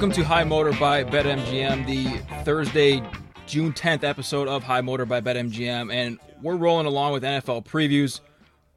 Welcome 0.00 0.22
to 0.22 0.24
High 0.24 0.44
Motor 0.44 0.72
by 0.80 1.04
BetMGM, 1.04 1.86
the 1.86 2.42
Thursday, 2.42 3.02
June 3.46 3.70
10th 3.74 4.02
episode 4.02 4.48
of 4.48 4.62
High 4.62 4.80
Motor 4.80 5.04
by 5.04 5.20
BetMGM, 5.20 5.92
and 5.92 6.18
we're 6.40 6.56
rolling 6.56 6.86
along 6.86 7.12
with 7.12 7.22
NFL 7.22 7.66
previews. 7.66 8.20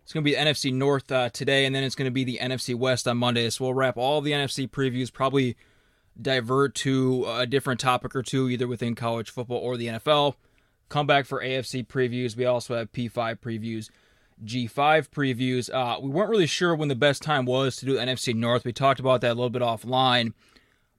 It's 0.04 0.12
going 0.12 0.26
to 0.26 0.30
be 0.30 0.36
NFC 0.36 0.74
North 0.74 1.10
uh, 1.14 1.30
today, 1.30 1.64
and 1.64 1.74
then 1.74 1.86
it's 1.86 1.96
going 1.96 2.08
to 2.08 2.12
be 2.12 2.26
the 2.26 2.40
NFC 2.42 2.76
West 2.76 3.08
on 3.08 3.20
Monday. 3.20 3.50
So 3.52 3.64
we'll 3.64 3.74
wrap 3.74 3.96
all 3.96 4.20
the 4.20 4.34
NFC 4.34 4.70
previews, 4.70 5.14
probably 5.14 5.56
divert 6.22 6.76
to 6.76 7.26
a 7.30 7.48
different 7.48 7.80
topic 7.80 8.18
or 8.18 8.22
two, 8.22 8.50
either 8.50 8.68
within 8.68 8.94
college 8.94 9.30
football 9.30 9.60
or 9.60 9.78
the 9.78 9.88
NFL. 9.88 10.36
Come 10.90 11.08
back 11.08 11.26
for 11.26 11.42
AFC 11.42 11.88
previews. 11.88 12.36
We 12.36 12.44
also 12.44 12.76
have 12.76 12.92
P5 12.92 13.40
previews, 13.40 13.90
G5 14.44 15.08
previews. 15.08 15.74
Uh, 15.74 16.02
we 16.02 16.10
weren't 16.10 16.30
really 16.30 16.48
sure 16.48 16.76
when 16.76 16.90
the 16.90 16.96
best 16.96 17.22
time 17.22 17.46
was 17.46 17.78
to 17.78 17.86
do 17.86 17.96
NFC 17.96 18.36
North. 18.36 18.66
We 18.66 18.74
talked 18.74 19.00
about 19.00 19.22
that 19.22 19.32
a 19.32 19.36
little 19.36 19.50
bit 19.50 19.62
offline, 19.62 20.34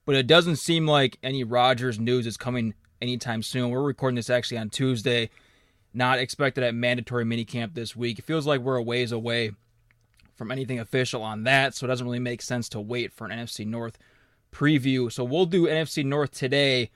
but 0.05 0.15
it 0.15 0.27
doesn't 0.27 0.57
seem 0.57 0.87
like 0.87 1.17
any 1.23 1.43
Rodgers 1.43 1.99
news 1.99 2.27
is 2.27 2.37
coming 2.37 2.73
anytime 3.01 3.41
soon. 3.43 3.69
We're 3.69 3.81
recording 3.81 4.15
this 4.15 4.29
actually 4.29 4.59
on 4.59 4.69
Tuesday. 4.69 5.29
Not 5.93 6.19
expected 6.19 6.63
at 6.63 6.75
mandatory 6.75 7.25
minicamp 7.25 7.73
this 7.73 7.95
week. 7.95 8.19
It 8.19 8.25
feels 8.25 8.45
like 8.45 8.61
we're 8.61 8.75
a 8.75 8.83
ways 8.83 9.11
away 9.11 9.51
from 10.35 10.51
anything 10.51 10.79
official 10.79 11.21
on 11.23 11.43
that, 11.43 11.73
so 11.73 11.85
it 11.85 11.87
doesn't 11.87 12.05
really 12.05 12.19
make 12.19 12.41
sense 12.41 12.69
to 12.69 12.79
wait 12.79 13.13
for 13.13 13.25
an 13.25 13.37
NFC 13.37 13.65
North 13.65 13.97
preview. 14.51 15.11
So 15.11 15.23
we'll 15.23 15.45
do 15.45 15.67
NFC 15.67 16.03
North 16.05 16.31
today. 16.31 16.91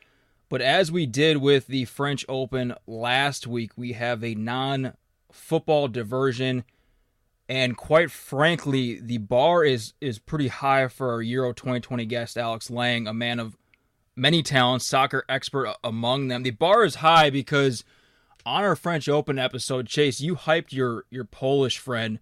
But 0.50 0.62
as 0.62 0.92
we 0.92 1.06
did 1.06 1.38
with 1.38 1.68
the 1.68 1.86
French 1.86 2.26
Open 2.28 2.74
last 2.88 3.48
week, 3.48 3.72
we 3.78 3.94
have 3.94 4.24
a 4.24 4.36
non 4.36 4.94
football 5.32 5.88
diversion. 5.88 6.64
And 7.50 7.76
quite 7.76 8.12
frankly, 8.12 9.00
the 9.00 9.18
bar 9.18 9.64
is 9.64 9.94
is 10.00 10.20
pretty 10.20 10.50
high 10.50 10.88
for 10.88 11.12
our 11.12 11.22
Euro 11.24 11.52
2020 11.52 12.06
guest, 12.06 12.38
Alex 12.38 12.70
Laing, 12.70 13.08
a 13.08 13.14
man 13.14 13.40
of 13.40 13.58
many 14.16 14.44
talents, 14.44 14.86
soccer 14.86 15.26
expert 15.28 15.76
among 15.84 16.28
them. 16.28 16.44
The 16.44 16.52
bar 16.52 16.84
is 16.84 16.96
high 16.96 17.32
because 17.32 17.84
on 18.46 18.64
our 18.64 18.76
French 18.76 19.10
Open 19.10 19.40
episode, 19.40 19.88
Chase, 19.88 20.22
you 20.22 20.36
hyped 20.36 20.72
your 20.72 21.06
your 21.10 21.24
Polish 21.24 21.80
friend. 21.80 22.20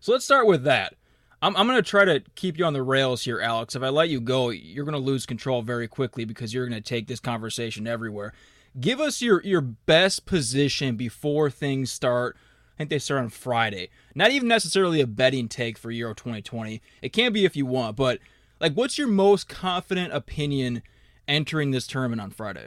So 0.00 0.12
let's 0.12 0.26
start 0.26 0.46
with 0.46 0.64
that. 0.64 0.96
I'm 1.40 1.56
I'm 1.56 1.66
gonna 1.66 1.80
try 1.80 2.04
to 2.04 2.22
keep 2.34 2.58
you 2.58 2.66
on 2.66 2.74
the 2.74 2.82
rails 2.82 3.24
here, 3.24 3.40
Alex. 3.40 3.74
If 3.74 3.82
I 3.82 3.88
let 3.88 4.10
you 4.10 4.20
go, 4.20 4.50
you're 4.50 4.84
gonna 4.84 4.98
lose 4.98 5.24
control 5.24 5.62
very 5.62 5.88
quickly 5.88 6.26
because 6.26 6.52
you're 6.52 6.66
gonna 6.66 6.82
take 6.82 7.06
this 7.06 7.20
conversation 7.20 7.86
everywhere. 7.86 8.34
Give 8.78 9.00
us 9.00 9.22
your 9.22 9.42
your 9.42 9.62
best 9.62 10.26
position 10.26 10.96
before 10.96 11.48
things 11.48 11.90
start. 11.90 12.36
Think 12.82 12.90
they 12.90 12.98
start 12.98 13.20
on 13.20 13.28
Friday. 13.28 13.90
Not 14.12 14.32
even 14.32 14.48
necessarily 14.48 15.00
a 15.00 15.06
betting 15.06 15.46
take 15.46 15.78
for 15.78 15.92
Euro 15.92 16.14
2020. 16.14 16.82
It 17.00 17.12
can 17.12 17.32
be 17.32 17.44
if 17.44 17.54
you 17.54 17.64
want, 17.64 17.94
but 17.94 18.18
like, 18.58 18.74
what's 18.74 18.98
your 18.98 19.06
most 19.06 19.48
confident 19.48 20.12
opinion 20.12 20.82
entering 21.28 21.70
this 21.70 21.86
tournament 21.86 22.20
on 22.20 22.32
Friday? 22.32 22.66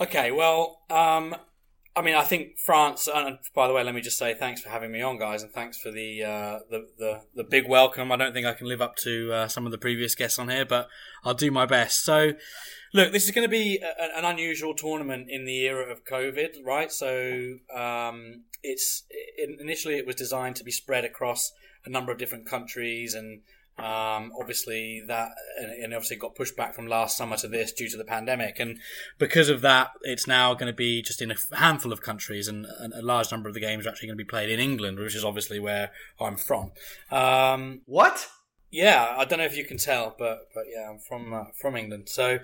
Okay, 0.00 0.30
well, 0.30 0.82
um, 0.88 1.34
I 1.96 2.02
mean, 2.02 2.14
I 2.14 2.22
think 2.22 2.58
France. 2.58 3.08
And 3.12 3.38
by 3.54 3.66
the 3.66 3.74
way, 3.74 3.82
let 3.82 3.94
me 3.94 4.00
just 4.00 4.18
say 4.18 4.34
thanks 4.34 4.60
for 4.60 4.68
having 4.68 4.92
me 4.92 5.02
on, 5.02 5.18
guys, 5.18 5.42
and 5.42 5.52
thanks 5.52 5.78
for 5.78 5.90
the 5.90 6.22
uh, 6.22 6.58
the, 6.70 6.86
the, 6.98 7.20
the 7.34 7.44
big 7.44 7.68
welcome. 7.68 8.12
I 8.12 8.16
don't 8.16 8.32
think 8.32 8.46
I 8.46 8.54
can 8.54 8.68
live 8.68 8.80
up 8.80 8.96
to 8.96 9.32
uh, 9.32 9.48
some 9.48 9.66
of 9.66 9.72
the 9.72 9.78
previous 9.78 10.14
guests 10.14 10.38
on 10.38 10.48
here, 10.48 10.64
but 10.64 10.88
I'll 11.24 11.34
do 11.34 11.50
my 11.50 11.66
best. 11.66 12.04
So, 12.04 12.34
look, 12.94 13.12
this 13.12 13.24
is 13.24 13.32
going 13.32 13.46
to 13.46 13.50
be 13.50 13.78
a, 13.78 14.18
an 14.18 14.24
unusual 14.24 14.74
tournament 14.74 15.26
in 15.28 15.44
the 15.44 15.66
era 15.66 15.90
of 15.90 16.04
COVID, 16.04 16.64
right? 16.64 16.92
So, 16.92 17.56
um, 17.74 18.44
it's 18.62 19.04
it, 19.10 19.60
initially 19.60 19.96
it 19.96 20.06
was 20.06 20.16
designed 20.16 20.56
to 20.56 20.64
be 20.64 20.70
spread 20.70 21.04
across 21.04 21.52
a 21.84 21.90
number 21.90 22.12
of 22.12 22.18
different 22.18 22.46
countries 22.46 23.14
and 23.14 23.40
um, 23.80 24.32
obviously, 24.38 25.02
that 25.08 25.30
and 25.58 25.94
obviously 25.94 26.16
got 26.16 26.34
pushed 26.34 26.56
back 26.56 26.74
from 26.74 26.86
last 26.86 27.16
summer 27.16 27.36
to 27.38 27.48
this 27.48 27.72
due 27.72 27.88
to 27.88 27.96
the 27.96 28.04
pandemic, 28.04 28.60
and 28.60 28.78
because 29.18 29.48
of 29.48 29.60
that, 29.62 29.90
it's 30.02 30.26
now 30.26 30.54
going 30.54 30.66
to 30.66 30.76
be 30.76 31.02
just 31.02 31.22
in 31.22 31.30
a 31.30 31.36
handful 31.56 31.92
of 31.92 32.02
countries, 32.02 32.48
and 32.48 32.66
a 32.94 33.02
large 33.02 33.30
number 33.30 33.48
of 33.48 33.54
the 33.54 33.60
games 33.60 33.86
are 33.86 33.90
actually 33.90 34.08
going 34.08 34.18
to 34.18 34.24
be 34.24 34.28
played 34.28 34.50
in 34.50 34.60
England, 34.60 34.98
which 34.98 35.14
is 35.14 35.24
obviously 35.24 35.58
where 35.58 35.90
I'm 36.20 36.36
from. 36.36 36.72
Um, 37.10 37.82
what? 37.86 38.28
Yeah, 38.70 39.14
I 39.16 39.24
don't 39.24 39.40
know 39.40 39.46
if 39.46 39.56
you 39.56 39.64
can 39.64 39.78
tell, 39.78 40.14
but 40.18 40.48
but 40.54 40.64
yeah, 40.72 40.90
I'm 40.90 40.98
from 40.98 41.32
uh, 41.32 41.44
from 41.60 41.76
England. 41.76 42.08
So, 42.08 42.38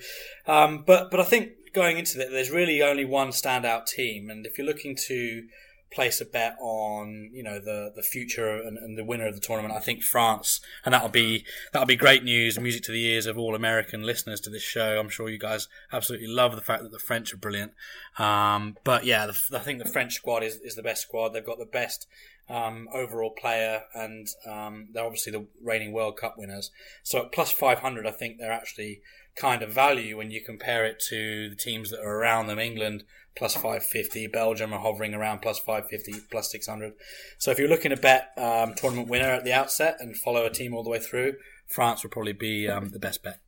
um, 0.47 0.85
but 0.87 1.11
but 1.11 1.21
I 1.21 1.25
think 1.25 1.53
going 1.73 1.99
into 1.99 2.21
it, 2.21 2.31
there's 2.31 2.51
really 2.51 2.83
only 2.83 3.05
one 3.05 3.29
standout 3.29 3.87
team, 3.87 4.31
and 4.31 4.47
if 4.47 4.59
you're 4.59 4.67
looking 4.67 4.97
to 5.07 5.45
place 5.91 6.21
a 6.21 6.25
bet 6.25 6.57
on 6.61 7.31
you 7.33 7.43
know 7.43 7.59
the 7.59 7.93
the 7.95 8.03
future 8.03 8.57
and, 8.57 8.77
and, 8.77 8.99
the 8.99 9.05
winner 9.05 9.27
of 9.27 9.35
the 9.35 9.41
tournament. 9.41 9.75
I 9.75 9.81
think 9.81 10.03
France, 10.03 10.61
and 10.85 10.93
that'll 10.93 11.09
be 11.09 11.45
that'll 11.73 11.87
be 11.87 11.97
great 11.97 12.25
news, 12.25 12.59
music 12.59 12.83
to 12.85 12.93
the 12.93 13.05
ears 13.05 13.27
of 13.27 13.39
all 13.39 13.55
American 13.55 14.03
listeners 14.03 14.41
to 14.43 14.51
this 14.51 14.63
show. 14.63 14.99
I'm 14.99 15.09
sure 15.09 15.29
you 15.29 15.39
guys 15.39 15.69
absolutely 15.93 16.29
love 16.29 16.55
the 16.57 16.63
fact 16.63 16.83
that 16.83 16.93
the 16.93 16.99
French 16.99 17.33
are 17.33 17.39
brilliant. 17.39 17.73
Um, 18.19 18.77
but 18.85 19.05
yeah, 19.05 19.27
the, 19.27 19.59
I 19.59 19.61
think 19.61 19.83
the 19.83 19.89
French 19.89 20.15
squad 20.15 20.43
is, 20.43 20.57
is 20.57 20.75
the 20.75 20.83
best 20.83 21.03
squad. 21.03 21.31
They've 21.31 21.45
got 21.45 21.59
the 21.59 21.67
best 21.67 22.07
um, 22.49 22.89
overall 22.93 23.31
player, 23.31 23.83
and 23.95 24.27
um, 24.47 24.89
they're 24.93 25.05
obviously 25.05 25.33
the 25.33 25.47
reigning 25.63 25.93
World 25.93 26.17
Cup 26.17 26.37
winners. 26.37 26.71
So 27.03 27.25
at 27.25 27.33
plus 27.33 27.53
500, 27.53 28.07
I 28.07 28.11
think 28.11 28.39
they're 28.39 28.53
actually 28.53 29.03
kind 29.37 29.63
of 29.63 29.71
value 29.71 30.17
when 30.17 30.31
you 30.31 30.41
compare 30.41 30.85
it 30.87 30.99
to 31.09 31.49
the 31.51 31.57
teams 31.57 31.91
that 31.91 32.01
are 32.01 32.19
around 32.19 32.47
them. 32.47 32.59
England 32.59 33.05
plus 33.37 33.55
550, 33.55 34.29
Belgium 34.29 34.73
are 34.73 34.81
hovering 34.81 35.15
around 35.15 35.41
plus 35.41 35.59
550, 35.59 36.27
plus 36.31 36.51
600. 36.51 36.95
So 37.39 37.51
if 37.51 37.59
you're 37.59 37.69
looking 37.69 37.91
to 37.91 37.97
bet 37.97 38.31
um, 38.37 38.75
tournament 38.75 39.09
winner 39.09 39.29
at 39.29 39.45
the 39.45 39.53
outset 39.53 39.97
and 40.01 40.17
follow 40.17 40.47
a 40.47 40.51
team 40.51 40.75
all 40.75 40.83
the 40.83 40.91
way 40.91 40.99
through, 40.99 41.35
France 41.67 42.03
would 42.03 42.13
probably 42.13 42.33
be 42.33 42.69
um, 42.69 42.91
the 42.91 42.99
best 42.99 43.23
bet. 43.23 43.41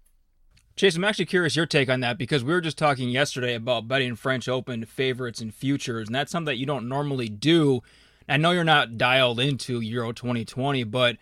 Chase, 0.77 0.95
I'm 0.95 1.05
actually 1.05 1.27
curious 1.27 1.57
your 1.57 1.67
take 1.67 1.89
on 1.89 2.01
that 2.01 2.19
because 2.19 2.45
we 2.45 2.53
were 2.53 2.61
just 2.61 2.79
talking 2.79 3.09
yesterday 3.09 3.55
about 3.55 3.89
betting 3.89 4.15
French 4.15 4.49
Open 4.49 4.85
favorites 4.85 5.41
and 5.41 5.53
futures, 5.53 6.07
and 6.07 6.15
that's 6.15 6.31
something 6.31 6.47
that 6.47 6.59
you 6.59 6.67
don't 6.67 6.89
normally 6.89 7.29
do. 7.29 7.81
I 8.29 8.37
know 8.37 8.53
you're 8.53 8.63
not 8.63 8.99
dialed 8.99 9.41
into 9.41 9.81
Euro 9.81 10.13
2020, 10.13 10.85
but 10.85 11.17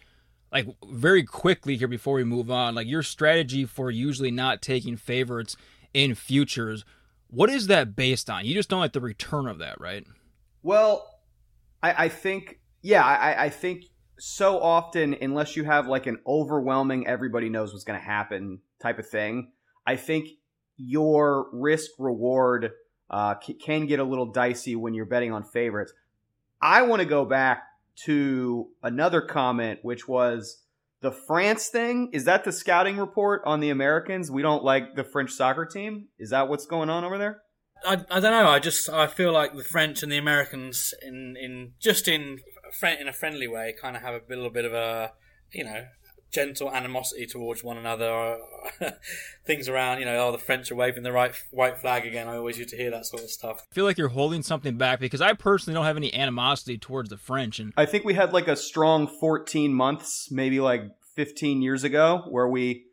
like 0.52 0.66
very 0.90 1.22
quickly 1.22 1.76
here 1.76 1.88
before 1.88 2.16
we 2.16 2.24
move 2.24 2.50
on, 2.50 2.74
like 2.74 2.86
your 2.86 3.02
strategy 3.02 3.64
for 3.64 3.90
usually 3.90 4.30
not 4.30 4.60
taking 4.60 4.96
favorites 4.96 5.56
in 5.94 6.14
futures, 6.14 6.84
what 7.28 7.50
is 7.50 7.66
that 7.68 7.96
based 7.96 8.30
on? 8.30 8.44
You 8.44 8.54
just 8.54 8.68
don't 8.68 8.80
like 8.80 8.92
the 8.92 9.00
return 9.00 9.46
of 9.46 9.58
that, 9.58 9.80
right? 9.80 10.04
Well, 10.62 11.08
I, 11.82 12.04
I 12.04 12.08
think, 12.08 12.60
yeah, 12.82 13.04
I, 13.04 13.44
I 13.44 13.48
think 13.50 13.84
so 14.18 14.60
often, 14.60 15.16
unless 15.20 15.56
you 15.56 15.64
have 15.64 15.86
like 15.86 16.06
an 16.06 16.18
overwhelming, 16.26 17.06
everybody 17.06 17.48
knows 17.48 17.72
what's 17.72 17.84
going 17.84 17.98
to 17.98 18.04
happen 18.04 18.60
type 18.80 18.98
of 18.98 19.08
thing, 19.08 19.52
I 19.86 19.96
think 19.96 20.28
your 20.76 21.48
risk 21.52 21.90
reward 21.98 22.72
uh, 23.10 23.34
can 23.34 23.86
get 23.86 24.00
a 24.00 24.04
little 24.04 24.26
dicey 24.26 24.76
when 24.76 24.94
you're 24.94 25.06
betting 25.06 25.32
on 25.32 25.44
favorites. 25.44 25.92
I 26.60 26.82
want 26.82 27.00
to 27.00 27.06
go 27.06 27.24
back 27.24 27.62
to 28.04 28.68
another 28.82 29.20
comment, 29.20 29.80
which 29.82 30.08
was 30.08 30.62
the 31.02 31.12
France 31.12 31.68
thing. 31.68 32.10
Is 32.12 32.24
that 32.24 32.44
the 32.44 32.52
scouting 32.52 32.96
report 32.96 33.42
on 33.44 33.60
the 33.60 33.70
Americans? 33.70 34.30
We 34.30 34.42
don't 34.42 34.64
like 34.64 34.94
the 34.94 35.04
French 35.04 35.32
soccer 35.32 35.66
team. 35.66 36.08
Is 36.18 36.30
that 36.30 36.48
what's 36.48 36.66
going 36.66 36.90
on 36.90 37.04
over 37.04 37.18
there? 37.18 37.42
I, 37.84 37.94
I 38.10 38.20
don't 38.20 38.22
know. 38.22 38.48
I 38.48 38.58
just 38.58 38.88
I 38.88 39.06
feel 39.06 39.32
like 39.32 39.54
the 39.54 39.64
French 39.64 40.02
and 40.02 40.10
the 40.10 40.16
Americans 40.16 40.94
in 41.02 41.36
in 41.40 41.72
just 41.80 42.08
in 42.08 42.38
in 42.82 43.08
a 43.08 43.12
friendly 43.12 43.48
way 43.48 43.74
kind 43.80 43.96
of 43.96 44.02
have 44.02 44.14
a 44.14 44.22
little 44.28 44.50
bit 44.50 44.64
of 44.64 44.72
a 44.72 45.12
you 45.52 45.64
know 45.64 45.84
gentle 46.30 46.70
animosity 46.70 47.26
towards 47.26 47.62
one 47.62 47.76
another. 47.76 48.38
Things 49.46 49.68
around, 49.68 50.00
you 50.00 50.04
know, 50.04 50.28
oh, 50.28 50.32
the 50.32 50.38
French 50.38 50.70
are 50.70 50.74
waving 50.74 51.02
the 51.02 51.12
right 51.12 51.34
white 51.50 51.78
flag 51.78 52.06
again. 52.06 52.28
I 52.28 52.36
always 52.36 52.58
used 52.58 52.70
to 52.70 52.76
hear 52.76 52.90
that 52.90 53.06
sort 53.06 53.22
of 53.22 53.30
stuff. 53.30 53.66
I 53.70 53.74
feel 53.74 53.84
like 53.84 53.98
you're 53.98 54.08
holding 54.08 54.42
something 54.42 54.76
back 54.76 55.00
because 55.00 55.20
I 55.20 55.32
personally 55.32 55.74
don't 55.74 55.86
have 55.86 55.96
any 55.96 56.12
animosity 56.14 56.78
towards 56.78 57.10
the 57.10 57.16
French. 57.16 57.58
And 57.58 57.72
I 57.76 57.86
think 57.86 58.04
we 58.04 58.14
had 58.14 58.32
like 58.32 58.48
a 58.48 58.56
strong 58.56 59.06
14 59.06 59.72
months, 59.72 60.28
maybe 60.30 60.60
like 60.60 60.82
15 61.14 61.62
years 61.62 61.84
ago, 61.84 62.24
where 62.28 62.48
we 62.48 62.84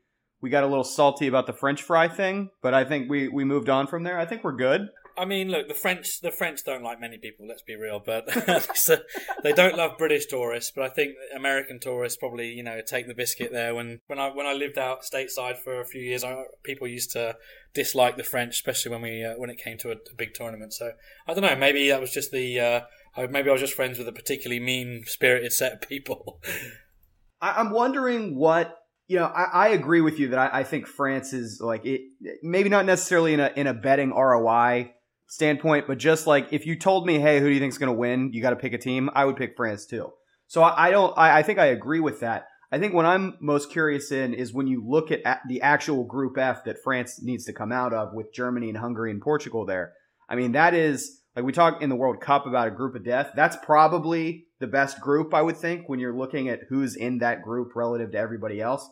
we 0.41 0.49
got 0.49 0.63
a 0.63 0.67
little 0.67 0.83
salty 0.83 1.27
about 1.27 1.47
the 1.47 1.53
French 1.53 1.81
fry 1.81 2.07
thing. 2.07 2.49
But 2.61 2.73
I 2.73 2.83
think 2.83 3.09
we 3.09 3.27
we 3.27 3.43
moved 3.43 3.69
on 3.69 3.87
from 3.87 4.03
there. 4.03 4.17
I 4.17 4.25
think 4.25 4.43
we're 4.43 4.55
good. 4.55 4.89
I 5.17 5.25
mean, 5.25 5.49
look, 5.49 5.67
the 5.67 5.73
French 5.73 6.21
the 6.21 6.31
French 6.31 6.63
don't 6.63 6.83
like 6.83 6.99
many 6.99 7.17
people. 7.17 7.47
Let's 7.47 7.61
be 7.61 7.75
real, 7.75 8.01
but 8.03 8.25
they 9.43 9.53
don't 9.53 9.77
love 9.77 9.97
British 9.97 10.25
tourists. 10.25 10.71
But 10.75 10.85
I 10.85 10.89
think 10.89 11.15
American 11.35 11.79
tourists 11.79 12.17
probably 12.17 12.49
you 12.49 12.63
know 12.63 12.81
take 12.85 13.07
the 13.07 13.13
biscuit 13.13 13.51
there. 13.51 13.75
When 13.75 13.99
when 14.07 14.19
I 14.19 14.29
when 14.29 14.45
I 14.45 14.53
lived 14.53 14.77
out 14.77 15.03
stateside 15.03 15.57
for 15.57 15.79
a 15.79 15.85
few 15.85 16.01
years, 16.01 16.23
I, 16.23 16.43
people 16.63 16.87
used 16.87 17.11
to 17.11 17.35
dislike 17.73 18.17
the 18.17 18.23
French, 18.23 18.53
especially 18.53 18.91
when 18.91 19.01
we 19.01 19.23
uh, 19.23 19.33
when 19.37 19.49
it 19.49 19.57
came 19.57 19.77
to 19.79 19.89
a, 19.89 19.93
a, 19.93 20.15
big 20.17 20.33
tournament. 20.33 20.73
So 20.73 20.91
I 21.27 21.33
don't 21.33 21.43
know. 21.43 21.55
Maybe 21.55 21.89
that 21.89 22.01
was 22.01 22.11
just 22.11 22.31
the 22.31 22.59
uh, 22.59 22.81
maybe 23.29 23.49
I 23.49 23.53
was 23.53 23.61
just 23.61 23.75
friends 23.75 23.99
with 23.99 24.07
a 24.07 24.13
particularly 24.13 24.59
mean 24.59 25.03
spirited 25.05 25.53
set 25.53 25.73
of 25.73 25.81
people. 25.81 26.41
I'm 27.41 27.71
wondering 27.71 28.35
what 28.35 28.77
you 29.07 29.19
know, 29.19 29.25
I, 29.25 29.43
I, 29.43 29.67
agree 29.69 29.99
with 29.99 30.17
you 30.17 30.29
that 30.29 30.39
I, 30.39 30.59
I, 30.59 30.63
think 30.63 30.87
France 30.87 31.33
is 31.33 31.59
like 31.61 31.85
it. 31.85 32.01
Maybe 32.41 32.69
not 32.69 32.85
necessarily 32.85 33.33
in 33.33 33.41
a 33.41 33.51
in 33.55 33.67
a 33.67 33.73
betting 33.73 34.11
ROI 34.11 34.93
standpoint, 35.27 35.87
but 35.87 35.97
just 35.97 36.27
like 36.27 36.47
if 36.51 36.65
you 36.65 36.77
told 36.77 37.05
me, 37.05 37.19
hey, 37.19 37.39
who 37.39 37.47
do 37.47 37.53
you 37.53 37.59
think 37.59 37.71
is 37.71 37.77
going 37.77 37.93
to 37.93 37.97
win? 37.99 38.31
You 38.33 38.41
got 38.41 38.51
to 38.51 38.55
pick 38.55 38.73
a 38.73 38.77
team. 38.77 39.09
I 39.13 39.25
would 39.25 39.37
pick 39.37 39.55
France 39.55 39.85
too. 39.85 40.11
So 40.47 40.61
I, 40.61 40.87
I 40.87 40.91
don't. 40.91 41.17
I, 41.17 41.39
I, 41.39 41.43
think 41.43 41.59
I 41.59 41.67
agree 41.67 41.99
with 41.99 42.19
that. 42.19 42.47
I 42.71 42.79
think 42.79 42.93
what 42.93 43.05
I'm 43.05 43.37
most 43.39 43.71
curious 43.71 44.11
in 44.11 44.33
is 44.33 44.53
when 44.53 44.67
you 44.67 44.83
look 44.85 45.11
at 45.11 45.41
the 45.47 45.61
actual 45.61 46.03
Group 46.03 46.37
F 46.37 46.63
that 46.65 46.83
France 46.83 47.21
needs 47.21 47.45
to 47.45 47.53
come 47.53 47.71
out 47.71 47.93
of 47.93 48.13
with 48.13 48.33
Germany 48.33 48.69
and 48.69 48.77
Hungary 48.77 49.11
and 49.11 49.21
Portugal 49.21 49.65
there. 49.65 49.93
I 50.27 50.35
mean, 50.35 50.53
that 50.53 50.73
is 50.73 51.21
like 51.35 51.45
we 51.45 51.51
talk 51.51 51.81
in 51.81 51.89
the 51.89 51.95
World 51.95 52.21
Cup 52.21 52.45
about 52.45 52.67
a 52.67 52.71
group 52.71 52.95
of 52.95 53.05
death. 53.05 53.31
That's 53.35 53.57
probably 53.63 54.45
the 54.59 54.67
best 54.67 55.01
group, 55.01 55.33
I 55.33 55.41
would 55.41 55.57
think, 55.57 55.87
when 55.87 55.99
you're 55.99 56.17
looking 56.17 56.49
at 56.49 56.61
who's 56.69 56.95
in 56.95 57.19
that 57.19 57.41
group 57.41 57.75
relative 57.75 58.11
to 58.11 58.17
everybody 58.17 58.61
else. 58.61 58.87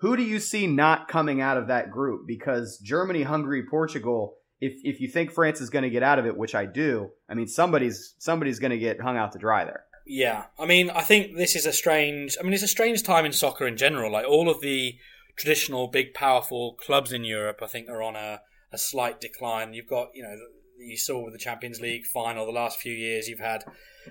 Who 0.00 0.16
do 0.16 0.22
you 0.22 0.38
see 0.38 0.66
not 0.66 1.08
coming 1.08 1.40
out 1.40 1.58
of 1.58 1.68
that 1.68 1.90
group? 1.90 2.26
Because 2.26 2.78
Germany, 2.82 3.22
Hungary, 3.22 3.64
Portugal, 3.68 4.36
if 4.60 4.74
if 4.84 5.00
you 5.00 5.08
think 5.08 5.32
France 5.32 5.60
is 5.60 5.70
going 5.70 5.84
to 5.84 5.90
get 5.90 6.02
out 6.02 6.18
of 6.18 6.26
it, 6.26 6.36
which 6.36 6.54
I 6.54 6.66
do, 6.66 7.10
I 7.28 7.34
mean 7.34 7.48
somebody's 7.48 8.14
somebody's 8.18 8.58
going 8.58 8.72
to 8.72 8.78
get 8.78 9.00
hung 9.00 9.16
out 9.16 9.32
to 9.32 9.38
dry 9.38 9.64
there. 9.64 9.84
Yeah, 10.06 10.46
I 10.58 10.66
mean, 10.66 10.90
I 10.90 11.02
think 11.02 11.36
this 11.36 11.54
is 11.54 11.66
a 11.66 11.72
strange. 11.72 12.36
I 12.38 12.42
mean, 12.42 12.52
it's 12.52 12.62
a 12.62 12.68
strange 12.68 13.02
time 13.02 13.24
in 13.24 13.32
soccer 13.32 13.66
in 13.66 13.76
general. 13.76 14.10
Like 14.10 14.26
all 14.26 14.48
of 14.48 14.60
the 14.60 14.96
traditional 15.36 15.88
big, 15.88 16.14
powerful 16.14 16.74
clubs 16.74 17.12
in 17.12 17.24
Europe, 17.24 17.60
I 17.62 17.66
think, 17.66 17.88
are 17.88 18.02
on 18.02 18.16
a, 18.16 18.40
a 18.72 18.78
slight 18.78 19.20
decline. 19.20 19.72
You've 19.72 19.88
got, 19.88 20.08
you 20.14 20.22
know, 20.22 20.36
you 20.80 20.96
saw 20.96 21.22
with 21.22 21.32
the 21.32 21.38
Champions 21.38 21.80
League 21.80 22.06
final 22.06 22.46
the 22.46 22.52
last 22.52 22.80
few 22.80 22.92
years. 22.92 23.28
You've 23.28 23.40
had, 23.40 23.64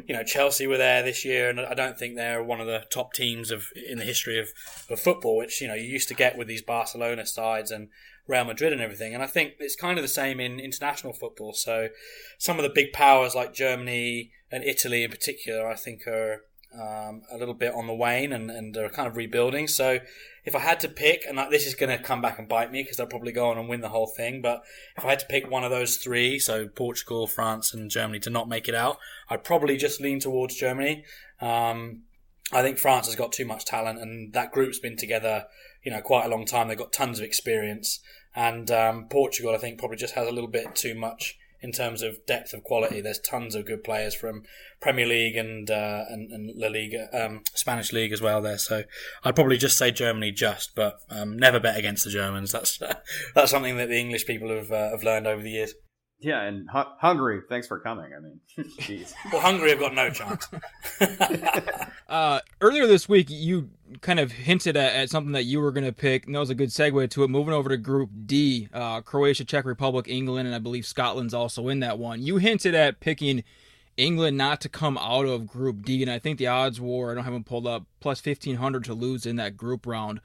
you 0.07 0.15
know, 0.15 0.23
Chelsea 0.23 0.67
were 0.67 0.77
there 0.77 1.03
this 1.03 1.25
year, 1.25 1.49
and 1.49 1.59
I 1.59 1.73
don't 1.73 1.97
think 1.97 2.15
they're 2.15 2.43
one 2.43 2.61
of 2.61 2.67
the 2.67 2.85
top 2.91 3.13
teams 3.13 3.51
of 3.51 3.67
in 3.75 3.97
the 3.97 4.05
history 4.05 4.39
of, 4.39 4.49
of 4.89 4.99
football, 4.99 5.37
which 5.37 5.61
you 5.61 5.67
know 5.67 5.73
you 5.73 5.83
used 5.83 6.07
to 6.09 6.13
get 6.13 6.37
with 6.37 6.47
these 6.47 6.61
Barcelona 6.61 7.25
sides 7.25 7.71
and 7.71 7.89
Real 8.27 8.45
Madrid 8.45 8.71
and 8.71 8.81
everything. 8.81 9.13
And 9.13 9.23
I 9.23 9.27
think 9.27 9.53
it's 9.59 9.75
kind 9.75 9.97
of 9.97 10.03
the 10.03 10.07
same 10.07 10.39
in 10.39 10.59
international 10.59 11.13
football. 11.13 11.53
So 11.53 11.89
some 12.37 12.57
of 12.57 12.63
the 12.63 12.71
big 12.73 12.93
powers 12.93 13.35
like 13.35 13.53
Germany 13.53 14.31
and 14.51 14.63
Italy 14.63 15.03
in 15.03 15.11
particular, 15.11 15.67
I 15.67 15.75
think 15.75 16.07
are 16.07 16.43
um, 16.73 17.23
a 17.31 17.37
little 17.37 17.53
bit 17.53 17.73
on 17.73 17.87
the 17.87 17.93
wane 17.93 18.31
and, 18.31 18.51
and 18.51 18.75
are 18.77 18.89
kind 18.89 19.07
of 19.07 19.17
rebuilding. 19.17 19.67
So 19.67 19.99
if 20.45 20.55
I 20.55 20.59
had 20.59 20.79
to 20.81 20.89
pick, 20.89 21.25
and 21.27 21.37
this 21.51 21.65
is 21.65 21.75
going 21.75 21.95
to 21.95 22.03
come 22.03 22.21
back 22.21 22.39
and 22.39 22.47
bite 22.47 22.71
me 22.71 22.83
because 22.83 22.97
they'll 22.97 23.07
probably 23.07 23.31
go 23.31 23.49
on 23.49 23.57
and 23.57 23.67
win 23.67 23.81
the 23.81 23.89
whole 23.89 24.07
thing, 24.07 24.41
but 24.41 24.63
if 24.97 25.03
I 25.03 25.09
had 25.09 25.19
to 25.19 25.25
pick 25.25 25.49
one 25.49 25.63
of 25.63 25.71
those 25.71 25.97
three, 25.97 26.39
so 26.39 26.67
Portugal, 26.67 27.27
France, 27.27 27.73
and 27.73 27.89
Germany 27.89 28.19
to 28.19 28.29
not 28.29 28.47
make 28.47 28.67
it 28.67 28.75
out, 28.75 28.97
I'd 29.29 29.43
probably 29.43 29.77
just 29.77 30.01
lean 30.01 30.19
towards 30.19 30.55
Germany. 30.55 31.05
Um, 31.41 32.03
I 32.51 32.61
think 32.61 32.77
France 32.77 33.07
has 33.07 33.15
got 33.15 33.31
too 33.31 33.45
much 33.45 33.65
talent, 33.65 33.99
and 33.99 34.33
that 34.33 34.51
group's 34.51 34.79
been 34.79 34.97
together, 34.97 35.45
you 35.83 35.91
know, 35.91 36.01
quite 36.01 36.25
a 36.25 36.29
long 36.29 36.45
time. 36.45 36.67
They've 36.67 36.77
got 36.77 36.93
tons 36.93 37.19
of 37.19 37.25
experience, 37.25 37.99
and 38.35 38.69
um, 38.71 39.07
Portugal, 39.09 39.53
I 39.53 39.57
think, 39.57 39.79
probably 39.79 39.97
just 39.97 40.15
has 40.15 40.27
a 40.27 40.31
little 40.31 40.49
bit 40.49 40.75
too 40.75 40.95
much 40.95 41.38
in 41.61 41.71
terms 41.71 42.01
of 42.01 42.25
depth 42.25 42.53
of 42.53 42.63
quality. 42.63 43.01
There's 43.01 43.19
tons 43.19 43.55
of 43.55 43.65
good 43.65 43.83
players 43.83 44.15
from 44.15 44.43
Premier 44.79 45.05
League 45.05 45.35
and 45.35 45.69
uh, 45.69 46.05
and, 46.09 46.31
and, 46.31 46.51
La 46.55 46.67
Liga, 46.67 47.09
um, 47.13 47.43
Spanish 47.53 47.91
League 47.91 48.13
as 48.13 48.21
well 48.21 48.41
there. 48.41 48.57
So 48.57 48.83
I'd 49.23 49.35
probably 49.35 49.57
just 49.57 49.77
say 49.77 49.91
Germany 49.91 50.31
just, 50.31 50.75
but 50.75 50.99
um, 51.09 51.37
never 51.37 51.59
bet 51.59 51.77
against 51.77 52.05
the 52.05 52.11
Germans. 52.11 52.51
That's 52.51 52.79
that's 53.35 53.51
something 53.51 53.77
that 53.77 53.89
the 53.89 53.99
English 53.99 54.25
people 54.25 54.49
have 54.49 54.71
uh, 54.71 54.91
have 54.91 55.03
learned 55.03 55.27
over 55.27 55.41
the 55.41 55.51
years. 55.51 55.73
Yeah, 56.21 56.41
and 56.41 56.67
H- 56.75 56.85
Hungary, 56.99 57.41
thanks 57.47 57.67
for 57.67 57.79
coming. 57.79 58.11
I 58.13 58.19
mean, 58.19 58.39
jeez. 58.79 59.13
well, 59.31 59.41
Hungary 59.41 59.69
have 59.69 59.79
got 59.79 59.93
no 59.93 60.09
chance. 60.09 60.47
uh, 62.09 62.39
earlier 62.59 62.87
this 62.87 63.07
week, 63.07 63.27
you 63.29 63.69
kind 64.01 64.19
of 64.19 64.31
hinted 64.31 64.75
at, 64.75 64.95
at 64.95 65.09
something 65.09 65.31
that 65.31 65.45
you 65.45 65.61
were 65.61 65.71
going 65.71 65.85
to 65.85 65.93
pick, 65.93 66.25
and 66.25 66.35
that 66.35 66.39
was 66.39 66.49
a 66.49 66.55
good 66.55 66.69
segue 66.69 67.09
to 67.11 67.23
it. 67.23 67.29
Moving 67.29 67.53
over 67.53 67.69
to 67.69 67.77
Group 67.77 68.09
D, 68.25 68.67
uh, 68.73 68.99
Croatia, 69.01 69.45
Czech 69.45 69.63
Republic, 69.63 70.07
England, 70.09 70.47
and 70.47 70.55
I 70.55 70.59
believe 70.59 70.85
Scotland's 70.85 71.33
also 71.33 71.69
in 71.69 71.79
that 71.79 71.97
one. 71.97 72.21
You 72.21 72.37
hinted 72.37 72.75
at 72.75 72.99
picking 72.99 73.45
England 73.95 74.37
not 74.37 74.59
to 74.61 74.69
come 74.69 74.97
out 74.97 75.25
of 75.25 75.47
Group 75.47 75.83
D, 75.83 76.01
and 76.01 76.11
I 76.11 76.19
think 76.19 76.37
the 76.37 76.47
odds 76.47 76.81
were, 76.81 77.11
I 77.11 77.15
don't 77.15 77.23
have 77.23 77.33
them 77.33 77.45
pulled 77.45 77.67
up, 77.67 77.83
plus 78.01 78.25
1,500 78.25 78.83
to 78.85 78.93
lose 78.93 79.25
in 79.25 79.37
that 79.37 79.55
group 79.55 79.85
round. 79.85 80.19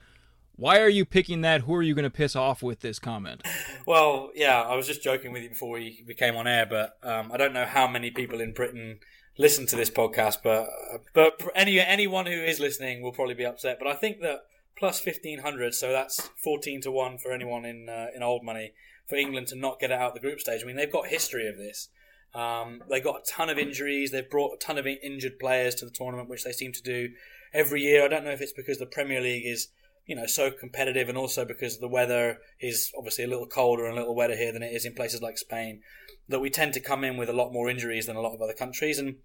Why 0.57 0.79
are 0.79 0.89
you 0.89 1.03
picking 1.03 1.41
that? 1.41 1.61
Who 1.61 1.75
are 1.75 1.81
you 1.81 1.93
going 1.93 2.03
to 2.03 2.09
piss 2.09 2.35
off 2.35 2.63
with 2.63 2.79
this 2.79 2.97
comment? 2.97 3.41
Well, 3.85 4.31
yeah, 4.35 4.61
I 4.61 4.75
was 4.75 4.87
just 4.87 5.03
joking 5.03 5.33
with 5.33 5.43
you 5.43 5.49
before 5.49 5.71
we, 5.71 6.03
we 6.07 6.13
came 6.13 6.35
on 6.37 6.47
air, 6.47 6.65
but 6.65 6.97
um, 7.03 7.31
I 7.31 7.37
don't 7.37 7.53
know 7.53 7.65
how 7.65 7.87
many 7.87 8.09
people 8.09 8.39
in 8.39 8.53
Britain 8.53 8.99
listen 9.37 9.65
to 9.67 9.75
this 9.75 9.89
podcast, 9.89 10.37
but 10.43 10.67
but 11.13 11.41
any 11.53 11.79
anyone 11.79 12.25
who 12.25 12.31
is 12.31 12.59
listening 12.59 13.01
will 13.01 13.11
probably 13.11 13.33
be 13.33 13.45
upset. 13.45 13.79
But 13.79 13.89
I 13.89 13.95
think 13.95 14.21
that 14.21 14.45
plus 14.77 14.99
fifteen 14.99 15.39
hundred, 15.39 15.73
so 15.73 15.91
that's 15.91 16.29
fourteen 16.41 16.79
to 16.81 16.91
one 16.91 17.17
for 17.17 17.31
anyone 17.33 17.65
in 17.65 17.89
uh, 17.89 18.07
in 18.15 18.23
old 18.23 18.43
money 18.43 18.71
for 19.07 19.15
England 19.17 19.47
to 19.47 19.55
not 19.55 19.79
get 19.79 19.91
it 19.91 19.99
out 19.99 20.09
of 20.09 20.13
the 20.13 20.21
group 20.21 20.39
stage. 20.39 20.61
I 20.63 20.65
mean, 20.65 20.77
they've 20.77 20.91
got 20.91 21.07
history 21.07 21.49
of 21.49 21.57
this. 21.57 21.89
Um, 22.33 22.81
they 22.89 23.01
got 23.01 23.21
a 23.21 23.31
ton 23.31 23.49
of 23.49 23.57
injuries. 23.57 24.11
They've 24.11 24.29
brought 24.29 24.55
a 24.55 24.65
ton 24.65 24.77
of 24.77 24.87
injured 24.87 25.37
players 25.39 25.75
to 25.75 25.85
the 25.85 25.91
tournament, 25.91 26.29
which 26.29 26.43
they 26.43 26.51
seem 26.51 26.71
to 26.71 26.81
do 26.81 27.09
every 27.53 27.81
year. 27.81 28.03
I 28.03 28.07
don't 28.07 28.23
know 28.23 28.31
if 28.31 28.41
it's 28.41 28.51
because 28.53 28.79
the 28.79 28.85
Premier 28.85 29.21
League 29.21 29.45
is 29.45 29.69
you 30.05 30.15
know 30.15 30.25
so 30.25 30.51
competitive, 30.51 31.09
and 31.09 31.17
also 31.17 31.45
because 31.45 31.79
the 31.79 31.87
weather 31.87 32.37
is 32.59 32.91
obviously 32.97 33.23
a 33.23 33.27
little 33.27 33.47
colder 33.47 33.85
and 33.85 33.97
a 33.97 33.99
little 33.99 34.15
wetter 34.15 34.35
here 34.35 34.51
than 34.51 34.63
it 34.63 34.73
is 34.73 34.85
in 34.85 34.93
places 34.93 35.21
like 35.21 35.37
Spain, 35.37 35.81
that 36.27 36.39
we 36.39 36.49
tend 36.49 36.73
to 36.73 36.79
come 36.79 37.03
in 37.03 37.17
with 37.17 37.29
a 37.29 37.33
lot 37.33 37.51
more 37.51 37.69
injuries 37.69 38.05
than 38.05 38.15
a 38.15 38.21
lot 38.21 38.33
of 38.33 38.41
other 38.41 38.53
countries. 38.53 38.99
And 38.99 39.17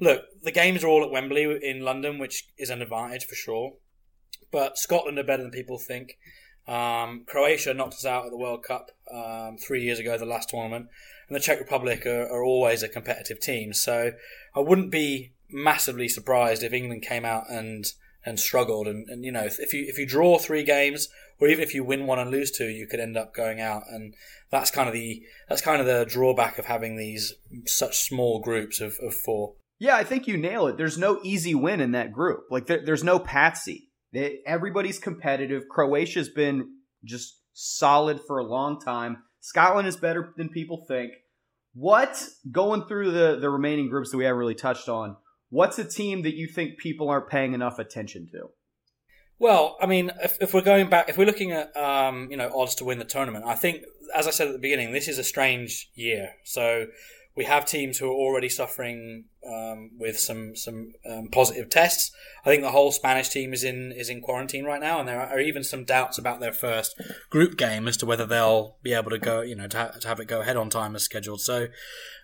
look, 0.00 0.22
the 0.42 0.52
games 0.52 0.84
are 0.84 0.88
all 0.88 1.04
at 1.04 1.10
Wembley 1.10 1.58
in 1.62 1.80
London, 1.80 2.18
which 2.18 2.48
is 2.58 2.70
an 2.70 2.82
advantage 2.82 3.26
for 3.26 3.34
sure. 3.34 3.72
But 4.52 4.78
Scotland 4.78 5.18
are 5.18 5.24
better 5.24 5.42
than 5.42 5.52
people 5.52 5.78
think. 5.78 6.18
Um, 6.66 7.24
Croatia 7.26 7.74
knocked 7.74 7.94
us 7.94 8.04
out 8.04 8.26
at 8.26 8.30
the 8.30 8.36
World 8.36 8.62
Cup 8.62 8.90
um, 9.12 9.56
three 9.58 9.82
years 9.82 9.98
ago, 9.98 10.16
the 10.16 10.24
last 10.24 10.50
tournament, 10.50 10.86
and 11.28 11.36
the 11.36 11.40
Czech 11.40 11.58
Republic 11.58 12.06
are, 12.06 12.28
are 12.28 12.44
always 12.44 12.82
a 12.82 12.88
competitive 12.88 13.40
team. 13.40 13.72
So 13.72 14.12
I 14.54 14.60
wouldn't 14.60 14.90
be 14.90 15.32
massively 15.48 16.08
surprised 16.08 16.62
if 16.62 16.72
England 16.72 17.02
came 17.02 17.24
out 17.24 17.50
and 17.50 17.84
and 18.24 18.38
struggled. 18.38 18.86
And, 18.86 19.08
and 19.08 19.24
you 19.24 19.32
know, 19.32 19.44
if 19.44 19.72
you 19.72 19.84
if 19.88 19.98
you 19.98 20.06
draw 20.06 20.38
three 20.38 20.62
games, 20.62 21.08
or 21.40 21.48
even 21.48 21.62
if 21.62 21.74
you 21.74 21.82
win 21.82 22.06
one 22.06 22.18
and 22.18 22.30
lose 22.30 22.50
two, 22.50 22.68
you 22.68 22.86
could 22.86 23.00
end 23.00 23.16
up 23.16 23.34
going 23.34 23.60
out. 23.60 23.84
And 23.90 24.14
that's 24.50 24.70
kind 24.70 24.88
of 24.88 24.94
the 24.94 25.22
that's 25.48 25.62
kind 25.62 25.80
of 25.80 25.86
the 25.86 26.04
drawback 26.04 26.58
of 26.58 26.66
having 26.66 26.96
these 26.96 27.34
such 27.66 27.98
small 27.98 28.40
groups 28.40 28.80
of, 28.80 28.98
of 29.00 29.14
four. 29.14 29.54
Yeah, 29.78 29.96
I 29.96 30.04
think 30.04 30.28
you 30.28 30.36
nail 30.36 30.66
it. 30.66 30.76
There's 30.76 30.98
no 30.98 31.20
easy 31.22 31.54
win 31.54 31.80
in 31.80 31.92
that 31.92 32.12
group. 32.12 32.44
Like 32.50 32.66
there, 32.66 32.84
there's 32.84 33.04
no 33.04 33.18
patsy. 33.18 33.88
They, 34.12 34.40
everybody's 34.46 34.98
competitive. 34.98 35.68
Croatia's 35.70 36.28
been 36.28 36.68
just 37.04 37.40
solid 37.54 38.20
for 38.26 38.38
a 38.38 38.44
long 38.44 38.78
time. 38.80 39.22
Scotland 39.40 39.88
is 39.88 39.96
better 39.96 40.34
than 40.36 40.50
people 40.50 40.84
think. 40.86 41.12
What 41.72 42.22
going 42.50 42.84
through 42.84 43.12
the 43.12 43.38
the 43.40 43.48
remaining 43.48 43.88
groups 43.88 44.10
that 44.10 44.18
we 44.18 44.24
haven't 44.24 44.38
really 44.38 44.54
touched 44.54 44.88
on? 44.88 45.16
What's 45.50 45.78
a 45.78 45.84
team 45.84 46.22
that 46.22 46.34
you 46.34 46.46
think 46.46 46.78
people 46.78 47.08
aren't 47.08 47.28
paying 47.28 47.52
enough 47.52 47.78
attention 47.78 48.28
to? 48.32 48.50
Well, 49.38 49.76
I 49.80 49.86
mean, 49.86 50.12
if, 50.22 50.36
if 50.40 50.54
we're 50.54 50.60
going 50.60 50.88
back, 50.88 51.08
if 51.08 51.18
we're 51.18 51.26
looking 51.26 51.50
at 51.50 51.74
um, 51.76 52.28
you 52.30 52.36
know 52.36 52.50
odds 52.54 52.74
to 52.76 52.84
win 52.84 52.98
the 52.98 53.04
tournament, 53.04 53.44
I 53.46 53.54
think, 53.54 53.82
as 54.14 54.26
I 54.26 54.30
said 54.30 54.46
at 54.48 54.52
the 54.52 54.58
beginning, 54.58 54.92
this 54.92 55.08
is 55.08 55.18
a 55.18 55.24
strange 55.24 55.90
year. 55.94 56.34
So 56.44 56.86
we 57.36 57.44
have 57.44 57.64
teams 57.64 57.96
who 57.96 58.06
are 58.06 58.14
already 58.14 58.50
suffering 58.50 59.24
um, 59.48 59.92
with 59.98 60.18
some 60.18 60.54
some 60.54 60.92
um, 61.08 61.28
positive 61.32 61.70
tests. 61.70 62.12
I 62.44 62.50
think 62.50 62.62
the 62.62 62.70
whole 62.70 62.92
Spanish 62.92 63.30
team 63.30 63.54
is 63.54 63.64
in 63.64 63.92
is 63.96 64.10
in 64.10 64.20
quarantine 64.20 64.66
right 64.66 64.80
now, 64.80 65.00
and 65.00 65.08
there 65.08 65.18
are 65.18 65.40
even 65.40 65.64
some 65.64 65.84
doubts 65.84 66.18
about 66.18 66.40
their 66.40 66.52
first 66.52 67.00
group 67.30 67.56
game 67.56 67.88
as 67.88 67.96
to 67.96 68.06
whether 68.06 68.26
they'll 68.26 68.76
be 68.82 68.92
able 68.92 69.10
to 69.10 69.18
go, 69.18 69.40
you 69.40 69.56
know, 69.56 69.68
to, 69.68 69.78
ha- 69.78 69.98
to 70.00 70.06
have 70.06 70.20
it 70.20 70.26
go 70.26 70.42
ahead 70.42 70.58
on 70.58 70.68
time 70.68 70.94
as 70.94 71.02
scheduled. 71.02 71.40
So 71.40 71.68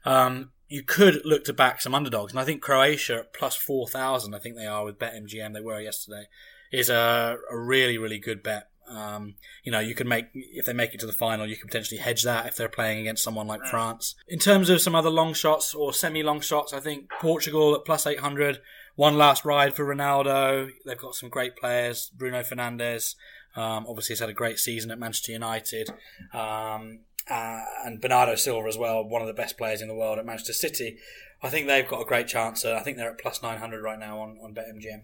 um, 0.05 0.51
you 0.69 0.83
could 0.83 1.23
look 1.25 1.45
to 1.45 1.53
back 1.53 1.81
some 1.81 1.95
underdogs, 1.95 2.33
and 2.33 2.41
I 2.41 2.45
think 2.45 2.63
Croatia 2.63 3.19
at 3.19 3.33
plus 3.33 3.57
four 3.57 3.87
thousand. 3.87 4.35
I 4.35 4.39
think 4.39 4.57
they 4.57 4.67
are 4.67 4.85
with 4.85 4.99
BetMGM. 4.99 5.53
They 5.53 5.61
were 5.61 5.81
yesterday. 5.81 6.25
Is 6.73 6.91
a, 6.91 7.37
a 7.51 7.57
really 7.57 7.99
really 7.99 8.19
good 8.19 8.43
bet. 8.43 8.69
Um, 8.89 9.35
you 9.65 9.73
know, 9.73 9.81
you 9.81 9.95
could 9.95 10.07
make 10.07 10.27
if 10.35 10.67
they 10.67 10.73
make 10.73 10.95
it 10.95 11.01
to 11.01 11.07
the 11.07 11.13
final, 11.13 11.47
you 11.47 11.57
could 11.57 11.69
potentially 11.69 12.01
hedge 12.01 12.23
that 12.23 12.47
if 12.47 12.57
they're 12.57 12.69
playing 12.69 13.01
against 13.01 13.23
someone 13.23 13.47
like 13.47 13.65
France. 13.65 14.15
In 14.29 14.39
terms 14.39 14.71
of 14.71 14.81
some 14.81 14.95
other 14.95 15.11
long 15.11 15.35
shots 15.35 15.75
or 15.75 15.93
semi 15.93 16.23
long 16.23 16.41
shots, 16.41 16.73
I 16.73 16.81
think 16.81 17.11
Portugal 17.21 17.75
at 17.75 17.85
plus 17.85 18.07
eight 18.07 18.21
hundred. 18.21 18.61
One 18.97 19.19
last 19.19 19.45
ride 19.45 19.77
for 19.77 19.85
Ronaldo. 19.85 20.71
They've 20.87 20.97
got 20.97 21.15
some 21.15 21.29
great 21.29 21.55
players. 21.55 22.11
Bruno 22.17 22.41
Fernandes, 22.41 23.15
um, 23.55 23.85
obviously, 23.87 24.15
has 24.15 24.21
had 24.21 24.31
a 24.31 24.35
great 24.35 24.59
season 24.59 24.91
at 24.91 24.99
Manchester 24.99 25.33
United. 25.33 25.91
Um, 26.33 27.01
uh, 27.29 27.65
and 27.85 28.01
Bernardo 28.01 28.35
Silva 28.37 28.69
as 28.69 28.79
well, 28.79 29.03
one 29.05 29.21
of 29.21 29.29
the 29.29 29.35
best 29.35 29.59
players 29.59 29.83
in 29.83 29.89
the 29.89 29.95
world 29.95 30.19
at 30.19 30.27
Manchester 30.27 30.53
City. 30.53 30.99
I 31.43 31.49
think 31.49 31.67
they've 31.67 31.87
got 31.87 32.01
a 32.01 32.05
great 32.05 32.29
chance. 32.29 32.65
Uh, 32.65 32.75
I 32.75 32.83
think 32.83 32.97
they're 32.97 33.11
at 33.11 33.19
plus 33.19 33.43
900 33.43 33.83
right 33.83 33.99
now 33.99 34.21
on, 34.21 34.39
on 34.43 34.55
BetMGM. 34.55 35.03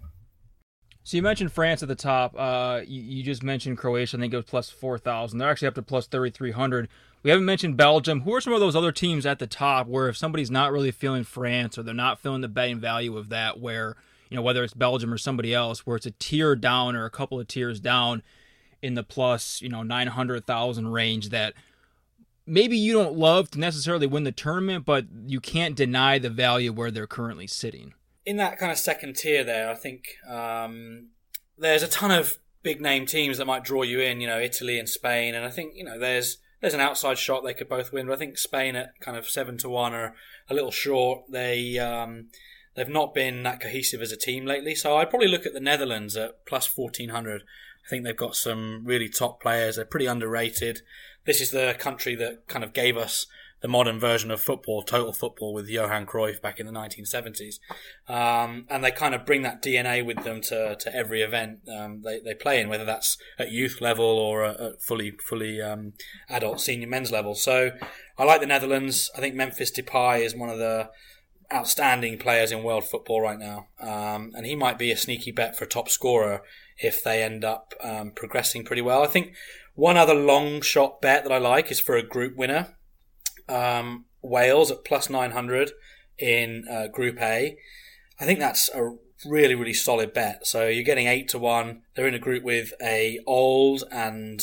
So 1.04 1.16
you 1.16 1.22
mentioned 1.22 1.52
France 1.52 1.82
at 1.82 1.88
the 1.88 1.96
top. 1.96 2.34
Uh, 2.38 2.82
you, 2.86 3.02
you, 3.02 3.22
just 3.24 3.42
mentioned 3.42 3.76
Croatia. 3.76 4.16
I 4.16 4.20
think 4.20 4.32
it 4.32 4.36
was 4.36 4.46
plus 4.46 4.70
4,000. 4.70 5.38
They're 5.38 5.50
actually 5.50 5.68
up 5.68 5.74
to 5.74 5.82
plus 5.82 6.06
3,300. 6.06 6.88
We 7.24 7.30
haven't 7.30 7.44
mentioned 7.44 7.76
Belgium. 7.76 8.20
Who 8.20 8.34
are 8.34 8.40
some 8.40 8.52
of 8.52 8.60
those 8.60 8.76
other 8.76 8.92
teams 8.92 9.26
at 9.26 9.40
the 9.40 9.48
top 9.48 9.88
where 9.88 10.08
if 10.08 10.16
somebody's 10.16 10.50
not 10.50 10.70
really 10.70 10.92
feeling 10.92 11.24
France 11.24 11.76
or 11.76 11.82
they're 11.82 11.92
not 11.92 12.20
feeling 12.20 12.40
the 12.40 12.48
betting 12.48 12.78
value 12.78 13.16
of 13.16 13.30
that, 13.30 13.58
where, 13.58 13.96
you 14.30 14.36
know, 14.36 14.42
whether 14.42 14.62
it's 14.62 14.74
Belgium 14.74 15.12
or 15.12 15.18
somebody 15.18 15.52
else, 15.52 15.84
where 15.84 15.96
it's 15.96 16.06
a 16.06 16.12
tier 16.12 16.54
down 16.54 16.94
or 16.94 17.04
a 17.04 17.10
couple 17.10 17.40
of 17.40 17.48
tiers 17.48 17.80
down 17.80 18.22
in 18.80 18.94
the 18.94 19.02
plus, 19.02 19.60
you 19.60 19.68
know, 19.68 19.82
900,000 19.82 20.88
range 20.88 21.30
that– 21.30 21.54
maybe 22.46 22.76
you 22.76 22.92
don't 22.92 23.16
love 23.16 23.50
to 23.52 23.58
necessarily 23.58 24.06
win 24.06 24.24
the 24.24 24.32
tournament, 24.32 24.84
but 24.84 25.06
you 25.26 25.40
can't 25.40 25.76
deny 25.76 26.18
the 26.18 26.30
value 26.30 26.72
where 26.72 26.90
they're 26.90 27.06
currently 27.06 27.46
sitting. 27.46 27.94
In 28.24 28.36
that 28.36 28.58
kind 28.58 28.70
of 28.70 28.78
second 28.78 29.16
tier, 29.16 29.44
there, 29.44 29.70
I 29.70 29.74
think 29.74 30.04
um, 30.28 31.08
there's 31.58 31.82
a 31.82 31.88
ton 31.88 32.10
of 32.10 32.38
big 32.62 32.80
name 32.80 33.06
teams 33.06 33.38
that 33.38 33.46
might 33.46 33.64
draw 33.64 33.82
you 33.82 34.00
in. 34.00 34.20
You 34.20 34.28
know, 34.28 34.38
Italy 34.38 34.78
and 34.78 34.88
Spain, 34.88 35.34
and 35.34 35.44
I 35.44 35.50
think 35.50 35.72
you 35.74 35.84
know 35.84 35.98
there's 35.98 36.38
there's 36.60 36.74
an 36.74 36.80
outside 36.80 37.18
shot 37.18 37.42
they 37.44 37.54
could 37.54 37.68
both 37.68 37.92
win. 37.92 38.06
But 38.06 38.14
I 38.14 38.18
think 38.18 38.38
Spain 38.38 38.76
at 38.76 38.98
kind 39.00 39.16
of 39.16 39.28
seven 39.28 39.58
to 39.58 39.68
one 39.68 39.94
are 39.94 40.14
a 40.48 40.54
little 40.54 40.70
short. 40.70 41.24
They 41.30 41.78
um, 41.78 42.28
they've 42.74 42.88
not 42.88 43.14
been 43.14 43.42
that 43.42 43.60
cohesive 43.60 44.00
as 44.00 44.12
a 44.12 44.16
team 44.16 44.46
lately. 44.46 44.74
So 44.74 44.96
I'd 44.96 45.10
probably 45.10 45.28
look 45.28 45.46
at 45.46 45.54
the 45.54 45.60
Netherlands 45.60 46.16
at 46.16 46.46
plus 46.46 46.66
fourteen 46.66 47.08
hundred. 47.08 47.42
I 47.84 47.88
think 47.90 48.04
they've 48.04 48.16
got 48.16 48.36
some 48.36 48.84
really 48.84 49.08
top 49.08 49.42
players. 49.42 49.76
They're 49.76 49.84
pretty 49.84 50.06
underrated. 50.06 50.82
This 51.24 51.40
is 51.40 51.50
the 51.50 51.74
country 51.78 52.14
that 52.16 52.48
kind 52.48 52.64
of 52.64 52.72
gave 52.72 52.96
us 52.96 53.26
the 53.62 53.68
modern 53.68 53.98
version 53.98 54.30
of 54.32 54.40
football, 54.40 54.82
total 54.82 55.12
football, 55.12 55.54
with 55.54 55.68
Johan 55.68 56.04
Cruyff 56.04 56.42
back 56.42 56.58
in 56.58 56.66
the 56.66 56.72
1970s. 56.72 57.60
Um, 58.08 58.66
and 58.68 58.82
they 58.82 58.90
kind 58.90 59.14
of 59.14 59.24
bring 59.24 59.42
that 59.42 59.62
DNA 59.62 60.04
with 60.04 60.24
them 60.24 60.40
to, 60.42 60.76
to 60.78 60.94
every 60.94 61.22
event 61.22 61.60
um, 61.68 62.02
they, 62.02 62.18
they 62.18 62.34
play 62.34 62.60
in, 62.60 62.68
whether 62.68 62.84
that's 62.84 63.16
at 63.38 63.52
youth 63.52 63.80
level 63.80 64.04
or 64.04 64.44
at 64.44 64.82
fully 64.82 65.12
fully 65.12 65.62
um, 65.62 65.92
adult 66.28 66.60
senior 66.60 66.88
men's 66.88 67.12
level. 67.12 67.36
So 67.36 67.70
I 68.18 68.24
like 68.24 68.40
the 68.40 68.46
Netherlands. 68.46 69.10
I 69.16 69.20
think 69.20 69.36
Memphis 69.36 69.70
Depay 69.70 70.24
is 70.24 70.34
one 70.34 70.50
of 70.50 70.58
the 70.58 70.90
outstanding 71.54 72.18
players 72.18 72.50
in 72.50 72.64
world 72.64 72.84
football 72.84 73.20
right 73.20 73.38
now, 73.38 73.68
um, 73.80 74.32
and 74.34 74.44
he 74.44 74.56
might 74.56 74.78
be 74.78 74.90
a 74.90 74.96
sneaky 74.96 75.30
bet 75.30 75.56
for 75.56 75.66
a 75.66 75.68
top 75.68 75.88
scorer 75.88 76.42
if 76.78 77.04
they 77.04 77.22
end 77.22 77.44
up 77.44 77.74
um, 77.82 78.10
progressing 78.10 78.64
pretty 78.64 78.82
well. 78.82 79.02
I 79.02 79.06
think 79.06 79.34
one 79.74 79.96
other 79.96 80.14
long 80.14 80.60
shot 80.60 81.00
bet 81.00 81.24
that 81.24 81.32
I 81.32 81.38
like 81.38 81.70
is 81.70 81.80
for 81.80 81.96
a 81.96 82.02
group 82.02 82.36
winner 82.36 82.76
um, 83.48 84.06
Wales 84.22 84.70
at 84.70 84.84
plus 84.84 85.10
900 85.10 85.72
in 86.18 86.64
uh, 86.70 86.86
Group 86.88 87.20
A. 87.20 87.56
I 88.20 88.24
think 88.24 88.38
that's 88.38 88.70
a 88.74 88.96
really, 89.26 89.54
really 89.54 89.74
solid 89.74 90.12
bet. 90.12 90.46
So 90.46 90.68
you're 90.68 90.84
getting 90.84 91.06
8 91.06 91.28
to 91.28 91.38
1. 91.38 91.82
They're 91.94 92.08
in 92.08 92.14
a 92.14 92.18
group 92.18 92.42
with 92.42 92.72
a 92.80 93.18
old 93.26 93.84
and 93.90 94.42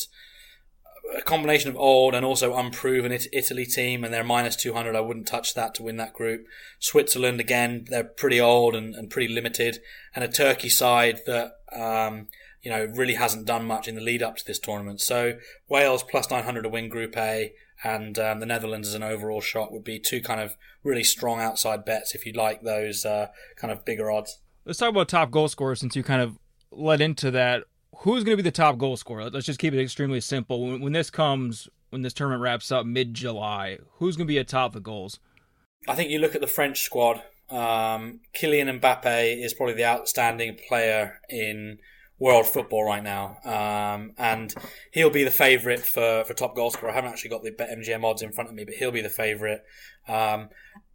a 1.18 1.22
combination 1.22 1.70
of 1.70 1.78
old 1.78 2.14
and 2.14 2.26
also 2.26 2.56
unproven 2.56 3.12
Italy 3.12 3.66
team, 3.66 4.04
and 4.04 4.14
they're 4.14 4.24
minus 4.24 4.56
200. 4.56 4.96
I 4.96 5.00
wouldn't 5.00 5.28
touch 5.28 5.54
that 5.56 5.74
to 5.76 5.84
win 5.84 5.98
that 5.98 6.14
group. 6.14 6.46
Switzerland, 6.80 7.40
again, 7.40 7.86
they're 7.90 8.04
pretty 8.04 8.40
old 8.40 8.76
and, 8.76 8.94
and 8.96 9.10
pretty 9.10 9.34
limited, 9.34 9.80
and 10.16 10.24
a 10.24 10.28
Turkey 10.28 10.70
side 10.70 11.22
that, 11.26 11.54
um, 11.72 12.28
you 12.62 12.70
know, 12.70 12.86
really 12.86 13.16
hasn't 13.16 13.46
done 13.46 13.66
much 13.66 13.88
in 13.88 13.96
the 13.96 14.02
lead 14.02 14.22
up 14.22 14.38
to 14.38 14.46
this 14.46 14.60
tournament. 14.60 15.02
So 15.02 15.38
Wales 15.70 16.04
plus 16.04 16.30
900 16.30 16.64
to 16.64 16.70
win 16.70 16.90
Group 16.90 17.16
A 17.18 17.54
and 17.84 18.20
um, 18.20 18.40
the 18.40 18.46
Netherlands 18.46 18.88
as 18.88 18.94
an 18.94 19.04
overall 19.04 19.42
shot 19.42 19.72
would 19.72 19.84
be 19.84 20.00
two 20.00 20.22
kind 20.22 20.42
of 20.42 20.58
really 20.84 21.04
strong 21.04 21.40
outside 21.40 21.86
bets 21.86 22.14
if 22.14 22.26
you 22.26 22.34
like 22.34 22.62
those 22.62 23.06
uh, 23.06 23.28
kind 23.56 23.72
of 23.72 23.86
bigger 23.86 24.12
odds. 24.12 24.40
Let's 24.66 24.80
talk 24.80 24.90
about 24.90 25.08
top 25.08 25.32
goal 25.32 25.48
scorer 25.48 25.76
since 25.76 25.96
you 25.96 26.04
kind 26.04 26.22
of 26.22 26.38
led 26.72 27.02
into 27.02 27.32
that. 27.32 27.64
Who's 28.00 28.24
going 28.24 28.38
to 28.38 28.44
be 28.44 28.48
the 28.48 28.52
top 28.52 28.78
goal 28.78 28.98
scorer? 28.98 29.30
Let's 29.30 29.46
just 29.46 29.60
keep 29.60 29.74
it 29.74 29.82
extremely 29.82 30.22
simple. 30.22 30.68
When, 30.68 30.82
when 30.82 30.94
this 30.94 31.10
comes, 31.10 31.68
when 31.90 32.02
this 32.02 32.14
tournament 32.14 32.42
wraps 32.42 32.72
up 32.72 32.86
mid 32.86 33.14
July, 33.14 33.80
who's 33.94 34.16
going 34.16 34.28
to 34.28 34.32
be 34.32 34.38
atop 34.38 34.74
the 34.74 34.80
goals? 34.80 35.20
I 35.88 35.96
think 35.96 36.10
you 36.10 36.20
look 36.20 36.36
at 36.36 36.42
the 36.42 36.48
French 36.48 36.82
squad. 36.82 37.22
Um, 37.50 38.20
Kylian 38.36 38.80
Mbappe 38.80 39.44
is 39.44 39.54
probably 39.54 39.76
the 39.76 39.86
outstanding 39.86 40.58
player 40.68 41.20
in 41.30 41.80
world 42.20 42.46
football 42.46 42.84
right 42.84 43.04
now, 43.04 43.38
um, 43.46 44.12
and 44.18 44.54
he'll 44.92 45.10
be 45.10 45.24
the 45.24 45.32
favourite 45.32 45.80
for, 45.80 46.24
for 46.26 46.34
top 46.34 46.56
goal 46.56 46.70
scorer. 46.70 46.92
I 46.92 46.96
haven't 46.96 47.12
actually 47.12 47.30
got 47.30 47.44
the 47.44 47.52
BetMGM 47.52 48.04
odds 48.04 48.22
in 48.22 48.32
front 48.32 48.50
of 48.50 48.56
me, 48.56 48.66
but 48.66 48.76
he'll 48.76 48.92
be 48.92 49.02
the 49.02 49.10
favourite. 49.10 49.60
Um, 50.08 50.50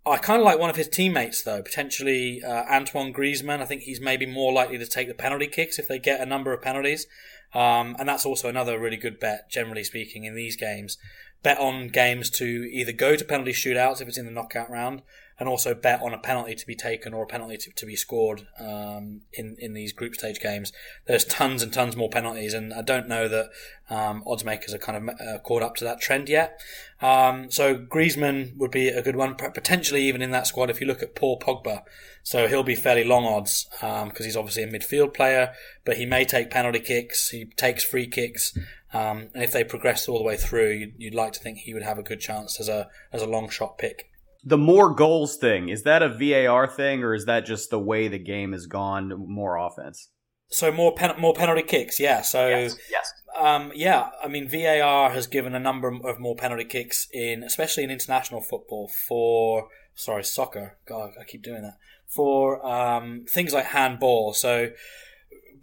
I 0.07 0.19
kind 0.19 0.39
of 0.39 0.45
like 0.45 0.59
one 0.59 0.69
of 0.69 0.77
his 0.77 0.89
teammates 0.89 1.43
though, 1.43 1.63
potentially 1.63 2.43
uh, 2.45 2.65
Antoine 2.71 3.13
Griezmann. 3.13 3.63
I 3.63 3.65
think 3.65 3.83
he's 3.83 4.01
maybe 4.01 4.27
more 4.27 4.53
likely 4.53 4.77
to 4.77 4.87
take 4.87 5.09
the 5.09 5.15
penalty 5.15 5.47
kicks 5.47 5.79
if 5.79 5.89
they 5.89 5.99
get 5.99 6.21
a 6.21 6.27
number 6.27 6.53
of 6.53 6.61
penalties, 6.61 7.07
um, 7.55 7.97
and 7.99 8.09
that's 8.09 8.27
also 8.27 8.49
another 8.49 8.79
really 8.79 8.99
good 8.99 9.19
bet, 9.19 9.51
generally 9.51 9.85
speaking, 9.85 10.25
in 10.25 10.35
these 10.35 10.57
games. 10.57 10.99
Bet 11.43 11.59
on 11.59 11.89
games 11.89 12.31
to 12.31 12.45
either 12.73 12.93
go 12.93 13.17
to 13.17 13.25
penalty 13.25 13.53
shootouts 13.53 14.01
if 14.01 14.09
it's 14.09 14.19
in 14.19 14.27
the 14.27 14.31
knockout 14.31 14.71
round, 14.71 15.03
and 15.39 15.49
also 15.49 15.75
bet 15.75 16.01
on 16.01 16.15
a 16.15 16.19
penalty 16.19 16.55
to 16.55 16.67
be 16.67 16.77
taken 16.77 17.13
or 17.13 17.25
a 17.25 17.27
penalty 17.27 17.57
to, 17.57 17.71
to 17.73 17.87
be 17.87 17.97
scored 17.97 18.47
um, 18.61 19.23
in 19.33 19.57
in 19.59 19.75
these 19.75 19.93
group 19.93 20.15
stage 20.15 20.41
games. 20.41 20.73
There's 21.07 21.25
tons 21.25 21.63
and 21.63 21.73
tons 21.73 21.97
more 21.97 22.09
penalties, 22.09 22.55
and 22.55 22.73
I 22.73 22.83
don't 22.83 23.09
know 23.09 23.29
that 23.29 23.51
um, 23.91 24.23
odds 24.27 24.45
makers 24.45 24.73
are 24.73 24.79
kind 24.79 25.09
of 25.09 25.21
uh, 25.21 25.39
caught 25.41 25.63
up 25.63 25.75
to 25.77 25.85
that 25.85 26.01
trend 26.01 26.29
yet. 26.29 26.61
Um, 27.01 27.51
so 27.51 27.77
Griezmann 27.77 28.57
would 28.57 28.71
be 28.71 28.89
a 28.89 29.03
good 29.03 29.17
one, 29.17 29.35
potentially 29.35 30.03
even 30.03 30.23
in 30.23 30.31
that 30.31 30.47
squad 30.47 30.71
if 30.71 30.81
you 30.81 30.87
look 30.87 31.03
at 31.03 31.17
Paul 31.17 31.39
Pogba. 31.39 31.83
So 32.23 32.49
he'll 32.49 32.63
be 32.63 32.77
fairly 32.77 33.05
long 33.05 33.27
odds 33.27 33.67
because 33.73 34.03
um, 34.03 34.13
he's 34.25 34.37
obviously 34.37 34.63
a 34.63 34.73
midfield 34.73 35.13
player, 35.13 35.53
but 35.85 35.97
he 35.97 36.07
may 36.07 36.25
take 36.25 36.51
penalty 36.51 36.81
kicks. 36.81 37.31
He 37.31 37.45
takes 37.45 37.85
free 37.85 38.07
kicks. 38.07 38.57
Um, 38.95 39.29
and 39.35 39.43
if 39.43 39.53
they 39.53 39.65
progress 39.65 40.09
all 40.09 40.19
the 40.19 40.25
way 40.25 40.37
through, 40.37 40.71
you'd, 40.71 40.95
you'd 40.97 41.15
like 41.15 41.33
to 41.33 41.41
think 41.41 41.59
he 41.59 41.75
would 41.75 41.83
have 41.83 41.99
a 41.99 42.03
good 42.03 42.21
chance 42.21 42.61
as 42.61 42.69
a 42.69 42.89
as 43.13 43.21
a 43.21 43.27
long 43.27 43.51
shot 43.51 43.77
pick 43.77 44.09
the 44.45 44.59
more 44.59 44.95
goals 44.95 45.37
thing 45.37 45.69
is 45.69 45.83
that 45.85 46.03
a 46.03 46.09
VAR 46.09 46.67
thing 46.67 47.03
or 47.03 47.15
is 47.15 47.25
that 47.25 47.47
just 47.47 47.71
the 47.71 47.79
way 47.79 48.09
the 48.09 48.19
game 48.19 48.53
has 48.53 48.67
gone 48.67 49.13
more 49.29 49.57
offense? 49.57 50.11
So 50.49 50.71
more 50.71 50.95
pen- 50.95 51.19
more 51.19 51.35
penalty 51.35 51.63
kicks, 51.63 51.99
yeah. 51.99 52.21
So 52.21 52.49
yes, 52.49 52.77
yes. 52.91 53.13
Um, 53.37 53.73
yeah. 53.75 54.11
I 54.23 54.29
mean, 54.29 54.49
VAR 54.49 55.11
has 55.11 55.27
given 55.27 55.55
a 55.55 55.61
number 55.61 55.89
of 55.89 56.21
more 56.21 56.37
penalty 56.37 56.65
kicks 56.65 57.09
in, 57.13 57.43
especially 57.43 57.83
in 57.85 57.91
international 57.91 58.41
football 58.41 58.91
for 59.09 59.69
sorry 59.95 60.25
soccer. 60.25 60.79
God, 60.87 61.13
I 61.21 61.25
keep 61.25 61.43
doing 61.43 61.63
that 61.63 61.79
for 62.07 62.65
um, 62.65 63.25
things 63.29 63.53
like 63.53 63.67
handball. 63.67 64.35
So 64.35 64.71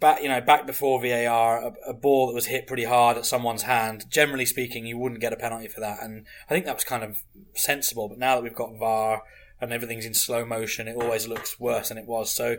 back 0.02 0.20
you 0.20 0.28
know 0.28 0.40
back 0.42 0.66
before 0.66 1.00
VAR, 1.00 1.64
a, 1.64 1.72
a, 1.90 1.94
ball 1.94 2.26
that 2.26 2.34
was 2.34 2.46
hit 2.46 2.66
pretty 2.66 2.84
hard 2.84 3.16
at 3.16 3.24
someone's 3.24 3.62
hand. 3.62 4.04
Generally 4.10 4.46
speaking, 4.46 4.84
you 4.84 4.98
wouldn't 4.98 5.22
get 5.22 5.32
a 5.32 5.36
penalty 5.36 5.68
for 5.68 5.80
that, 5.80 6.02
and 6.02 6.26
I 6.50 6.52
think 6.52 6.66
that 6.66 6.74
was 6.74 6.84
kind 6.84 7.02
of 7.02 7.22
sensible. 7.54 8.08
But 8.08 8.18
now 8.18 8.34
that 8.34 8.42
we've 8.42 8.54
got 8.54 8.76
VAR 8.76 9.22
and 9.60 9.72
everything's 9.72 10.04
in 10.04 10.12
slow 10.12 10.44
motion, 10.44 10.88
it 10.88 10.96
always 10.96 11.26
looks 11.26 11.58
worse 11.58 11.88
than 11.88 11.96
it 11.96 12.06
was. 12.06 12.30
So. 12.30 12.58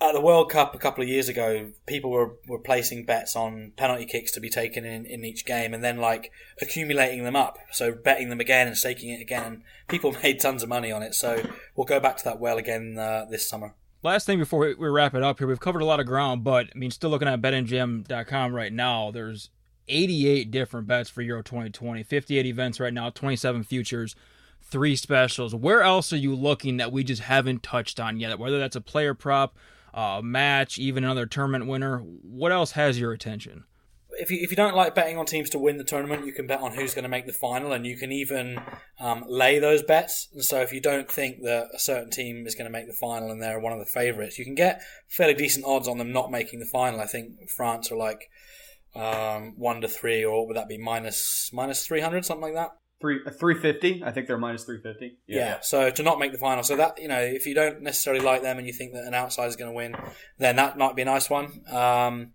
At 0.00 0.12
the 0.12 0.20
World 0.20 0.50
Cup 0.50 0.74
a 0.74 0.78
couple 0.78 1.02
of 1.02 1.08
years 1.08 1.28
ago, 1.28 1.70
people 1.86 2.10
were, 2.10 2.32
were 2.48 2.58
placing 2.58 3.06
bets 3.06 3.36
on 3.36 3.72
penalty 3.76 4.04
kicks 4.04 4.32
to 4.32 4.40
be 4.40 4.50
taken 4.50 4.84
in, 4.84 5.06
in 5.06 5.24
each 5.24 5.46
game 5.46 5.72
and 5.72 5.84
then 5.84 5.98
like 5.98 6.32
accumulating 6.60 7.22
them 7.22 7.36
up. 7.36 7.58
So 7.70 7.92
betting 7.92 8.28
them 8.28 8.40
again 8.40 8.66
and 8.66 8.76
staking 8.76 9.10
it 9.10 9.22
again. 9.22 9.62
People 9.88 10.14
made 10.22 10.40
tons 10.40 10.64
of 10.64 10.68
money 10.68 10.90
on 10.90 11.04
it. 11.04 11.14
So 11.14 11.48
we'll 11.76 11.86
go 11.86 12.00
back 12.00 12.16
to 12.18 12.24
that 12.24 12.40
well 12.40 12.58
again 12.58 12.98
uh, 12.98 13.26
this 13.30 13.48
summer 13.48 13.76
last 14.04 14.26
thing 14.26 14.38
before 14.38 14.74
we, 14.78 14.88
wrap 14.88 15.14
it 15.14 15.22
up 15.22 15.38
here, 15.38 15.48
we've 15.48 15.58
covered 15.58 15.82
a 15.82 15.86
lot 15.86 15.98
of 15.98 16.06
ground, 16.06 16.44
but 16.44 16.66
I 16.74 16.78
mean, 16.78 16.90
still 16.90 17.10
looking 17.10 17.26
at 17.26 17.40
betmgm.com 17.40 18.54
right 18.54 18.72
now, 18.72 19.10
there's 19.10 19.50
88 19.88 20.50
different 20.50 20.86
bets 20.86 21.10
for 21.10 21.22
Euro 21.22 21.42
2020, 21.42 22.02
58 22.02 22.46
events 22.46 22.78
right 22.78 22.92
now, 22.92 23.10
27 23.10 23.64
futures, 23.64 24.14
three 24.62 24.94
specials. 24.94 25.54
Where 25.54 25.82
else 25.82 26.12
are 26.12 26.18
you 26.18 26.34
looking 26.34 26.76
that 26.76 26.92
we 26.92 27.02
just 27.02 27.22
haven't 27.22 27.62
touched 27.62 27.98
on 27.98 28.20
yet? 28.20 28.38
Whether 28.38 28.58
that's 28.58 28.76
a 28.76 28.80
player 28.80 29.14
prop, 29.14 29.56
a 29.92 30.20
match, 30.22 30.78
even 30.78 31.04
another 31.04 31.26
tournament 31.26 31.66
winner, 31.66 31.98
what 31.98 32.52
else 32.52 32.72
has 32.72 33.00
your 33.00 33.12
attention? 33.12 33.64
If 34.18 34.30
you 34.30 34.38
if 34.40 34.50
you 34.50 34.56
don't 34.56 34.74
like 34.74 34.94
betting 34.94 35.18
on 35.18 35.26
teams 35.26 35.50
to 35.50 35.58
win 35.58 35.78
the 35.78 35.84
tournament, 35.84 36.26
you 36.26 36.32
can 36.32 36.46
bet 36.46 36.60
on 36.60 36.72
who's 36.72 36.94
going 36.94 37.04
to 37.04 37.08
make 37.08 37.26
the 37.26 37.32
final, 37.32 37.72
and 37.72 37.86
you 37.86 37.96
can 37.96 38.12
even 38.12 38.60
um, 39.00 39.24
lay 39.28 39.58
those 39.58 39.82
bets. 39.82 40.28
And 40.32 40.44
so, 40.44 40.60
if 40.60 40.72
you 40.72 40.80
don't 40.80 41.10
think 41.10 41.42
that 41.42 41.68
a 41.74 41.78
certain 41.78 42.10
team 42.10 42.46
is 42.46 42.54
going 42.54 42.66
to 42.66 42.72
make 42.72 42.86
the 42.86 42.94
final 42.94 43.30
and 43.30 43.42
they're 43.42 43.60
one 43.60 43.72
of 43.72 43.78
the 43.78 43.84
favourites, 43.84 44.38
you 44.38 44.44
can 44.44 44.54
get 44.54 44.82
fairly 45.08 45.34
decent 45.34 45.64
odds 45.64 45.88
on 45.88 45.98
them 45.98 46.12
not 46.12 46.30
making 46.30 46.60
the 46.60 46.66
final. 46.66 47.00
I 47.00 47.06
think 47.06 47.48
France 47.48 47.90
are 47.90 47.96
like 47.96 48.30
um, 48.94 49.54
one 49.56 49.80
to 49.80 49.88
three, 49.88 50.24
or 50.24 50.46
would 50.46 50.56
that 50.56 50.68
be 50.68 50.78
minus 50.78 51.50
minus 51.52 51.86
three 51.86 52.00
hundred, 52.00 52.24
something 52.24 52.42
like 52.42 52.54
that? 52.54 52.70
Three 53.00 53.20
uh, 53.26 53.30
three 53.30 53.58
fifty. 53.58 54.02
I 54.04 54.12
think 54.12 54.26
they're 54.26 54.38
minus 54.38 54.64
three 54.64 54.80
fifty. 54.80 55.18
Yeah. 55.26 55.38
yeah. 55.38 55.60
So 55.60 55.90
to 55.90 56.02
not 56.02 56.18
make 56.18 56.32
the 56.32 56.38
final, 56.38 56.62
so 56.62 56.76
that 56.76 57.00
you 57.00 57.08
know, 57.08 57.20
if 57.20 57.46
you 57.46 57.54
don't 57.54 57.82
necessarily 57.82 58.24
like 58.24 58.42
them 58.42 58.58
and 58.58 58.66
you 58.66 58.72
think 58.72 58.92
that 58.92 59.04
an 59.04 59.14
outsider 59.14 59.48
is 59.48 59.56
going 59.56 59.70
to 59.70 59.76
win, 59.76 59.96
then 60.38 60.56
that 60.56 60.78
might 60.78 60.96
be 60.96 61.02
a 61.02 61.06
nice 61.06 61.28
one. 61.28 61.62
Um, 61.70 62.32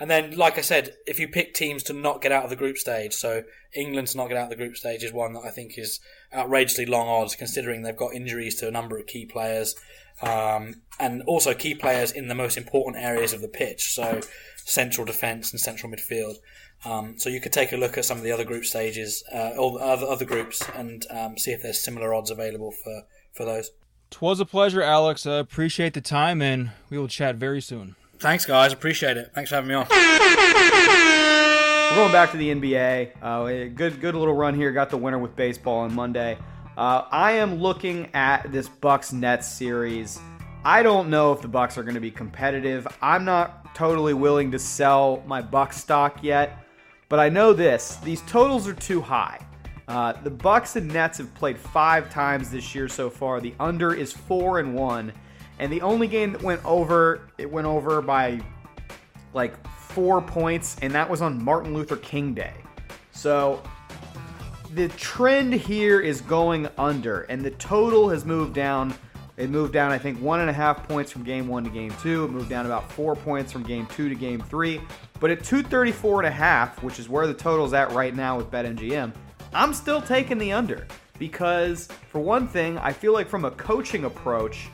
and 0.00 0.08
then, 0.08 0.36
like 0.36 0.58
I 0.58 0.60
said, 0.60 0.94
if 1.06 1.18
you 1.18 1.28
pick 1.28 1.54
teams 1.54 1.82
to 1.84 1.92
not 1.92 2.22
get 2.22 2.30
out 2.30 2.44
of 2.44 2.50
the 2.50 2.56
group 2.56 2.78
stage, 2.78 3.14
so 3.14 3.42
England 3.74 4.08
to 4.08 4.16
not 4.16 4.28
get 4.28 4.36
out 4.36 4.44
of 4.44 4.50
the 4.50 4.56
group 4.56 4.76
stage 4.76 5.02
is 5.02 5.12
one 5.12 5.32
that 5.32 5.44
I 5.44 5.50
think 5.50 5.76
is 5.76 5.98
outrageously 6.32 6.86
long 6.86 7.08
odds, 7.08 7.34
considering 7.34 7.82
they've 7.82 7.96
got 7.96 8.14
injuries 8.14 8.54
to 8.56 8.68
a 8.68 8.70
number 8.70 8.96
of 8.96 9.06
key 9.06 9.26
players, 9.26 9.74
um, 10.22 10.82
and 11.00 11.22
also 11.22 11.52
key 11.52 11.74
players 11.74 12.12
in 12.12 12.28
the 12.28 12.34
most 12.34 12.56
important 12.56 13.02
areas 13.02 13.32
of 13.32 13.40
the 13.40 13.48
pitch, 13.48 13.92
so 13.92 14.20
central 14.56 15.04
defence 15.04 15.50
and 15.50 15.60
central 15.60 15.90
midfield. 15.90 16.36
Um, 16.84 17.18
so 17.18 17.28
you 17.28 17.40
could 17.40 17.52
take 17.52 17.72
a 17.72 17.76
look 17.76 17.98
at 17.98 18.04
some 18.04 18.18
of 18.18 18.22
the 18.22 18.30
other 18.30 18.44
group 18.44 18.64
stages, 18.64 19.24
uh, 19.34 19.54
all 19.58 19.78
other 19.78 20.06
other 20.06 20.24
groups, 20.24 20.62
and 20.76 21.04
um, 21.10 21.36
see 21.36 21.50
if 21.50 21.62
there's 21.62 21.82
similar 21.82 22.14
odds 22.14 22.30
available 22.30 22.70
for 22.70 23.02
for 23.32 23.44
those. 23.44 23.72
Twas 24.10 24.38
a 24.38 24.46
pleasure, 24.46 24.80
Alex. 24.80 25.26
I 25.26 25.38
appreciate 25.38 25.94
the 25.94 26.00
time, 26.00 26.40
and 26.40 26.70
we 26.88 26.98
will 26.98 27.08
chat 27.08 27.34
very 27.34 27.60
soon. 27.60 27.96
Thanks, 28.20 28.44
guys. 28.44 28.72
Appreciate 28.72 29.16
it. 29.16 29.30
Thanks 29.34 29.50
for 29.50 29.56
having 29.56 29.68
me 29.68 29.74
on. 29.74 29.86
We're 31.90 31.96
going 31.96 32.12
back 32.12 32.30
to 32.32 32.36
the 32.36 32.50
NBA. 32.50 33.12
Uh, 33.22 33.72
good, 33.74 34.00
good 34.00 34.14
little 34.14 34.34
run 34.34 34.54
here. 34.54 34.72
Got 34.72 34.90
the 34.90 34.96
winner 34.96 35.18
with 35.18 35.34
baseball 35.36 35.80
on 35.80 35.94
Monday. 35.94 36.38
Uh, 36.76 37.04
I 37.10 37.32
am 37.32 37.56
looking 37.56 38.08
at 38.14 38.52
this 38.52 38.68
Bucks 38.68 39.12
Nets 39.12 39.48
series, 39.48 40.20
I 40.64 40.82
don't 40.82 41.08
know 41.08 41.32
if 41.32 41.40
the 41.40 41.48
Bucks 41.48 41.78
are 41.78 41.82
going 41.82 41.94
to 41.94 42.00
be 42.00 42.10
competitive. 42.10 42.86
I'm 43.00 43.24
not 43.24 43.74
totally 43.74 44.12
willing 44.12 44.50
to 44.50 44.58
sell 44.58 45.22
my 45.26 45.40
Bucks 45.40 45.78
stock 45.78 46.22
yet, 46.22 46.58
but 47.08 47.20
I 47.20 47.28
know 47.28 47.52
this: 47.52 47.96
these 47.96 48.20
totals 48.22 48.66
are 48.66 48.74
too 48.74 49.00
high. 49.00 49.38
Uh, 49.86 50.12
the 50.24 50.30
Bucks 50.30 50.76
and 50.76 50.88
Nets 50.92 51.18
have 51.18 51.32
played 51.34 51.58
five 51.58 52.10
times 52.10 52.50
this 52.50 52.74
year 52.74 52.88
so 52.88 53.08
far. 53.08 53.40
The 53.40 53.54
under 53.58 53.94
is 53.94 54.12
four 54.12 54.58
and 54.58 54.74
one, 54.74 55.12
and 55.58 55.72
the 55.72 55.80
only 55.80 56.06
game 56.06 56.32
that 56.32 56.42
went 56.42 56.64
over, 56.64 57.28
it 57.38 57.50
went 57.50 57.66
over 57.66 58.00
by 58.00 58.40
like 59.34 59.54
four 59.76 60.20
points, 60.20 60.76
and 60.82 60.92
that 60.92 61.08
was 61.08 61.22
on 61.22 61.42
Martin 61.42 61.74
Luther 61.74 61.96
King 61.96 62.34
Day. 62.34 62.54
So 63.12 63.62
the 64.74 64.88
trend 64.90 65.52
here 65.54 66.00
is 66.00 66.20
going 66.20 66.68
under, 66.78 67.22
and 67.22 67.42
the 67.42 67.50
total 67.52 68.08
has 68.10 68.24
moved 68.24 68.54
down. 68.54 68.94
It 69.36 69.50
moved 69.50 69.72
down, 69.72 69.92
I 69.92 69.98
think, 69.98 70.20
one 70.20 70.40
and 70.40 70.50
a 70.50 70.52
half 70.52 70.86
points 70.88 71.10
from 71.10 71.22
game 71.22 71.48
one 71.48 71.64
to 71.64 71.70
game 71.70 71.94
two. 72.02 72.24
It 72.24 72.30
moved 72.30 72.48
down 72.48 72.66
about 72.66 72.90
four 72.92 73.14
points 73.14 73.52
from 73.52 73.62
game 73.62 73.86
two 73.86 74.08
to 74.08 74.14
game 74.14 74.40
three. 74.40 74.80
But 75.20 75.30
at 75.30 75.42
234 75.42 76.20
and 76.20 76.28
a 76.28 76.30
half, 76.30 76.82
which 76.82 76.98
is 76.98 77.08
where 77.08 77.26
the 77.26 77.34
total's 77.34 77.72
at 77.72 77.90
right 77.92 78.14
now 78.14 78.36
with 78.36 78.50
BetMGM, 78.50 79.12
I'm 79.52 79.74
still 79.74 80.00
taking 80.00 80.38
the 80.38 80.52
under 80.52 80.86
because, 81.18 81.88
for 82.10 82.20
one 82.20 82.46
thing, 82.46 82.78
I 82.78 82.92
feel 82.92 83.12
like 83.12 83.28
from 83.28 83.44
a 83.44 83.50
coaching 83.52 84.04
approach, 84.04 84.68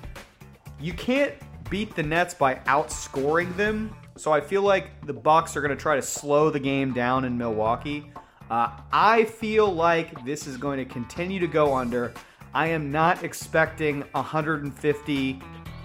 you 0.85 0.93
can't 0.93 1.33
beat 1.71 1.97
the 1.97 2.03
Nets 2.03 2.35
by 2.35 2.57
outscoring 2.67 3.57
them. 3.57 3.97
So 4.17 4.33
I 4.33 4.41
feel 4.43 4.61
like 4.61 5.07
the 5.07 5.15
Bucks 5.15 5.57
are 5.57 5.63
going 5.63 5.75
to 5.75 5.83
try 5.83 5.97
to 5.97 6.03
slow 6.03 6.51
the 6.51 6.61
game 6.61 6.93
down 6.93 7.25
in 7.25 7.39
Milwaukee. 7.39 8.13
Uh, 8.51 8.69
I 8.93 9.25
feel 9.25 9.73
like 9.73 10.23
this 10.27 10.47
is 10.47 10.59
going 10.59 10.77
to 10.79 10.85
continue 10.85 11.41
to 11.41 11.47
go 11.47 11.75
under. 11.75 12.13
I 12.53 12.67
am 12.67 12.93
not 12.93 13.25
expecting 13.25 14.03
150 14.13 15.41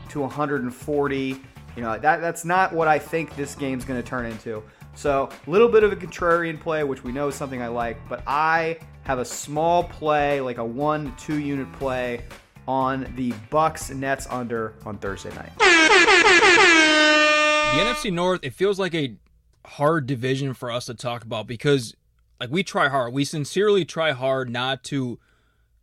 to 0.10 0.20
140. 0.20 1.42
You 1.78 1.82
know 1.82 1.98
that 1.98 2.20
that's 2.20 2.44
not 2.44 2.74
what 2.74 2.90
I 2.90 3.00
think 3.00 3.34
this 3.38 3.56
game's 3.56 3.86
going 3.86 4.02
to 4.02 4.08
turn 4.08 4.26
into. 4.26 4.62
So, 4.96 5.30
a 5.48 5.50
little 5.50 5.70
bit 5.70 5.86
of 5.86 5.94
a 5.94 5.96
contrarian 5.96 6.60
play, 6.60 6.84
which 6.84 7.06
we 7.06 7.14
know 7.14 7.30
is 7.30 7.36
something 7.36 7.62
I 7.62 7.70
like, 7.70 7.98
but 8.10 8.22
I 8.28 8.80
have 9.04 9.20
a 9.20 9.26
small 9.26 9.86
play, 9.86 10.42
like 10.42 10.58
a 10.58 10.66
one 10.66 11.16
to 11.16 11.26
two 11.26 11.40
unit 11.40 11.72
play 11.72 12.26
on 12.70 13.12
the 13.16 13.34
Bucks 13.50 13.90
Nets 13.90 14.28
under 14.30 14.76
on 14.86 15.00
Thursday 15.00 15.32
night. 15.32 15.50
The 15.58 15.66
NFC 17.80 18.14
North, 18.14 18.42
it 18.44 18.54
feels 18.54 18.78
like 18.78 18.94
a 18.94 19.16
hard 19.66 20.06
division 20.06 20.54
for 20.54 20.70
us 20.70 20.86
to 20.86 20.94
talk 20.94 21.24
about 21.24 21.48
because 21.48 21.96
like 22.40 22.52
we 22.52 22.62
try 22.62 22.88
hard. 22.88 23.12
We 23.12 23.26
sincerely 23.26 23.86
try 23.86 24.12
hard 24.12 24.52
not 24.52 24.84
to 24.86 25.18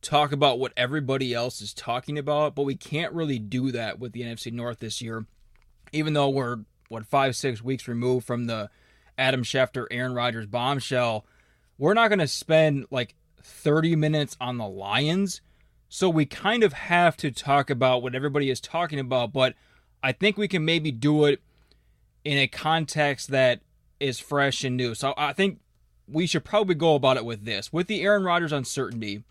talk 0.00 0.30
about 0.30 0.60
what 0.60 0.72
everybody 0.76 1.34
else 1.34 1.60
is 1.60 1.74
talking 1.74 2.18
about, 2.18 2.54
but 2.54 2.62
we 2.62 2.76
can't 2.76 3.12
really 3.12 3.40
do 3.40 3.72
that 3.72 3.98
with 3.98 4.12
the 4.12 4.22
NFC 4.22 4.52
North 4.52 4.78
this 4.78 5.02
year. 5.02 5.26
Even 5.92 6.12
though 6.12 6.28
we're 6.28 6.60
what 6.88 7.04
5 7.04 7.34
6 7.34 7.62
weeks 7.64 7.88
removed 7.88 8.24
from 8.24 8.46
the 8.46 8.70
Adam 9.18 9.42
Schefter, 9.42 9.86
Aaron 9.90 10.14
Rodgers 10.14 10.46
bombshell, 10.46 11.26
we're 11.78 11.94
not 11.94 12.10
going 12.10 12.20
to 12.20 12.28
spend 12.28 12.86
like 12.92 13.16
30 13.42 13.96
minutes 13.96 14.36
on 14.40 14.56
the 14.56 14.68
Lions. 14.68 15.40
So 15.88 16.08
we 16.08 16.26
kind 16.26 16.62
of 16.62 16.72
have 16.72 17.16
to 17.18 17.30
talk 17.30 17.70
about 17.70 18.02
what 18.02 18.14
everybody 18.14 18.50
is 18.50 18.60
talking 18.60 18.98
about, 18.98 19.32
but 19.32 19.54
I 20.02 20.12
think 20.12 20.36
we 20.36 20.48
can 20.48 20.64
maybe 20.64 20.90
do 20.90 21.24
it 21.24 21.40
in 22.24 22.38
a 22.38 22.48
context 22.48 23.28
that 23.28 23.60
is 24.00 24.18
fresh 24.18 24.64
and 24.64 24.76
new. 24.76 24.94
So 24.94 25.14
I 25.16 25.32
think 25.32 25.60
we 26.08 26.26
should 26.26 26.44
probably 26.44 26.74
go 26.74 26.94
about 26.94 27.16
it 27.16 27.24
with 27.24 27.44
this. 27.44 27.72
With 27.72 27.86
the 27.86 28.02
Aaron 28.02 28.24
Rodgers 28.24 28.52
uncertainty, 28.52 29.22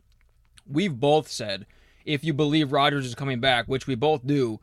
we've 0.66 1.00
both 1.00 1.28
said 1.30 1.66
if 2.06 2.24
you 2.24 2.34
believe 2.34 2.72
Rodgers 2.72 3.06
is 3.06 3.16
coming 3.16 3.40
back, 3.40 3.66
which 3.68 3.88
we 3.88 3.96
both 3.96 4.26
do, 4.26 4.60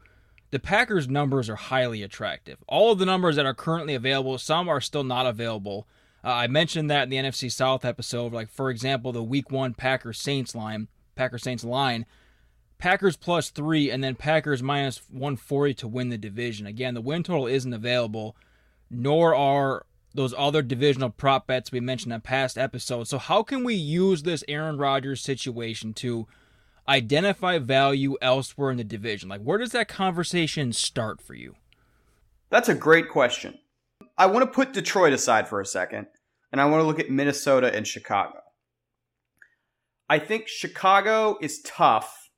the 0.50 0.58
Packers' 0.58 1.08
numbers 1.08 1.48
are 1.48 1.56
highly 1.56 2.02
attractive. 2.02 2.58
All 2.68 2.92
of 2.92 2.98
the 2.98 3.06
numbers 3.06 3.36
that 3.36 3.46
are 3.46 3.54
currently 3.54 3.94
available, 3.94 4.38
some 4.38 4.68
are 4.68 4.80
still 4.80 5.04
not 5.04 5.26
available. 5.26 5.86
Uh, 6.24 6.28
I 6.28 6.46
mentioned 6.46 6.90
that 6.90 7.04
in 7.04 7.08
the 7.08 7.16
NFC 7.16 7.50
South 7.50 7.84
episode. 7.84 8.32
Like, 8.32 8.50
for 8.50 8.70
example, 8.70 9.12
the 9.12 9.22
Week 9.22 9.50
1 9.50 9.74
Packers 9.74 10.20
Saints 10.20 10.54
line, 10.54 10.88
Packers 11.14 11.42
Saints 11.42 11.64
line, 11.64 12.06
Packers 12.78 13.16
plus 13.16 13.50
three, 13.50 13.90
and 13.90 14.02
then 14.02 14.16
Packers 14.16 14.62
minus 14.62 15.02
140 15.08 15.74
to 15.74 15.88
win 15.88 16.08
the 16.08 16.18
division. 16.18 16.66
Again, 16.66 16.94
the 16.94 17.00
win 17.00 17.22
total 17.22 17.46
isn't 17.46 17.72
available, 17.72 18.36
nor 18.90 19.34
are 19.34 19.86
those 20.14 20.34
other 20.36 20.62
divisional 20.62 21.10
prop 21.10 21.46
bets 21.46 21.72
we 21.72 21.80
mentioned 21.80 22.12
in 22.12 22.20
past 22.20 22.58
episodes. 22.58 23.10
So, 23.10 23.18
how 23.18 23.42
can 23.42 23.64
we 23.64 23.74
use 23.74 24.22
this 24.22 24.44
Aaron 24.48 24.78
Rodgers 24.78 25.20
situation 25.20 25.94
to 25.94 26.26
identify 26.88 27.58
value 27.58 28.16
elsewhere 28.20 28.70
in 28.70 28.78
the 28.78 28.84
division? 28.84 29.28
Like, 29.28 29.42
where 29.42 29.58
does 29.58 29.72
that 29.72 29.88
conversation 29.88 30.72
start 30.72 31.22
for 31.22 31.34
you? 31.34 31.54
That's 32.50 32.68
a 32.68 32.74
great 32.74 33.08
question. 33.08 33.58
I 34.18 34.26
want 34.26 34.44
to 34.44 34.54
put 34.54 34.72
Detroit 34.72 35.12
aside 35.12 35.48
for 35.48 35.60
a 35.60 35.66
second, 35.66 36.08
and 36.50 36.60
I 36.60 36.66
want 36.66 36.82
to 36.82 36.86
look 36.86 36.98
at 36.98 37.10
Minnesota 37.10 37.74
and 37.74 37.86
Chicago. 37.86 38.41
I 40.12 40.18
think 40.18 40.46
Chicago 40.46 41.38
is 41.40 41.62
tough 41.62 42.28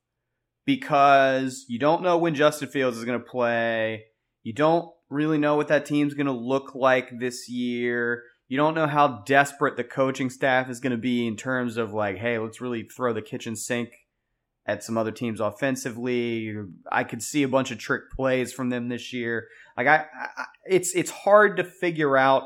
because 0.65 1.65
you 1.67 1.77
don't 1.77 2.03
know 2.03 2.17
when 2.17 2.33
Justin 2.33 2.69
Fields 2.69 2.97
is 2.97 3.03
going 3.03 3.19
to 3.19 3.25
play. 3.25 4.05
You 4.43 4.53
don't 4.53 4.89
really 5.09 5.37
know 5.37 5.57
what 5.57 5.67
that 5.67 5.85
team's 5.85 6.13
going 6.13 6.27
to 6.27 6.31
look 6.31 6.73
like 6.73 7.19
this 7.19 7.49
year. 7.49 8.23
You 8.47 8.55
don't 8.55 8.75
know 8.75 8.87
how 8.87 9.23
desperate 9.25 9.75
the 9.75 9.83
coaching 9.83 10.29
staff 10.29 10.69
is 10.69 10.79
going 10.79 10.91
to 10.91 10.97
be 10.97 11.27
in 11.27 11.35
terms 11.35 11.75
of 11.75 11.91
like, 11.91 12.15
hey, 12.15 12.39
let's 12.39 12.61
really 12.61 12.83
throw 12.83 13.11
the 13.11 13.21
kitchen 13.21 13.57
sink 13.57 13.89
at 14.65 14.81
some 14.81 14.97
other 14.97 15.11
teams 15.11 15.41
offensively. 15.41 16.55
I 16.89 17.03
could 17.03 17.21
see 17.21 17.43
a 17.43 17.49
bunch 17.49 17.71
of 17.71 17.77
trick 17.77 18.03
plays 18.15 18.53
from 18.53 18.69
them 18.69 18.87
this 18.87 19.11
year. 19.11 19.49
Like 19.75 19.87
I, 19.87 20.05
I 20.17 20.45
it's 20.65 20.95
it's 20.95 21.11
hard 21.11 21.57
to 21.57 21.65
figure 21.65 22.15
out 22.15 22.43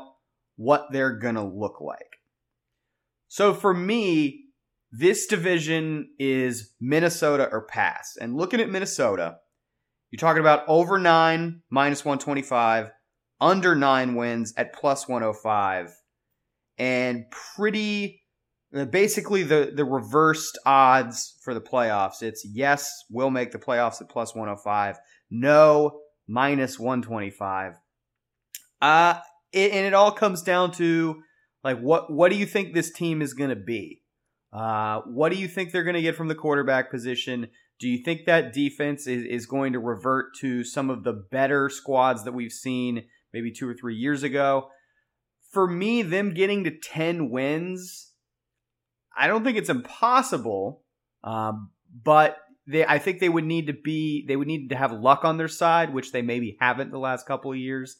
what 0.56 0.88
they're 0.90 1.16
going 1.16 1.36
to 1.36 1.44
look 1.44 1.80
like. 1.80 2.16
So 3.28 3.54
for 3.54 3.72
me, 3.72 4.39
this 4.92 5.26
division 5.26 6.10
is 6.18 6.72
Minnesota 6.80 7.48
or 7.50 7.62
pass. 7.62 8.16
And 8.20 8.36
looking 8.36 8.60
at 8.60 8.70
Minnesota, 8.70 9.38
you're 10.10 10.18
talking 10.18 10.40
about 10.40 10.64
over 10.66 10.98
9 10.98 11.62
minus 11.70 12.04
125, 12.04 12.90
under 13.40 13.74
9 13.74 14.14
wins 14.16 14.52
at 14.56 14.72
plus 14.72 15.08
105 15.08 15.94
and 16.80 17.26
pretty 17.30 18.22
uh, 18.74 18.86
basically 18.86 19.42
the 19.42 19.72
the 19.74 19.84
reversed 19.84 20.58
odds 20.66 21.36
for 21.42 21.54
the 21.54 21.60
playoffs. 21.60 22.22
It's 22.22 22.44
yes, 22.44 23.04
we'll 23.10 23.30
make 23.30 23.52
the 23.52 23.58
playoffs 23.58 24.00
at 24.00 24.08
plus 24.08 24.34
105. 24.34 24.98
No, 25.30 26.00
minus 26.26 26.78
125. 26.78 27.74
Uh 28.80 29.20
it, 29.52 29.72
and 29.72 29.86
it 29.86 29.94
all 29.94 30.10
comes 30.10 30.42
down 30.42 30.72
to 30.72 31.22
like 31.62 31.78
what 31.78 32.10
what 32.12 32.30
do 32.30 32.36
you 32.36 32.46
think 32.46 32.72
this 32.72 32.90
team 32.90 33.20
is 33.22 33.34
going 33.34 33.50
to 33.50 33.56
be? 33.56 34.02
Uh 34.52 35.00
what 35.06 35.32
do 35.32 35.38
you 35.38 35.48
think 35.48 35.70
they're 35.72 35.84
going 35.84 35.94
to 35.94 36.02
get 36.02 36.16
from 36.16 36.28
the 36.28 36.34
quarterback 36.34 36.90
position? 36.90 37.48
Do 37.78 37.88
you 37.88 38.02
think 38.04 38.26
that 38.26 38.52
defense 38.52 39.06
is, 39.06 39.24
is 39.24 39.46
going 39.46 39.72
to 39.72 39.78
revert 39.78 40.34
to 40.40 40.64
some 40.64 40.90
of 40.90 41.02
the 41.02 41.12
better 41.12 41.70
squads 41.70 42.24
that 42.24 42.32
we've 42.32 42.52
seen 42.52 43.04
maybe 43.32 43.50
two 43.50 43.68
or 43.68 43.74
three 43.74 43.96
years 43.96 44.22
ago? 44.22 44.68
For 45.50 45.66
me, 45.66 46.02
them 46.02 46.34
getting 46.34 46.64
to 46.64 46.70
10 46.70 47.30
wins 47.30 48.10
I 49.16 49.26
don't 49.26 49.44
think 49.44 49.58
it's 49.58 49.68
impossible, 49.68 50.82
um, 51.24 51.70
but 52.04 52.38
they 52.66 52.86
I 52.86 52.98
think 52.98 53.20
they 53.20 53.28
would 53.28 53.44
need 53.44 53.66
to 53.66 53.72
be 53.72 54.24
they 54.26 54.36
would 54.36 54.48
need 54.48 54.70
to 54.70 54.76
have 54.76 54.92
luck 54.92 55.24
on 55.24 55.36
their 55.36 55.48
side, 55.48 55.92
which 55.92 56.12
they 56.12 56.22
maybe 56.22 56.56
haven't 56.60 56.90
the 56.90 56.98
last 56.98 57.26
couple 57.26 57.52
of 57.52 57.58
years. 57.58 57.96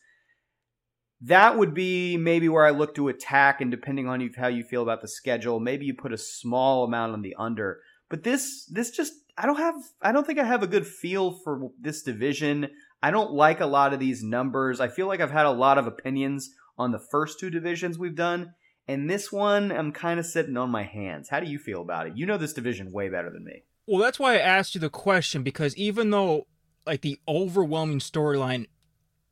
That 1.23 1.59
would 1.59 1.75
be 1.75 2.17
maybe 2.17 2.49
where 2.49 2.65
I 2.65 2.71
look 2.71 2.95
to 2.95 3.09
attack, 3.09 3.61
and 3.61 3.71
depending 3.71 4.09
on 4.09 4.21
you, 4.21 4.31
how 4.37 4.47
you 4.47 4.65
feel 4.65 4.83
about 4.83 5.03
the 5.03 5.09
schedule, 5.09 5.61
maybe 5.61 5.85
you 5.85 5.95
put 5.95 6.13
a 6.13 6.19
small 6.19 6.85
amount 6.85 7.13
on 7.13 7.23
the 7.23 7.35
under. 7.39 7.81
But 8.09 8.23
this 8.23 8.65
this 8.67 8.91
just 8.91 9.13
I 9.37 9.47
don't 9.47 9.59
have 9.59 9.75
I 10.01 10.13
don't 10.13 10.27
think 10.27 10.39
I 10.39 10.45
have 10.45 10.63
a 10.63 10.67
good 10.67 10.87
feel 10.87 11.33
for 11.45 11.71
this 11.81 12.03
division. 12.03 12.69
I 13.03 13.11
don't 13.11 13.33
like 13.33 13.61
a 13.61 13.67
lot 13.67 13.93
of 13.93 14.01
these 14.01 14.23
numbers. 14.23 14.81
I 14.81 14.89
feel 14.89 15.07
like 15.07 15.21
I've 15.21 15.31
had 15.31 15.47
a 15.47 15.51
lot 15.51 15.79
of 15.79 15.87
opinions 15.87 16.51
on 16.79 16.93
the 16.93 16.99
first 16.99 17.39
two 17.39 17.51
divisions 17.51 17.99
we've 17.99 18.17
done, 18.17 18.55
and 18.89 19.09
this 19.09 19.31
one, 19.31 19.71
I'm 19.71 19.93
kind 19.93 20.19
of 20.19 20.27
sitting 20.27 20.57
on 20.57 20.71
my 20.71 20.83
hands. 20.83 21.29
How 21.29 21.41
do 21.41 21.47
you 21.47 21.59
feel 21.59 21.83
about 21.83 22.07
it? 22.07 22.17
You 22.17 22.27
know 22.27 22.39
this 22.39 22.53
division 22.53 22.91
way 22.91 23.09
better 23.09 23.31
than 23.31 23.45
me. 23.45 23.63
Well, 23.87 24.01
that's 24.01 24.19
why 24.19 24.35
I 24.35 24.39
asked 24.39 24.75
you 24.75 24.81
the 24.81 24.91
question 24.91 25.43
because 25.43 25.77
even 25.77 26.11
though, 26.11 26.47
like, 26.87 27.03
the 27.03 27.19
overwhelming 27.29 27.99
storyline, 27.99 28.67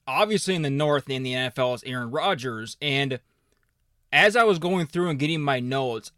obviously 0.08 0.54
in 0.54 0.62
the 0.62 0.70
North 0.70 1.08
in 1.08 1.22
the 1.22 1.34
NFL 1.34 1.76
is 1.76 1.84
Aaron 1.84 2.10
Rodgers, 2.10 2.76
and 2.82 3.20
as 4.12 4.34
I 4.34 4.42
was 4.42 4.58
going 4.58 4.86
through 4.86 5.10
and 5.10 5.18
getting 5.18 5.40
my 5.40 5.60
notes, 5.60 6.10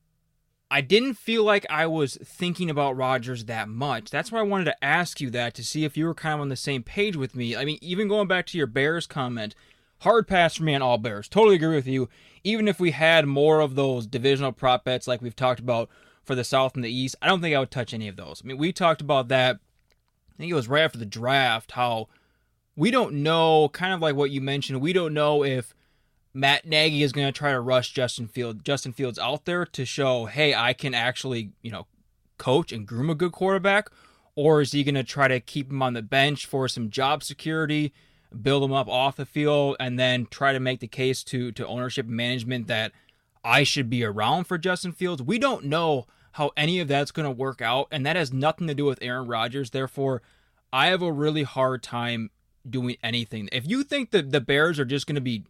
I 0.70 0.80
didn't 0.80 1.14
feel 1.14 1.44
like 1.44 1.66
I 1.68 1.86
was 1.86 2.16
thinking 2.22 2.70
about 2.70 2.96
Rodgers 2.96 3.46
that 3.46 3.68
much. 3.68 4.08
That's 4.10 4.30
why 4.30 4.38
I 4.38 4.42
wanted 4.42 4.66
to 4.66 4.84
ask 4.84 5.20
you 5.20 5.28
that 5.30 5.52
to 5.54 5.64
see 5.64 5.84
if 5.84 5.96
you 5.96 6.06
were 6.06 6.14
kind 6.14 6.36
of 6.36 6.40
on 6.40 6.48
the 6.48 6.56
same 6.56 6.84
page 6.84 7.16
with 7.16 7.34
me. 7.34 7.56
I 7.56 7.64
mean, 7.64 7.78
even 7.82 8.06
going 8.08 8.28
back 8.28 8.46
to 8.46 8.58
your 8.58 8.68
Bears 8.68 9.06
comment, 9.06 9.56
hard 10.00 10.28
pass 10.28 10.54
for 10.54 10.62
me 10.62 10.74
on 10.74 10.82
all 10.82 10.96
Bears. 10.96 11.28
Totally 11.28 11.56
agree 11.56 11.74
with 11.74 11.88
you 11.88 12.08
even 12.44 12.68
if 12.68 12.80
we 12.80 12.90
had 12.92 13.26
more 13.26 13.60
of 13.60 13.74
those 13.74 14.06
divisional 14.06 14.52
prop 14.52 14.84
bets 14.84 15.06
like 15.06 15.22
we've 15.22 15.36
talked 15.36 15.60
about 15.60 15.88
for 16.22 16.34
the 16.34 16.44
South 16.44 16.74
and 16.74 16.84
the 16.84 16.92
East, 16.92 17.16
I 17.20 17.26
don't 17.26 17.40
think 17.40 17.54
I 17.54 17.58
would 17.58 17.70
touch 17.70 17.92
any 17.92 18.08
of 18.08 18.16
those. 18.16 18.42
I 18.42 18.48
mean, 18.48 18.58
we 18.58 18.72
talked 18.72 19.00
about 19.00 19.28
that 19.28 19.56
I 19.56 20.36
think 20.36 20.50
it 20.50 20.54
was 20.54 20.68
right 20.68 20.82
after 20.82 20.98
the 20.98 21.06
draft, 21.06 21.72
how 21.72 22.08
we 22.80 22.90
don't 22.90 23.16
know, 23.16 23.68
kind 23.68 23.92
of 23.92 24.00
like 24.00 24.16
what 24.16 24.30
you 24.30 24.40
mentioned, 24.40 24.80
we 24.80 24.94
don't 24.94 25.12
know 25.12 25.44
if 25.44 25.74
Matt 26.32 26.66
Nagy 26.66 27.02
is 27.02 27.12
going 27.12 27.26
to 27.26 27.38
try 27.38 27.52
to 27.52 27.60
rush 27.60 27.92
Justin 27.92 28.26
Field, 28.26 28.64
Justin 28.64 28.94
Fields 28.94 29.18
out 29.18 29.44
there 29.44 29.66
to 29.66 29.84
show, 29.84 30.24
hey, 30.24 30.54
I 30.54 30.72
can 30.72 30.94
actually, 30.94 31.50
you 31.60 31.70
know, 31.70 31.86
coach 32.38 32.72
and 32.72 32.86
groom 32.86 33.10
a 33.10 33.14
good 33.14 33.32
quarterback, 33.32 33.90
or 34.34 34.62
is 34.62 34.72
he 34.72 34.82
going 34.82 34.94
to 34.94 35.04
try 35.04 35.28
to 35.28 35.40
keep 35.40 35.70
him 35.70 35.82
on 35.82 35.92
the 35.92 36.00
bench 36.00 36.46
for 36.46 36.68
some 36.68 36.88
job 36.88 37.22
security, 37.22 37.92
build 38.40 38.64
him 38.64 38.72
up 38.72 38.88
off 38.88 39.16
the 39.16 39.26
field, 39.26 39.76
and 39.78 39.98
then 39.98 40.26
try 40.30 40.54
to 40.54 40.58
make 40.58 40.80
the 40.80 40.88
case 40.88 41.22
to 41.24 41.52
to 41.52 41.66
ownership 41.66 42.06
management 42.06 42.66
that 42.68 42.92
I 43.44 43.62
should 43.62 43.90
be 43.90 44.04
around 44.04 44.44
for 44.44 44.56
Justin 44.56 44.92
Fields? 44.92 45.20
We 45.20 45.38
don't 45.38 45.66
know 45.66 46.06
how 46.32 46.52
any 46.56 46.80
of 46.80 46.88
that's 46.88 47.10
going 47.10 47.26
to 47.26 47.30
work 47.30 47.60
out, 47.60 47.88
and 47.90 48.06
that 48.06 48.16
has 48.16 48.32
nothing 48.32 48.68
to 48.68 48.74
do 48.74 48.86
with 48.86 49.02
Aaron 49.02 49.28
Rodgers. 49.28 49.68
Therefore, 49.68 50.22
I 50.72 50.86
have 50.86 51.02
a 51.02 51.12
really 51.12 51.42
hard 51.42 51.82
time 51.82 52.30
doing 52.68 52.96
anything. 53.02 53.48
If 53.52 53.66
you 53.66 53.82
think 53.82 54.10
that 54.10 54.30
the 54.30 54.40
Bears 54.40 54.78
are 54.78 54.84
just 54.84 55.06
going 55.06 55.14
to 55.14 55.20
be 55.20 55.44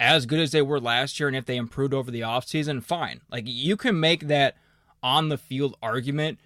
as 0.00 0.24
good 0.24 0.40
as 0.40 0.50
they 0.50 0.62
were 0.62 0.80
last 0.80 1.20
year 1.20 1.28
and 1.28 1.36
if 1.36 1.44
they 1.44 1.56
improved 1.56 1.92
over 1.92 2.10
the 2.10 2.22
offseason, 2.22 2.82
fine. 2.82 3.20
Like 3.30 3.44
you 3.46 3.76
can 3.76 4.00
make 4.00 4.28
that 4.28 4.56
on 5.02 5.28
the 5.28 5.36
field 5.38 5.76
argument, 5.82 6.38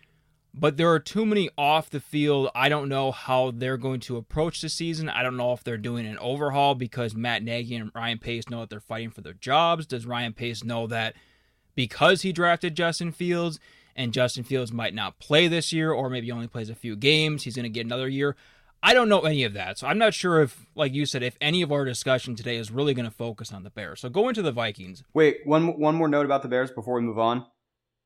but 0.53 0.77
there 0.77 0.91
are 0.91 0.99
too 0.99 1.25
many 1.25 1.49
off 1.57 1.89
the 1.89 2.01
field. 2.01 2.51
I 2.55 2.69
don't 2.69 2.89
know 2.89 3.13
how 3.13 3.53
they're 3.53 3.77
going 3.77 4.01
to 4.01 4.17
approach 4.17 4.61
the 4.61 4.69
season. 4.69 5.09
I 5.09 5.23
don't 5.23 5.37
know 5.37 5.53
if 5.53 5.63
they're 5.63 5.79
doing 5.79 6.05
an 6.05 6.19
overhaul 6.19 6.75
because 6.75 7.15
Matt 7.15 7.45
Nagy 7.45 7.77
and 7.77 7.93
Ryan 7.95 8.19
Pace 8.19 8.49
know 8.51 8.61
that 8.61 8.71
they're 8.71 8.81
fighting 8.81 9.11
for 9.11 9.21
their 9.21 9.35
jobs. 9.35 9.87
Does 9.87 10.05
Ryan 10.05 10.33
Pace 10.33 10.65
know 10.65 10.89
that 10.89 11.15
because 11.77 12.23
he 12.23 12.33
drafted 12.33 12.77
Justin 12.77 13.13
Fields 13.13 13.61
and 13.95 14.13
Justin 14.13 14.43
Fields 14.43 14.73
might 14.73 14.95
not 14.95 15.21
play 15.21 15.47
this 15.47 15.73
year 15.73 15.93
or 15.93 16.11
maybe 16.11 16.33
only 16.33 16.49
plays 16.49 16.71
a 16.71 16.75
few 16.75 16.97
games, 16.97 17.45
he's 17.45 17.55
going 17.55 17.65
to 17.65 17.69
get 17.69 17.87
another 17.87 18.09
year? 18.09 18.35
I 18.87 18.93
don't 18.93 19.09
know 19.09 19.21
any 19.21 19.45
of 19.45 19.55
that. 19.55 19.79
So 19.79 19.87
I'm 19.87 19.97
not 19.97 20.13
sure 20.13 20.43
if, 20.43 20.67
like 20.75 20.93
you 20.93 21.07
said, 21.07 21.23
if 21.23 21.39
any 21.41 21.63
of 21.63 21.73
our 21.73 21.87
discussion 21.87 22.37
today 22.37 22.59
is 22.59 22.71
really 22.71 22.93
going 22.93 23.07
to 23.07 23.11
focus 23.11 23.51
on 23.51 23.63
the 23.63 23.71
Bears. 23.71 24.01
So 24.01 24.11
go 24.11 24.29
into 24.29 24.43
the 24.43 24.53
Vikings. 24.53 25.03
Wait, 25.15 25.39
one 25.45 25.81
one 25.81 25.95
more 25.95 26.07
note 26.07 26.27
about 26.27 26.43
the 26.43 26.49
Bears 26.49 26.71
before 26.71 26.97
we 26.97 27.01
move 27.01 27.19
on. 27.19 27.47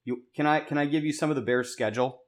You 0.05 0.23
can 0.37 0.47
I 0.47 0.61
can 0.61 0.79
I 0.79 0.87
give 0.87 1.05
you 1.05 1.13
some 1.13 1.31
of 1.31 1.37
the 1.37 1.43
Bears' 1.43 1.71
schedule? 1.71 2.21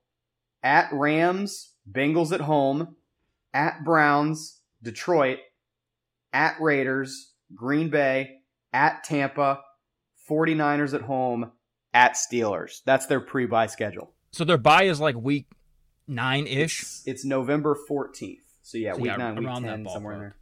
At 0.64 0.88
Rams, 0.92 1.74
Bengals 1.90 2.32
at 2.32 2.40
home, 2.40 2.96
at 3.54 3.84
Browns, 3.84 4.60
Detroit, 4.82 5.38
at 6.32 6.56
Raiders, 6.60 7.34
Green 7.54 7.88
Bay, 7.88 8.40
at 8.72 9.04
Tampa, 9.04 9.60
49ers 10.28 10.92
at 10.92 11.02
home, 11.02 11.52
at 11.94 12.14
Steelers. 12.14 12.80
That's 12.84 13.06
their 13.06 13.20
pre-bye 13.20 13.68
schedule. 13.68 14.12
So 14.32 14.44
their 14.44 14.58
bye 14.58 14.84
is 14.84 15.00
like 15.00 15.14
week 15.14 15.46
nine 16.10 16.46
ish. 16.46 16.82
It's, 16.82 17.02
it's, 17.06 17.24
November 17.24 17.76
14th. 17.88 18.38
So 18.62 18.78
yeah, 18.78 18.92
so 18.92 18.98
week 18.98 19.06
yeah, 19.06 19.16
nine, 19.16 19.36
week 19.36 19.48
10, 19.48 19.86
somewhere 19.88 20.14
in 20.14 20.20
there. 20.20 20.36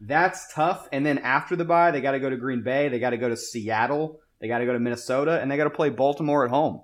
That's 0.00 0.52
tough. 0.52 0.88
And 0.92 1.06
then 1.06 1.18
after 1.18 1.54
the 1.54 1.64
bye, 1.64 1.92
they 1.92 2.00
got 2.00 2.12
to 2.12 2.18
go 2.18 2.28
to 2.28 2.36
Green 2.36 2.62
Bay. 2.62 2.88
They 2.88 2.98
got 2.98 3.10
to 3.10 3.16
go 3.16 3.28
to 3.28 3.36
Seattle. 3.36 4.20
They 4.40 4.48
got 4.48 4.58
to 4.58 4.66
go 4.66 4.72
to 4.72 4.80
Minnesota, 4.80 5.40
and 5.40 5.48
they 5.50 5.56
got 5.56 5.64
to 5.64 5.70
play 5.70 5.90
Baltimore 5.90 6.44
at 6.44 6.50
home. 6.50 6.82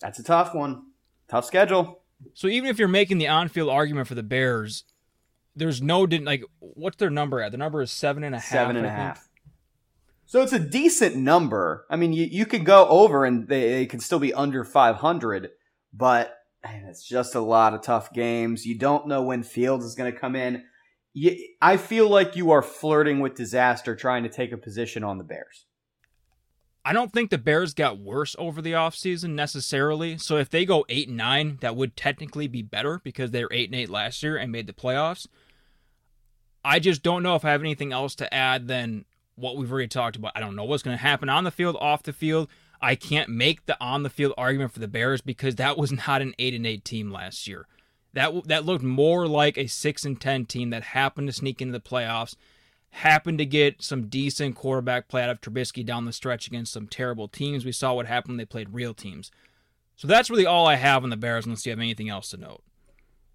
That's 0.00 0.18
a 0.18 0.22
tough 0.22 0.54
one. 0.54 0.84
Tough 1.28 1.44
schedule. 1.44 2.00
So 2.32 2.46
even 2.46 2.70
if 2.70 2.78
you're 2.78 2.88
making 2.88 3.18
the 3.18 3.28
on-field 3.28 3.68
argument 3.68 4.08
for 4.08 4.14
the 4.14 4.22
Bears, 4.22 4.84
there's 5.54 5.82
no 5.82 6.06
didn't 6.06 6.26
like 6.26 6.44
what's 6.60 6.96
their 6.96 7.10
number 7.10 7.42
at? 7.42 7.52
The 7.52 7.58
number 7.58 7.82
is 7.82 7.90
seven 7.90 8.24
and 8.24 8.34
a 8.34 8.38
half. 8.38 8.48
Seven 8.48 8.76
and 8.76 8.86
a 8.86 8.90
half. 8.90 9.28
So 10.26 10.42
it's 10.42 10.52
a 10.52 10.58
decent 10.58 11.16
number. 11.16 11.86
I 11.88 11.96
mean, 11.96 12.12
you, 12.12 12.24
you 12.24 12.46
could 12.46 12.64
go 12.64 12.88
over 12.88 13.24
and 13.24 13.46
they, 13.46 13.70
they 13.70 13.86
can 13.86 14.00
still 14.00 14.18
be 14.18 14.34
under 14.34 14.64
500, 14.64 15.50
but 15.92 16.36
man, 16.66 16.84
it's 16.88 17.06
just 17.06 17.34
a 17.34 17.40
lot 17.40 17.74
of 17.74 17.82
tough 17.82 18.12
games. 18.12 18.66
You 18.66 18.78
don't 18.78 19.06
know 19.06 19.22
when 19.22 19.42
Fields 19.42 19.84
is 19.84 19.94
going 19.94 20.12
to 20.12 20.18
come 20.18 20.36
in. 20.36 20.64
You, 21.12 21.36
I 21.62 21.76
feel 21.76 22.08
like 22.08 22.36
you 22.36 22.50
are 22.50 22.62
flirting 22.62 23.20
with 23.20 23.34
disaster 23.34 23.96
trying 23.96 24.22
to 24.24 24.28
take 24.28 24.52
a 24.52 24.56
position 24.56 25.02
on 25.04 25.18
the 25.18 25.24
Bears. 25.24 25.66
I 26.84 26.92
don't 26.92 27.12
think 27.12 27.30
the 27.30 27.38
Bears 27.38 27.74
got 27.74 27.98
worse 27.98 28.36
over 28.38 28.62
the 28.62 28.72
offseason 28.72 29.30
necessarily. 29.30 30.18
So 30.18 30.36
if 30.36 30.50
they 30.50 30.64
go 30.64 30.84
8 30.88 31.08
and 31.08 31.16
9, 31.16 31.58
that 31.60 31.74
would 31.74 31.96
technically 31.96 32.46
be 32.46 32.62
better 32.62 33.00
because 33.02 33.32
they 33.32 33.42
were 33.42 33.52
8 33.52 33.70
and 33.70 33.80
8 33.80 33.90
last 33.90 34.22
year 34.22 34.36
and 34.36 34.52
made 34.52 34.66
the 34.66 34.72
playoffs. 34.72 35.26
I 36.64 36.78
just 36.78 37.02
don't 37.02 37.22
know 37.22 37.34
if 37.34 37.44
I 37.44 37.50
have 37.50 37.60
anything 37.60 37.92
else 37.92 38.14
to 38.16 38.32
add 38.32 38.68
than 38.68 39.04
what 39.34 39.56
we've 39.56 39.70
already 39.70 39.88
talked 39.88 40.16
about. 40.16 40.32
I 40.34 40.40
don't 40.40 40.56
know 40.56 40.64
what's 40.64 40.82
going 40.82 40.96
to 40.96 41.02
happen 41.02 41.28
on 41.28 41.44
the 41.44 41.50
field, 41.50 41.76
off 41.80 42.02
the 42.02 42.12
field. 42.12 42.48
I 42.86 42.94
can't 42.94 43.28
make 43.28 43.66
the 43.66 43.76
on 43.80 44.04
the 44.04 44.10
field 44.10 44.32
argument 44.38 44.72
for 44.72 44.78
the 44.78 44.86
Bears 44.86 45.20
because 45.20 45.56
that 45.56 45.76
was 45.76 45.90
not 45.90 46.22
an 46.22 46.34
8 46.38 46.54
and 46.54 46.64
8 46.64 46.84
team 46.84 47.10
last 47.10 47.48
year. 47.48 47.66
That 48.12 48.46
that 48.46 48.64
looked 48.64 48.84
more 48.84 49.26
like 49.26 49.58
a 49.58 49.66
6 49.66 50.04
and 50.04 50.20
10 50.20 50.46
team 50.46 50.70
that 50.70 50.84
happened 50.84 51.26
to 51.26 51.32
sneak 51.32 51.60
into 51.60 51.72
the 51.72 51.80
playoffs, 51.80 52.36
happened 52.90 53.38
to 53.38 53.44
get 53.44 53.82
some 53.82 54.06
decent 54.06 54.54
quarterback 54.54 55.08
play 55.08 55.24
out 55.24 55.30
of 55.30 55.40
Trubisky 55.40 55.84
down 55.84 56.04
the 56.04 56.12
stretch 56.12 56.46
against 56.46 56.72
some 56.72 56.86
terrible 56.86 57.26
teams. 57.26 57.64
We 57.64 57.72
saw 57.72 57.92
what 57.92 58.06
happened 58.06 58.34
when 58.34 58.38
they 58.38 58.44
played 58.44 58.72
real 58.72 58.94
teams. 58.94 59.32
So 59.96 60.06
that's 60.06 60.30
really 60.30 60.46
all 60.46 60.68
I 60.68 60.76
have 60.76 61.02
on 61.02 61.10
the 61.10 61.16
Bears 61.16 61.44
unless 61.44 61.66
you 61.66 61.70
have 61.70 61.80
anything 61.80 62.08
else 62.08 62.30
to 62.30 62.36
note. 62.36 62.62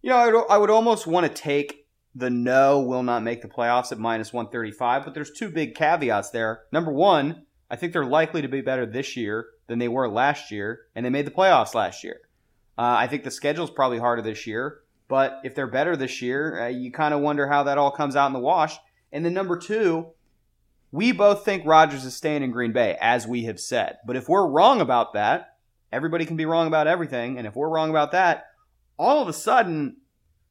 You 0.01 0.11
know, 0.11 0.15
I 0.15 0.31
would, 0.31 0.45
I 0.49 0.57
would 0.59 0.69
almost 0.69 1.07
want 1.07 1.27
to 1.27 1.41
take 1.41 1.87
the 2.15 2.29
no 2.29 2.79
will 2.79 3.03
not 3.03 3.21
make 3.21 3.41
the 3.41 3.49
playoffs 3.49 3.91
at 3.91 3.99
minus 3.99 4.31
135, 4.31 5.03
but 5.03 5.13
there's 5.13 5.31
two 5.31 5.49
big 5.49 5.75
caveats 5.75 6.29
there. 6.29 6.61
Number 6.71 6.93
one, 6.93 7.47
I 7.71 7.77
think 7.77 7.93
they're 7.93 8.05
likely 8.05 8.41
to 8.41 8.49
be 8.49 8.59
better 8.59 8.85
this 8.85 9.15
year 9.15 9.47
than 9.67 9.79
they 9.79 9.87
were 9.87 10.09
last 10.09 10.51
year, 10.51 10.81
and 10.93 11.05
they 11.05 11.09
made 11.09 11.25
the 11.25 11.31
playoffs 11.31 11.73
last 11.73 12.03
year. 12.03 12.19
Uh, 12.77 12.95
I 12.99 13.07
think 13.07 13.23
the 13.23 13.31
schedule's 13.31 13.71
probably 13.71 13.97
harder 13.97 14.21
this 14.21 14.45
year, 14.45 14.81
but 15.07 15.39
if 15.45 15.55
they're 15.55 15.67
better 15.67 15.95
this 15.95 16.21
year, 16.21 16.65
uh, 16.65 16.67
you 16.67 16.91
kind 16.91 17.13
of 17.13 17.21
wonder 17.21 17.47
how 17.47 17.63
that 17.63 17.77
all 17.77 17.91
comes 17.91 18.17
out 18.17 18.27
in 18.27 18.33
the 18.33 18.39
wash. 18.39 18.75
And 19.13 19.23
then 19.23 19.33
number 19.33 19.57
two, 19.57 20.07
we 20.91 21.13
both 21.13 21.45
think 21.45 21.65
Rodgers 21.65 22.03
is 22.03 22.13
staying 22.13 22.43
in 22.43 22.51
Green 22.51 22.73
Bay, 22.73 22.97
as 22.99 23.25
we 23.25 23.45
have 23.45 23.59
said. 23.59 23.99
But 24.05 24.17
if 24.17 24.27
we're 24.27 24.47
wrong 24.47 24.81
about 24.81 25.13
that, 25.13 25.55
everybody 25.93 26.25
can 26.25 26.35
be 26.35 26.45
wrong 26.45 26.67
about 26.67 26.87
everything. 26.87 27.37
And 27.37 27.47
if 27.47 27.55
we're 27.55 27.69
wrong 27.69 27.89
about 27.89 28.11
that, 28.11 28.47
all 28.99 29.21
of 29.21 29.29
a 29.29 29.33
sudden, 29.33 29.95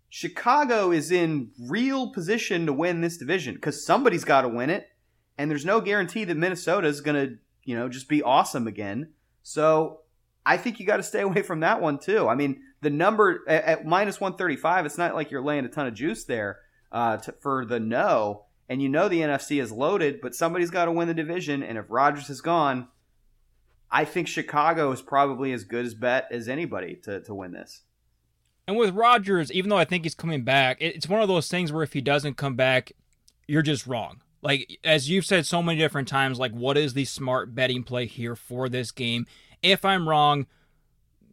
Chicago 0.08 0.90
is 0.90 1.10
in 1.10 1.50
real 1.60 2.12
position 2.12 2.64
to 2.64 2.72
win 2.72 3.02
this 3.02 3.18
division 3.18 3.56
because 3.56 3.84
somebody's 3.84 4.24
got 4.24 4.42
to 4.42 4.48
win 4.48 4.70
it 4.70 4.88
and 5.40 5.50
there's 5.50 5.64
no 5.64 5.80
guarantee 5.80 6.24
that 6.24 6.36
Minnesota 6.36 6.86
is 6.86 7.00
going 7.00 7.16
to, 7.16 7.38
you 7.64 7.74
know, 7.74 7.88
just 7.88 8.10
be 8.10 8.22
awesome 8.22 8.66
again. 8.66 9.08
So 9.42 10.00
I 10.44 10.58
think 10.58 10.78
you 10.78 10.84
got 10.84 10.98
to 10.98 11.02
stay 11.02 11.20
away 11.22 11.40
from 11.40 11.60
that 11.60 11.80
one 11.80 11.98
too. 11.98 12.28
I 12.28 12.34
mean, 12.34 12.60
the 12.82 12.90
number 12.90 13.42
at, 13.48 13.64
at 13.64 13.86
minus 13.86 14.20
135, 14.20 14.84
it's 14.84 14.98
not 14.98 15.14
like 15.14 15.30
you're 15.30 15.42
laying 15.42 15.64
a 15.64 15.68
ton 15.68 15.86
of 15.86 15.94
juice 15.94 16.24
there 16.24 16.58
uh, 16.92 17.16
to, 17.16 17.32
for 17.40 17.64
the 17.64 17.80
no. 17.80 18.44
And 18.68 18.82
you 18.82 18.90
know 18.90 19.08
the 19.08 19.20
NFC 19.20 19.62
is 19.62 19.72
loaded, 19.72 20.20
but 20.20 20.34
somebody's 20.34 20.70
got 20.70 20.84
to 20.84 20.92
win 20.92 21.08
the 21.08 21.14
division. 21.14 21.62
And 21.62 21.78
if 21.78 21.86
Rodgers 21.88 22.28
is 22.28 22.42
gone, 22.42 22.88
I 23.90 24.04
think 24.04 24.28
Chicago 24.28 24.92
is 24.92 25.00
probably 25.00 25.52
as 25.52 25.64
good 25.64 25.86
as 25.86 25.94
bet 25.94 26.28
as 26.30 26.50
anybody 26.50 26.96
to, 27.04 27.20
to 27.22 27.34
win 27.34 27.52
this. 27.52 27.80
And 28.68 28.76
with 28.76 28.94
Rodgers, 28.94 29.50
even 29.50 29.70
though 29.70 29.78
I 29.78 29.86
think 29.86 30.04
he's 30.04 30.14
coming 30.14 30.44
back, 30.44 30.76
it's 30.80 31.08
one 31.08 31.22
of 31.22 31.28
those 31.28 31.48
things 31.48 31.72
where 31.72 31.82
if 31.82 31.94
he 31.94 32.02
doesn't 32.02 32.36
come 32.36 32.56
back, 32.56 32.92
you're 33.48 33.62
just 33.62 33.86
wrong. 33.86 34.20
Like 34.42 34.78
as 34.84 35.10
you've 35.10 35.26
said 35.26 35.46
so 35.46 35.62
many 35.62 35.78
different 35.78 36.08
times, 36.08 36.38
like 36.38 36.52
what 36.52 36.76
is 36.76 36.94
the 36.94 37.04
smart 37.04 37.54
betting 37.54 37.82
play 37.82 38.06
here 38.06 38.34
for 38.34 38.68
this 38.68 38.90
game? 38.90 39.26
If 39.62 39.84
I'm 39.84 40.08
wrong, 40.08 40.46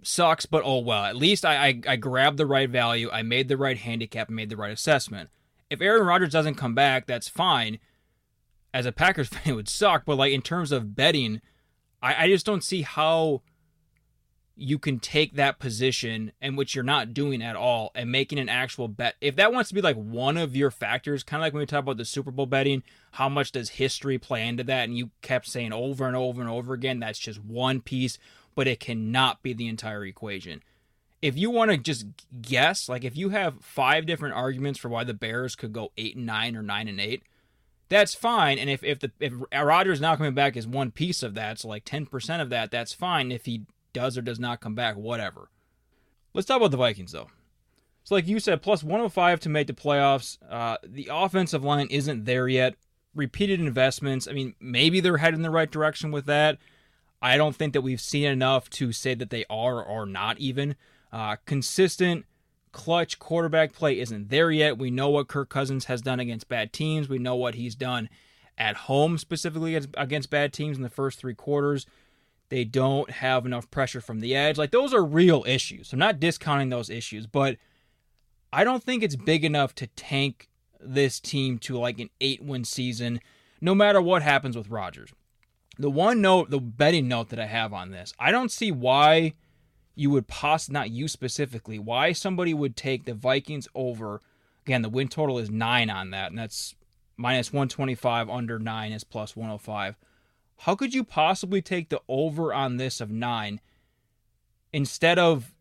sucks, 0.02 0.46
but 0.46 0.64
oh 0.66 0.80
well. 0.80 1.06
At 1.06 1.16
least 1.16 1.46
I, 1.46 1.68
I, 1.68 1.82
I 1.88 1.96
grabbed 1.96 2.38
the 2.38 2.46
right 2.46 2.70
value, 2.70 3.10
I 3.12 3.22
made 3.22 3.48
the 3.48 3.58
right 3.58 3.78
handicap, 3.78 4.30
made 4.30 4.50
the 4.50 4.58
right 4.58 4.72
assessment. 4.72 5.30
If 5.70 5.82
Aaron 5.82 6.06
Rodgers 6.06 6.32
doesn't 6.32 6.56
come 6.56 6.76
back, 6.76 7.06
that's 7.06 7.28
fine. 7.28 7.80
As 8.74 8.86
a 8.86 8.92
Packers 8.92 9.28
fan, 9.30 9.42
it 9.46 9.56
would 9.56 9.70
suck, 9.70 10.04
but 10.06 10.18
like 10.18 10.34
in 10.34 10.42
terms 10.42 10.72
of 10.72 10.96
betting, 10.96 11.42
I, 12.02 12.26
I 12.26 12.28
just 12.28 12.46
don't 12.46 12.64
see 12.64 12.82
how 12.82 13.42
you 14.60 14.80
can 14.80 15.00
take 15.00 15.36
that 15.36 15.60
position 15.60 16.32
and 16.42 16.58
which 16.58 16.74
you're 16.74 16.84
not 16.84 17.14
doing 17.14 17.44
at 17.44 17.56
all 17.56 17.92
and 17.94 18.12
making 18.12 18.40
an 18.40 18.50
actual 18.50 18.88
bet. 18.88 19.16
If 19.22 19.36
that 19.36 19.54
wants 19.54 19.70
to 19.70 19.76
be 19.76 19.82
like 19.82 19.96
one 19.96 20.36
of 20.36 20.56
your 20.56 20.72
factors, 20.72 21.24
kind 21.24 21.42
of 21.42 21.46
like 21.46 21.54
when 21.54 21.60
we 21.60 21.68
talk 21.68 21.84
about 21.84 21.98
the 21.98 22.06
Super 22.06 22.32
Bowl 22.32 22.48
betting, 22.48 22.82
how 23.12 23.30
much 23.30 23.52
does 23.52 23.70
history 23.70 24.18
play 24.18 24.48
into 24.48 24.64
that? 24.64 24.86
And 24.86 24.98
you 24.98 25.12
kept 25.22 25.48
saying 25.48 25.74
over 25.74 26.08
and 26.08 26.16
over 26.16 26.42
and 26.42 26.50
over 26.50 26.74
again, 26.74 27.00
that's 27.00 27.20
just 27.20 27.44
one 27.44 27.82
piece, 27.82 28.18
but 28.56 28.68
it 28.68 28.80
cannot 28.80 29.44
be 29.44 29.54
the 29.54 29.68
entire 29.68 30.04
equation. 30.04 30.64
If 31.22 31.38
you 31.38 31.52
want 31.52 31.72
to 31.72 31.78
just 31.78 32.08
guess, 32.42 32.90
like 32.90 33.04
if 33.04 33.16
you 33.16 33.30
have 33.30 33.62
five 33.62 34.08
different 34.08 34.36
arguments 34.36 34.80
for 34.80 34.90
why 34.90 35.04
the 35.04 35.14
Bears 35.14 35.56
could 35.56 35.72
go 35.72 35.92
eight 35.98 36.16
and 36.16 36.26
nine 36.26 36.56
or 36.56 36.64
nine 36.64 36.88
and 36.88 37.00
eight, 37.00 37.22
that's 37.90 38.16
fine. 38.16 38.58
And 38.58 38.70
if 38.70 38.84
if 38.84 39.00
the 39.00 39.12
if 39.20 39.34
Rodgers 39.54 40.02
now 40.02 40.16
coming 40.16 40.34
back 40.34 40.58
is 40.58 40.68
one 40.68 40.92
piece 40.92 41.24
of 41.24 41.36
that, 41.36 41.60
so 41.60 41.70
like 41.70 41.86
ten 41.86 42.06
percent 42.06 42.42
of 42.42 42.50
that, 42.50 42.70
that's 42.70 42.94
fine. 42.94 43.32
If 43.32 43.46
he 43.46 43.66
does 43.98 44.18
or 44.18 44.22
does 44.22 44.40
not 44.40 44.62
come 44.62 44.76
back, 44.76 44.96
whatever. 44.96 45.50
Let's 46.34 46.46
talk 46.46 46.58
about 46.58 46.70
the 46.70 46.78
Vikings, 46.78 47.14
though. 47.14 47.28
So, 48.04 48.14
like 48.14 48.28
you 48.28 48.40
said, 48.40 48.62
plus 48.62 48.84
105 48.84 49.40
to 49.42 49.50
make 49.50 49.66
the 49.66 49.74
playoffs. 49.74 50.38
Uh, 50.48 50.78
the 50.84 51.10
offensive 51.12 51.64
line 51.64 51.88
isn't 51.90 52.26
there 52.26 52.48
yet. 52.48 52.76
Repeated 53.16 53.60
investments. 53.60 54.28
I 54.28 54.34
mean, 54.34 54.54
maybe 54.60 55.00
they're 55.00 55.18
heading 55.18 55.40
in 55.40 55.42
the 55.42 55.50
right 55.50 55.70
direction 55.70 56.12
with 56.12 56.28
that. 56.28 56.60
I 57.22 57.38
don't 57.38 57.56
think 57.56 57.74
that 57.74 57.82
we've 57.82 58.00
seen 58.00 58.26
enough 58.26 58.70
to 58.72 58.92
say 58.92 59.16
that 59.16 59.32
they 59.32 59.46
are 59.50 59.84
or 59.84 60.06
not 60.06 60.38
even. 60.38 60.76
Uh, 61.12 61.38
consistent 61.46 62.26
clutch 62.72 63.18
quarterback 63.18 63.74
play 63.74 64.00
isn't 64.00 64.30
there 64.30 64.52
yet. 64.52 64.78
We 64.78 64.92
know 64.92 65.10
what 65.10 65.28
Kirk 65.28 65.50
Cousins 65.50 65.86
has 65.86 66.04
done 66.04 66.20
against 66.20 66.48
bad 66.48 66.72
teams. 66.72 67.10
We 67.10 67.18
know 67.18 67.36
what 67.36 67.56
he's 67.56 67.76
done 67.76 68.10
at 68.58 68.76
home, 68.76 69.18
specifically 69.18 69.76
against 69.96 70.30
bad 70.30 70.54
teams 70.54 70.78
in 70.78 70.84
the 70.84 70.90
first 70.90 71.20
three 71.20 71.34
quarters. 71.34 71.88
They 72.50 72.64
don't 72.64 73.10
have 73.10 73.46
enough 73.46 73.70
pressure 73.70 74.02
from 74.02 74.20
the 74.20 74.36
edge. 74.36 74.58
Like, 74.58 74.72
those 74.72 74.94
are 74.94 75.04
real 75.04 75.44
issues. 75.48 75.92
I'm 75.92 76.00
not 76.00 76.20
discounting 76.20 76.70
those 76.70 76.90
issues, 76.90 77.28
but 77.28 77.58
I 78.54 78.64
don't 78.64 78.84
think 78.84 79.04
it's 79.04 79.16
big 79.16 79.44
enough 79.44 79.76
to 79.76 79.88
tank 79.88 80.50
this 80.80 81.20
team 81.20 81.58
to 81.60 81.78
like 81.78 82.00
an 82.00 82.10
eight 82.22 82.42
win 82.42 82.64
season, 82.64 83.20
no 83.60 83.76
matter 83.76 84.02
what 84.02 84.22
happens 84.22 84.56
with 84.56 84.70
Rodgers. 84.70 85.12
The 85.78 85.90
one 85.90 86.22
note, 86.22 86.50
the 86.50 86.60
betting 86.60 87.08
note 87.08 87.30
that 87.30 87.40
I 87.40 87.46
have 87.46 87.74
on 87.74 87.92
this, 87.92 88.14
I 88.20 88.32
don't 88.32 88.52
see 88.52 88.72
why 88.72 89.34
you 89.96 90.10
would 90.12 90.28
possibly, 90.28 90.74
not 90.74 90.92
you 90.92 91.08
specifically, 91.08 91.80
why 91.80 92.14
somebody 92.14 92.54
would 92.54 92.76
take 92.76 93.06
the 93.06 93.14
Vikings 93.14 93.68
over. 93.76 94.22
Again, 94.66 94.82
the 94.82 94.90
win 94.90 95.08
total 95.08 95.40
is 95.40 95.50
nine 95.50 95.90
on 95.90 96.12
that, 96.12 96.30
and 96.30 96.40
that's 96.40 96.76
minus 97.18 97.52
125, 97.52 98.30
under 98.30 98.60
nine 98.60 98.92
is 98.92 99.04
plus 99.04 99.36
105. 99.36 99.98
How 100.62 100.76
could 100.76 100.94
you 100.94 101.04
possibly 101.04 101.62
take 101.62 101.90
the 101.90 102.02
over 102.08 102.54
on 102.54 102.78
this 102.78 103.00
of 103.00 103.12
nine 103.12 103.62
instead 104.74 105.20
of 105.20 105.54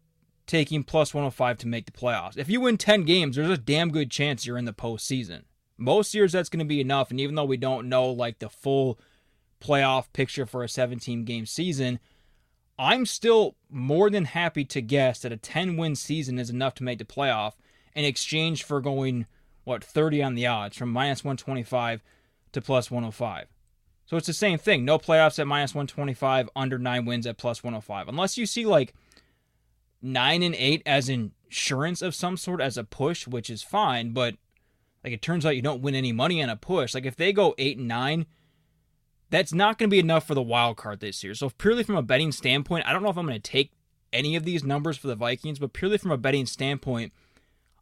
taking 0.47 0.83
plus 0.83 1.13
105 1.13 1.59
to 1.59 1.69
make 1.69 1.87
the 1.87 1.93
playoffs? 1.93 2.37
If 2.37 2.49
you 2.49 2.61
win 2.61 2.79
10 2.79 3.05
games, 3.05 3.37
there's 3.37 3.51
a 3.51 3.59
damn 3.59 3.91
good 3.91 4.11
chance 4.11 4.47
you're 4.47 4.59
in 4.59 4.65
the 4.65 4.73
postseason. 4.73 5.43
Most 5.77 6.15
years 6.15 6.33
that's 6.33 6.49
going 6.49 6.61
to 6.61 6.65
be 6.65 6.81
enough, 6.81 7.11
and 7.11 7.21
even 7.21 7.35
though 7.35 7.45
we 7.45 7.59
don't 7.59 7.89
know 7.89 8.09
like 8.09 8.39
the 8.39 8.49
full 8.49 8.99
playoff 9.61 10.07
picture 10.13 10.47
for 10.47 10.65
a 10.65 10.69
17 10.69 11.25
game 11.25 11.45
season, 11.45 11.99
I'm 12.79 13.07
still 13.07 13.57
more 13.71 14.11
than 14.11 14.27
happy 14.27 14.65
to 14.67 14.81
guess 14.81 15.21
that 15.21 15.33
a 15.33 15.37
10 15.37 15.77
win 15.77 15.97
season 15.97 16.39
is 16.39 16.51
enough 16.51 16.75
to 16.75 16.85
make 16.85 16.99
the 16.99 17.05
playoff 17.05 17.53
in 17.95 18.05
exchange 18.05 18.63
for 18.63 18.81
going, 18.81 19.27
what, 19.65 19.85
30 19.85 20.23
on 20.23 20.35
the 20.35 20.47
odds 20.47 20.77
from 20.77 20.91
minus 20.91 21.25
125 21.25 22.03
to 22.53 22.61
plus 22.61 22.91
105. 22.91 23.49
So 24.07 24.17
it's 24.17 24.29
the 24.29 24.33
same 24.33 24.59
thing. 24.59 24.85
No 24.85 24.99
playoffs 24.99 25.39
at 25.39 25.47
minus 25.47 25.75
125, 25.75 26.49
under 26.55 26.79
nine 26.79 27.05
wins 27.05 27.27
at 27.27 27.39
plus 27.39 27.63
105. 27.63 28.09
Unless 28.09 28.39
you 28.39 28.47
see 28.47 28.65
like 28.65 28.95
nine 30.01 30.43
and 30.43 30.55
eight 30.55 30.83
as 30.87 31.09
insurance 31.09 32.03
of 32.03 32.15
some 32.15 32.37
sort 32.37 32.61
as 32.61 32.77
a 32.77 32.85
push, 32.85 33.27
which 33.27 33.51
is 33.51 33.63
fine, 33.63 34.13
but 34.13 34.37
like 35.03 35.13
it 35.13 35.23
turns 35.23 35.45
out 35.45 35.57
you 35.57 35.63
don't 35.63 35.83
win 35.83 35.95
any 35.95 36.13
money 36.13 36.43
on 36.43 36.49
a 36.49 36.57
push. 36.57 36.95
Like 36.95 37.05
if 37.05 37.17
they 37.17 37.33
go 37.33 37.55
eight 37.59 37.79
and 37.79 37.89
nine, 37.89 38.27
that's 39.29 39.53
not 39.53 39.77
going 39.77 39.91
to 39.91 39.95
be 39.95 39.99
enough 39.99 40.27
for 40.27 40.35
the 40.35 40.43
wild 40.43 40.77
card 40.77 41.01
this 41.01 41.25
year. 41.25 41.35
So 41.35 41.51
purely 41.51 41.83
from 41.83 41.97
a 41.97 42.03
betting 42.03 42.31
standpoint, 42.31 42.87
I 42.87 42.93
don't 42.93 43.03
know 43.03 43.11
if 43.11 43.19
I'm 43.19 43.27
going 43.27 43.41
to 43.41 43.51
take 43.51 43.73
any 44.13 44.37
of 44.37 44.45
these 44.45 44.63
numbers 44.63 44.97
for 44.97 45.09
the 45.09 45.17
Vikings, 45.17 45.59
but 45.59 45.73
purely 45.73 45.99
from 45.99 46.13
a 46.13 46.17
betting 46.17 46.47
standpoint, 46.47 47.13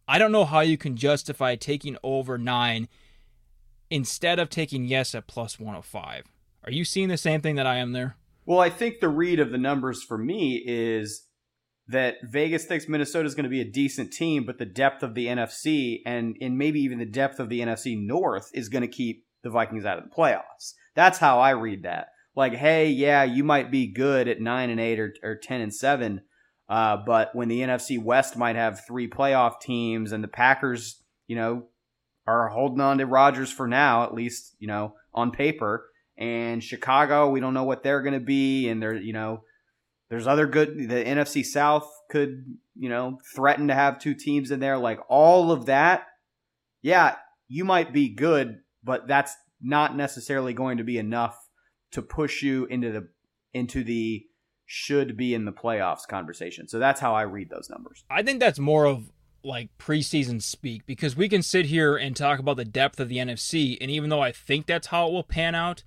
I 0.09 0.19
don't 0.19 0.33
know 0.33 0.47
how 0.47 0.61
you 0.61 0.79
can 0.79 0.97
justify 0.97 1.55
taking 1.55 1.99
over 2.03 2.39
nine 2.39 2.89
instead 3.90 4.38
of 4.38 4.51
taking 4.51 4.85
yes 4.85 5.14
at 5.14 5.27
plus 5.27 5.59
105. 5.59 6.25
Are 6.64 6.73
you 6.73 6.85
seeing 6.85 7.09
the 7.09 7.16
same 7.16 7.40
thing 7.40 7.57
that 7.57 7.66
I 7.66 7.77
am 7.77 7.92
there? 7.92 8.16
Well, 8.47 8.61
I 8.61 8.70
think 8.70 9.01
the 9.01 9.09
read 9.09 9.40
of 9.40 9.51
the 9.51 9.59
numbers 9.59 10.03
for 10.03 10.18
me 10.18 10.62
is 10.66 11.27
that 11.88 12.16
Vegas 12.23 12.64
thinks 12.64 12.88
Minnesota 12.88 13.27
is 13.27 13.35
going 13.35 13.44
to 13.44 13.51
be 13.51 13.61
a 13.61 13.70
decent 13.70 14.12
team, 14.12 14.44
but 14.47 14.59
the 14.59 14.64
depth 14.64 15.03
of 15.03 15.14
the 15.14 15.27
NFC 15.27 15.99
and, 16.07 16.37
and 16.40 16.57
maybe 16.57 16.81
even 16.81 16.99
the 16.99 17.05
depth 17.05 17.38
of 17.38 17.49
the 17.49 17.61
NFC 17.61 17.94
North 17.99 18.51
is 18.55 18.68
going 18.68 18.83
to 18.83 18.88
keep 18.88 19.25
the 19.42 19.51
Vikings 19.51 19.85
out 19.85 19.99
of 19.99 20.05
the 20.05 20.11
playoffs. 20.11 20.73
That's 20.94 21.18
how 21.18 21.40
I 21.40 21.51
read 21.51 21.83
that. 21.83 22.09
Like, 22.37 22.55
hey, 22.55 22.88
yeah, 22.88 23.23
you 23.25 23.44
might 23.44 23.70
be 23.70 23.92
good 23.92 24.29
at 24.29 24.40
nine 24.40 24.70
and 24.70 24.81
eight 24.81 24.99
or, 24.99 25.14
or 25.23 25.37
ten 25.37 25.61
and 25.61 25.73
seven, 25.73 26.23
uh, 26.68 26.97
but 27.05 27.35
when 27.35 27.49
the 27.49 27.61
NFC 27.61 28.03
West 28.03 28.37
might 28.37 28.57
have 28.57 28.85
three 28.87 29.09
playoff 29.09 29.61
teams 29.61 30.12
and 30.12 30.25
the 30.25 30.29
Packers, 30.29 31.03
you 31.27 31.37
know, 31.37 31.66
are 32.27 32.49
holding 32.49 32.81
on 32.81 32.99
to 32.99 33.07
Rodgers 33.07 33.51
for 33.51 33.67
now, 33.67 34.05
at 34.05 34.15
least 34.15 34.55
you 34.59 34.67
know 34.67 34.95
on 35.13 35.31
paper, 35.31 35.89
and 36.17 36.63
Chicago, 36.63 37.29
we 37.29 37.41
don't 37.41 37.55
know 37.55 37.65
what 37.65 37.83
they're 37.83 38.03
going 38.03 38.15
to 38.15 38.21
be, 38.21 38.69
and 38.69 38.83
they're 38.83 38.97
you 38.97 39.13
know, 39.13 39.43
there's 40.09 40.27
other 40.27 40.47
good. 40.47 40.77
The 40.89 41.05
NFC 41.05 41.45
South 41.45 41.91
could 42.11 42.57
you 42.77 42.89
know 42.89 43.19
threaten 43.35 43.69
to 43.69 43.75
have 43.75 43.99
two 43.99 44.15
teams 44.15 44.51
in 44.51 44.61
there, 44.61 44.79
like 44.79 45.01
all 45.09 45.53
of 45.53 45.67
that. 45.67 46.07
Yeah, 46.83 47.17
you 47.49 47.65
might 47.65 47.93
be 47.93 48.09
good, 48.09 48.61
but 48.83 49.07
that's 49.09 49.35
not 49.61 49.97
necessarily 49.97 50.53
going 50.53 50.79
to 50.79 50.85
be 50.85 50.99
enough 50.99 51.37
to 51.93 52.03
push 52.03 52.43
you 52.43 52.67
into 52.67 52.93
the 52.93 53.09
into 53.53 53.85
the 53.85 54.27
should 54.67 55.17
be 55.17 55.35
in 55.35 55.45
the 55.45 55.53
playoffs 55.53 56.07
conversation. 56.09 56.69
So 56.69 56.79
that's 56.79 57.01
how 57.01 57.15
I 57.15 57.23
read 57.23 57.51
those 57.51 57.69
numbers. 57.71 58.05
I 58.11 58.23
think 58.23 58.41
that's 58.41 58.59
more 58.59 58.87
of 58.87 59.11
like 59.45 59.77
preseason 59.79 60.43
speak 60.43 60.87
because 60.87 61.17
we 61.17 61.29
can 61.29 61.43
sit 61.43 61.67
here 61.67 61.97
and 61.97 62.17
talk 62.17 62.39
about 62.39 62.57
the 62.57 62.65
depth 62.65 62.99
of 62.99 63.09
the 63.09 63.19
NFC 63.19 63.77
and 63.81 63.91
even 63.91 64.11
though 64.11 64.23
I 64.23 64.33
think 64.33 64.67
that's 64.67 64.89
how 64.89 65.09
it 65.09 65.13
will 65.13 65.23
pan 65.23 65.55
out, 65.55 65.85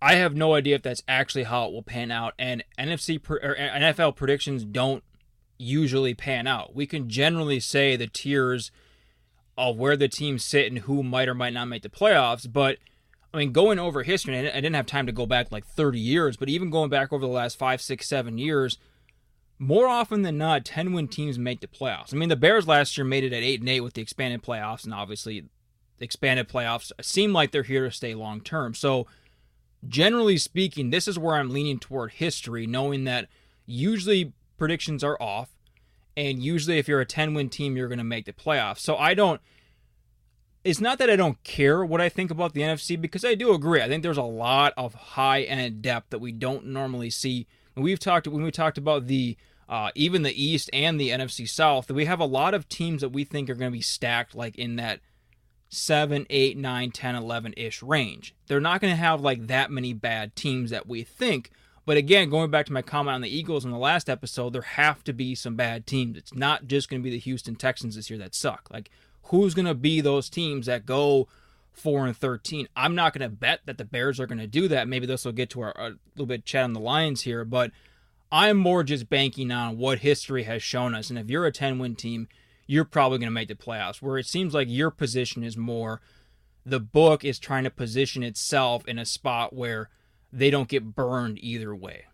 I 0.00 0.14
have 0.14 0.34
no 0.34 0.54
idea 0.54 0.76
if 0.76 0.82
that's 0.82 1.02
actually 1.08 1.44
how 1.44 1.66
it 1.66 1.72
will 1.72 1.82
pan 1.82 2.10
out 2.10 2.34
and 2.38 2.62
NFC 2.78 3.20
or 3.28 3.56
NFL 3.56 4.16
predictions 4.16 4.64
don't 4.64 5.02
usually 5.58 6.14
pan 6.14 6.46
out. 6.46 6.74
We 6.74 6.86
can 6.86 7.08
generally 7.08 7.60
say 7.60 7.96
the 7.96 8.06
tiers 8.06 8.70
of 9.56 9.76
where 9.76 9.96
the 9.96 10.08
teams 10.08 10.44
sit 10.44 10.66
and 10.66 10.80
who 10.80 11.02
might 11.02 11.28
or 11.28 11.34
might 11.34 11.52
not 11.52 11.66
make 11.66 11.82
the 11.82 11.88
playoffs, 11.88 12.50
but 12.50 12.78
I 13.32 13.38
mean, 13.38 13.50
going 13.50 13.80
over 13.80 14.04
history, 14.04 14.38
I 14.38 14.42
didn't 14.42 14.74
have 14.74 14.86
time 14.86 15.06
to 15.06 15.12
go 15.12 15.26
back 15.26 15.50
like 15.50 15.66
30 15.66 15.98
years, 15.98 16.36
but 16.36 16.48
even 16.48 16.70
going 16.70 16.88
back 16.88 17.12
over 17.12 17.26
the 17.26 17.32
last 17.32 17.58
five, 17.58 17.80
six, 17.80 18.06
seven 18.06 18.38
years, 18.38 18.78
more 19.64 19.88
often 19.88 20.22
than 20.22 20.36
not, 20.36 20.64
10 20.64 20.92
win 20.92 21.08
teams 21.08 21.38
make 21.38 21.60
the 21.60 21.66
playoffs. 21.66 22.12
I 22.12 22.16
mean, 22.16 22.28
the 22.28 22.36
Bears 22.36 22.68
last 22.68 22.96
year 22.98 23.04
made 23.04 23.24
it 23.24 23.32
at 23.32 23.42
8 23.42 23.60
and 23.60 23.68
8 23.68 23.80
with 23.80 23.94
the 23.94 24.02
expanded 24.02 24.42
playoffs, 24.42 24.84
and 24.84 24.92
obviously, 24.92 25.44
expanded 25.98 26.48
playoffs 26.48 26.92
seem 27.00 27.32
like 27.32 27.50
they're 27.50 27.62
here 27.62 27.84
to 27.84 27.90
stay 27.90 28.14
long 28.14 28.40
term. 28.40 28.74
So, 28.74 29.06
generally 29.86 30.36
speaking, 30.36 30.90
this 30.90 31.08
is 31.08 31.18
where 31.18 31.36
I'm 31.36 31.50
leaning 31.50 31.78
toward 31.78 32.12
history, 32.12 32.66
knowing 32.66 33.04
that 33.04 33.28
usually 33.64 34.32
predictions 34.58 35.02
are 35.02 35.20
off, 35.20 35.50
and 36.16 36.42
usually, 36.42 36.78
if 36.78 36.86
you're 36.86 37.00
a 37.00 37.06
10 37.06 37.32
win 37.32 37.48
team, 37.48 37.76
you're 37.76 37.88
going 37.88 37.98
to 37.98 38.04
make 38.04 38.26
the 38.26 38.32
playoffs. 38.32 38.80
So, 38.80 38.96
I 38.96 39.14
don't 39.14 39.40
it's 40.62 40.80
not 40.80 40.98
that 40.98 41.10
I 41.10 41.16
don't 41.16 41.42
care 41.44 41.84
what 41.84 42.00
I 42.00 42.08
think 42.08 42.30
about 42.30 42.54
the 42.54 42.62
NFC 42.62 42.98
because 42.98 43.22
I 43.22 43.34
do 43.34 43.52
agree. 43.52 43.82
I 43.82 43.88
think 43.88 44.02
there's 44.02 44.16
a 44.16 44.22
lot 44.22 44.72
of 44.78 44.94
high 44.94 45.42
end 45.42 45.82
depth 45.82 46.08
that 46.10 46.20
we 46.20 46.32
don't 46.32 46.66
normally 46.66 47.10
see. 47.10 47.46
we've 47.76 47.98
talked 47.98 48.26
when 48.26 48.42
we 48.42 48.50
talked 48.50 48.78
about 48.78 49.06
the 49.06 49.36
uh, 49.68 49.90
even 49.94 50.22
the 50.22 50.42
East 50.42 50.70
and 50.72 51.00
the 51.00 51.10
NFC 51.10 51.48
South, 51.48 51.90
we 51.90 52.04
have 52.04 52.20
a 52.20 52.26
lot 52.26 52.54
of 52.54 52.68
teams 52.68 53.00
that 53.00 53.10
we 53.10 53.24
think 53.24 53.48
are 53.48 53.54
going 53.54 53.70
to 53.70 53.76
be 53.76 53.82
stacked 53.82 54.34
like 54.34 54.56
in 54.56 54.76
that 54.76 55.00
7, 55.68 56.26
8, 56.28 56.56
9, 56.56 56.90
10, 56.90 57.14
11 57.14 57.54
ish 57.56 57.82
range. 57.82 58.34
They're 58.46 58.60
not 58.60 58.80
going 58.80 58.92
to 58.92 58.96
have 58.96 59.20
like 59.20 59.46
that 59.46 59.70
many 59.70 59.92
bad 59.92 60.36
teams 60.36 60.70
that 60.70 60.86
we 60.86 61.02
think. 61.02 61.50
But 61.86 61.96
again, 61.96 62.30
going 62.30 62.50
back 62.50 62.66
to 62.66 62.72
my 62.72 62.82
comment 62.82 63.16
on 63.16 63.20
the 63.20 63.36
Eagles 63.36 63.64
in 63.64 63.70
the 63.70 63.78
last 63.78 64.08
episode, 64.08 64.52
there 64.52 64.62
have 64.62 65.04
to 65.04 65.12
be 65.12 65.34
some 65.34 65.56
bad 65.56 65.86
teams. 65.86 66.16
It's 66.16 66.34
not 66.34 66.66
just 66.66 66.88
going 66.88 67.02
to 67.02 67.04
be 67.04 67.10
the 67.10 67.18
Houston 67.18 67.56
Texans 67.56 67.96
this 67.96 68.08
year 68.08 68.18
that 68.20 68.34
suck. 68.34 68.68
Like 68.72 68.90
who's 69.24 69.54
going 69.54 69.66
to 69.66 69.74
be 69.74 70.00
those 70.00 70.30
teams 70.30 70.66
that 70.66 70.86
go 70.86 71.28
4 71.72 72.06
and 72.06 72.16
13. 72.16 72.68
I'm 72.76 72.94
not 72.94 73.12
going 73.12 73.28
to 73.28 73.34
bet 73.34 73.60
that 73.66 73.78
the 73.78 73.84
Bears 73.84 74.20
are 74.20 74.26
going 74.26 74.38
to 74.38 74.46
do 74.46 74.68
that. 74.68 74.88
Maybe 74.88 75.06
this 75.06 75.24
will 75.24 75.32
get 75.32 75.50
to 75.50 75.62
our, 75.62 75.74
a 75.76 75.92
little 76.14 76.26
bit 76.26 76.44
chat 76.44 76.64
on 76.64 76.72
the 76.72 76.80
Lions 76.80 77.22
here, 77.22 77.44
but 77.44 77.70
I'm 78.32 78.56
more 78.56 78.82
just 78.82 79.08
banking 79.08 79.50
on 79.50 79.78
what 79.78 80.00
history 80.00 80.44
has 80.44 80.62
shown 80.62 80.94
us. 80.94 81.10
And 81.10 81.18
if 81.18 81.30
you're 81.30 81.46
a 81.46 81.52
10 81.52 81.78
win 81.78 81.94
team, 81.94 82.28
you're 82.66 82.84
probably 82.84 83.18
going 83.18 83.28
to 83.28 83.32
make 83.32 83.48
the 83.48 83.54
playoffs. 83.54 84.02
Where 84.02 84.18
it 84.18 84.26
seems 84.26 84.54
like 84.54 84.68
your 84.68 84.90
position 84.90 85.44
is 85.44 85.56
more 85.56 86.00
the 86.66 86.80
book 86.80 87.24
is 87.24 87.38
trying 87.38 87.64
to 87.64 87.70
position 87.70 88.22
itself 88.22 88.86
in 88.88 88.98
a 88.98 89.04
spot 89.04 89.52
where 89.52 89.90
they 90.32 90.50
don't 90.50 90.68
get 90.68 90.94
burned 90.94 91.38
either 91.42 91.74
way. 91.74 92.04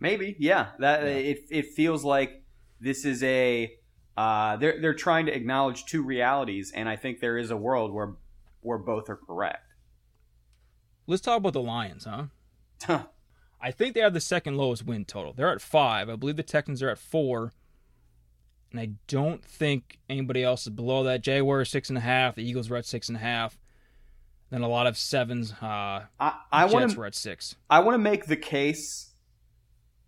Maybe, 0.00 0.36
yeah. 0.38 0.68
That 0.78 1.02
yeah. 1.02 1.08
it 1.10 1.44
it 1.50 1.66
feels 1.68 2.04
like 2.04 2.42
this 2.80 3.04
is 3.04 3.22
a 3.22 3.72
uh, 4.16 4.56
they're 4.56 4.80
they're 4.80 4.94
trying 4.94 5.26
to 5.26 5.34
acknowledge 5.34 5.84
two 5.84 6.02
realities, 6.02 6.72
and 6.74 6.88
I 6.88 6.96
think 6.96 7.20
there 7.20 7.38
is 7.38 7.50
a 7.50 7.56
world 7.56 7.92
where 7.92 8.14
where 8.60 8.78
both 8.78 9.08
are 9.08 9.16
correct. 9.16 9.64
Let's 11.06 11.22
talk 11.22 11.38
about 11.38 11.52
the 11.52 11.62
Lions, 11.62 12.04
huh? 12.04 12.24
huh? 12.82 13.04
I 13.62 13.70
think 13.70 13.94
they 13.94 14.00
have 14.00 14.12
the 14.12 14.20
second 14.20 14.56
lowest 14.56 14.84
win 14.84 15.04
total. 15.04 15.32
They're 15.32 15.52
at 15.52 15.60
five. 15.60 16.10
I 16.10 16.16
believe 16.16 16.36
the 16.36 16.42
Texans 16.42 16.82
are 16.82 16.90
at 16.90 16.98
four. 16.98 17.52
And 18.72 18.80
I 18.80 18.90
don't 19.06 19.44
think 19.44 20.00
anybody 20.10 20.42
else 20.42 20.62
is 20.62 20.70
below 20.70 21.04
that. 21.04 21.22
Jaguars 21.22 21.70
six 21.70 21.88
and 21.88 21.96
a 21.96 22.00
half. 22.00 22.34
The 22.34 22.42
Eagles 22.42 22.68
were 22.68 22.76
at 22.76 22.86
six 22.86 23.08
and 23.08 23.16
a 23.16 23.20
half. 23.20 23.58
Then 24.50 24.62
a 24.62 24.68
lot 24.68 24.86
of 24.86 24.98
sevens. 24.98 25.52
Uh, 25.62 26.06
I, 26.18 26.34
I 26.50 26.62
Jets 26.64 26.74
wanna, 26.74 26.94
were 26.94 27.06
at 27.06 27.14
six. 27.14 27.54
I 27.70 27.78
want 27.80 27.94
to 27.94 27.98
make 27.98 28.26
the 28.26 28.36
case 28.36 29.12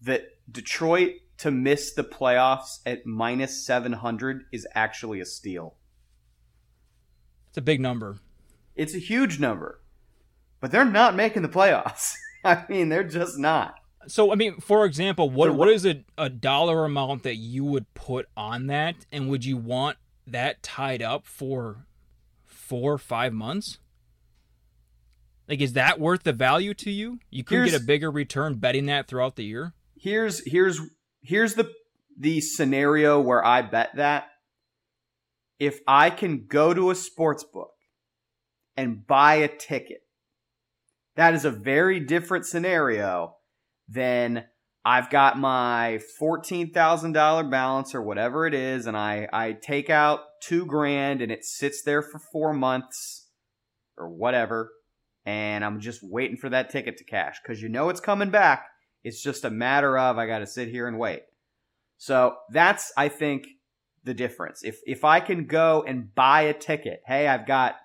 that 0.03 0.31
Detroit 0.51 1.13
to 1.39 1.51
miss 1.51 1.93
the 1.93 2.05
playoffs 2.05 2.81
at 2.85 3.07
minus 3.07 3.65
700 3.65 4.45
is 4.53 4.67
actually 4.75 5.21
a 5.21 5.25
steal. 5.25 5.77
It's 7.49 7.59
a 7.59 7.63
big 7.63 7.81
number. 7.81 8.19
It's 8.75 8.95
a 8.95 8.99
huge 8.99 9.39
number. 9.39 9.81
But 10.61 10.73
they're 10.73 10.85
not 10.85 11.15
making 11.15 11.43
the 11.43 11.49
playoffs. 11.49 12.15
I 12.49 12.65
mean, 12.69 12.89
they're 12.89 13.05
just 13.05 13.39
not. 13.39 13.77
So, 14.07 14.31
I 14.31 14.35
mean, 14.35 14.61
for 14.61 14.85
example, 14.85 15.31
what 15.31 15.55
what 15.55 15.69
is 15.69 15.87
a, 15.87 16.05
a 16.19 16.29
dollar 16.29 16.85
amount 16.85 17.23
that 17.23 17.37
you 17.37 17.65
would 17.65 17.93
put 17.95 18.27
on 18.37 18.67
that? 18.67 19.07
And 19.11 19.31
would 19.31 19.45
you 19.45 19.57
want 19.57 19.97
that 20.27 20.63
tied 20.63 21.01
up 21.01 21.27
for 21.27 21.87
four 22.45 22.93
or 22.93 22.99
five 22.99 23.33
months? 23.33 23.79
Like, 25.49 25.61
is 25.61 25.75
that 25.75 26.01
worth 26.01 26.23
the 26.23 26.33
value 26.33 26.75
to 26.75 26.91
you? 26.91 27.19
You 27.31 27.45
could 27.45 27.65
get 27.65 27.81
a 27.81 27.85
bigger 27.85 28.11
return 28.11 28.55
betting 28.55 28.87
that 28.87 29.09
throughout 29.09 29.37
the 29.37 29.45
year. 29.45 29.73
Here's 29.97 30.43
here's 30.47 30.81
here's 31.23 31.55
the 31.55 31.71
the 32.19 32.41
scenario 32.41 33.21
where 33.21 33.45
I 33.45 33.63
bet 33.63 33.97
that. 33.97 34.27
If 35.59 35.81
I 35.87 36.11
can 36.11 36.47
go 36.47 36.75
to 36.75 36.91
a 36.91 36.95
sports 36.95 37.45
book 37.45 37.71
and 38.77 39.07
buy 39.07 39.37
a 39.37 39.49
ticket, 39.49 40.04
that 41.17 41.35
is 41.35 41.45
a 41.45 41.51
very 41.51 42.01
different 42.01 42.47
scenario 42.47 43.37
than 43.89 44.45
I've 44.85 45.09
got 45.11 45.39
my 45.39 46.01
$14,000 46.21 47.51
balance 47.51 47.95
or 47.95 48.03
whatever 48.03 48.47
it 48.47 48.55
is, 48.55 48.87
and 48.87 48.97
I, 48.97 49.29
I 49.33 49.53
take 49.53 49.89
out 49.89 50.21
two 50.43 50.67
grand 50.67 51.23
and 51.23 51.33
it 51.33 51.45
sits 51.45 51.83
there 51.83 52.03
for 52.03 52.19
four 52.19 52.53
months 52.53 53.29
or 53.97 54.11
whatever, 54.11 54.73
and 55.25 55.65
I'm 55.65 55.81
just 55.81 56.01
waiting 56.03 56.37
for 56.37 56.51
that 56.51 56.69
ticket 56.69 56.99
to 56.99 57.05
cash 57.05 57.39
because 57.43 57.63
you 57.63 57.69
know 57.69 57.89
it's 57.89 58.01
coming 58.01 58.31
back. 58.31 58.67
It's 59.03 59.23
just 59.23 59.45
a 59.45 59.51
matter 59.51 59.97
of 59.97 60.19
I 60.19 60.27
got 60.27 60.41
to 60.41 60.47
sit 60.47 60.69
here 60.69 60.87
and 60.87 60.99
wait. 60.99 61.23
So 61.97 62.37
that's, 62.51 62.93
I 62.97 63.09
think, 63.09 63.47
the 64.03 64.15
difference. 64.15 64.63
If 64.63 64.81
if 64.85 65.05
I 65.05 65.21
can 65.21 65.47
go 65.47 65.83
and 65.87 66.15
buy 66.15 66.43
a 66.43 66.53
ticket, 66.53 67.01
hey, 67.07 67.27
I've 67.27 67.47
got 67.47 67.77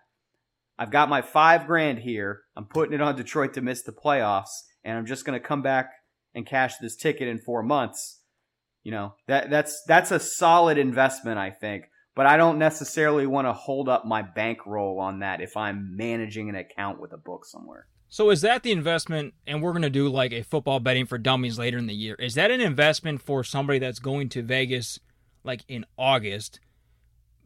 I've 0.80 0.92
got 0.92 1.10
my 1.10 1.22
five 1.22 1.68
grand 1.68 2.00
here. 2.00 2.44
I'm 2.56 2.64
putting 2.64 2.94
it 2.94 3.02
on 3.02 3.18
Detroit 3.18 3.54
to 3.56 3.62
miss 3.62 3.84
the 3.84 3.92
playoffs, 3.92 4.64
and 4.86 4.98
I'm 4.98 5.06
just 5.06 5.26
going 5.26 5.40
to 5.40 5.46
come 5.46 5.62
back 5.62 5.92
and 6.34 6.48
cash 6.48 6.78
this 6.78 6.96
ticket 6.96 7.28
in 7.28 7.38
four 7.38 7.62
months. 7.62 8.22
You 8.84 8.94
know 8.94 9.14
that 9.28 9.50
that's 9.50 9.84
that's 9.86 10.10
a 10.12 10.22
solid 10.22 10.78
investment, 10.78 11.38
I 11.38 11.52
think. 11.52 11.84
But 12.16 12.26
I 12.26 12.38
don't 12.38 12.58
necessarily 12.58 13.28
want 13.28 13.48
to 13.48 13.54
hold 13.54 13.90
up 13.90 14.06
my 14.06 14.22
bankroll 14.22 15.00
on 15.00 15.20
that 15.20 15.42
if 15.42 15.56
I'm 15.56 15.96
managing 15.96 16.50
an 16.50 16.56
account 16.56 17.00
with 17.00 17.14
a 17.14 17.18
book 17.18 17.46
somewhere. 17.46 17.88
So 18.08 18.30
is 18.30 18.42
that 18.42 18.64
the 18.64 18.72
investment? 18.72 19.34
And 19.46 19.62
we're 19.62 19.72
going 19.72 19.84
to 19.84 19.90
do 19.90 20.10
like 20.10 20.32
a 20.34 20.44
football 20.44 20.80
betting 20.80 21.06
for 21.06 21.18
dummies 21.18 21.60
later 21.60 21.78
in 21.78 21.88
the 21.88 21.94
year. 21.94 22.16
Is 22.16 22.36
that 22.36 22.52
an 22.52 22.62
investment 22.62 23.22
for 23.22 23.44
somebody 23.44 23.80
that's 23.80 24.00
going 24.00 24.30
to 24.30 24.42
Vegas 24.42 25.00
like 25.44 25.64
in 25.68 25.86
August? 25.98 26.60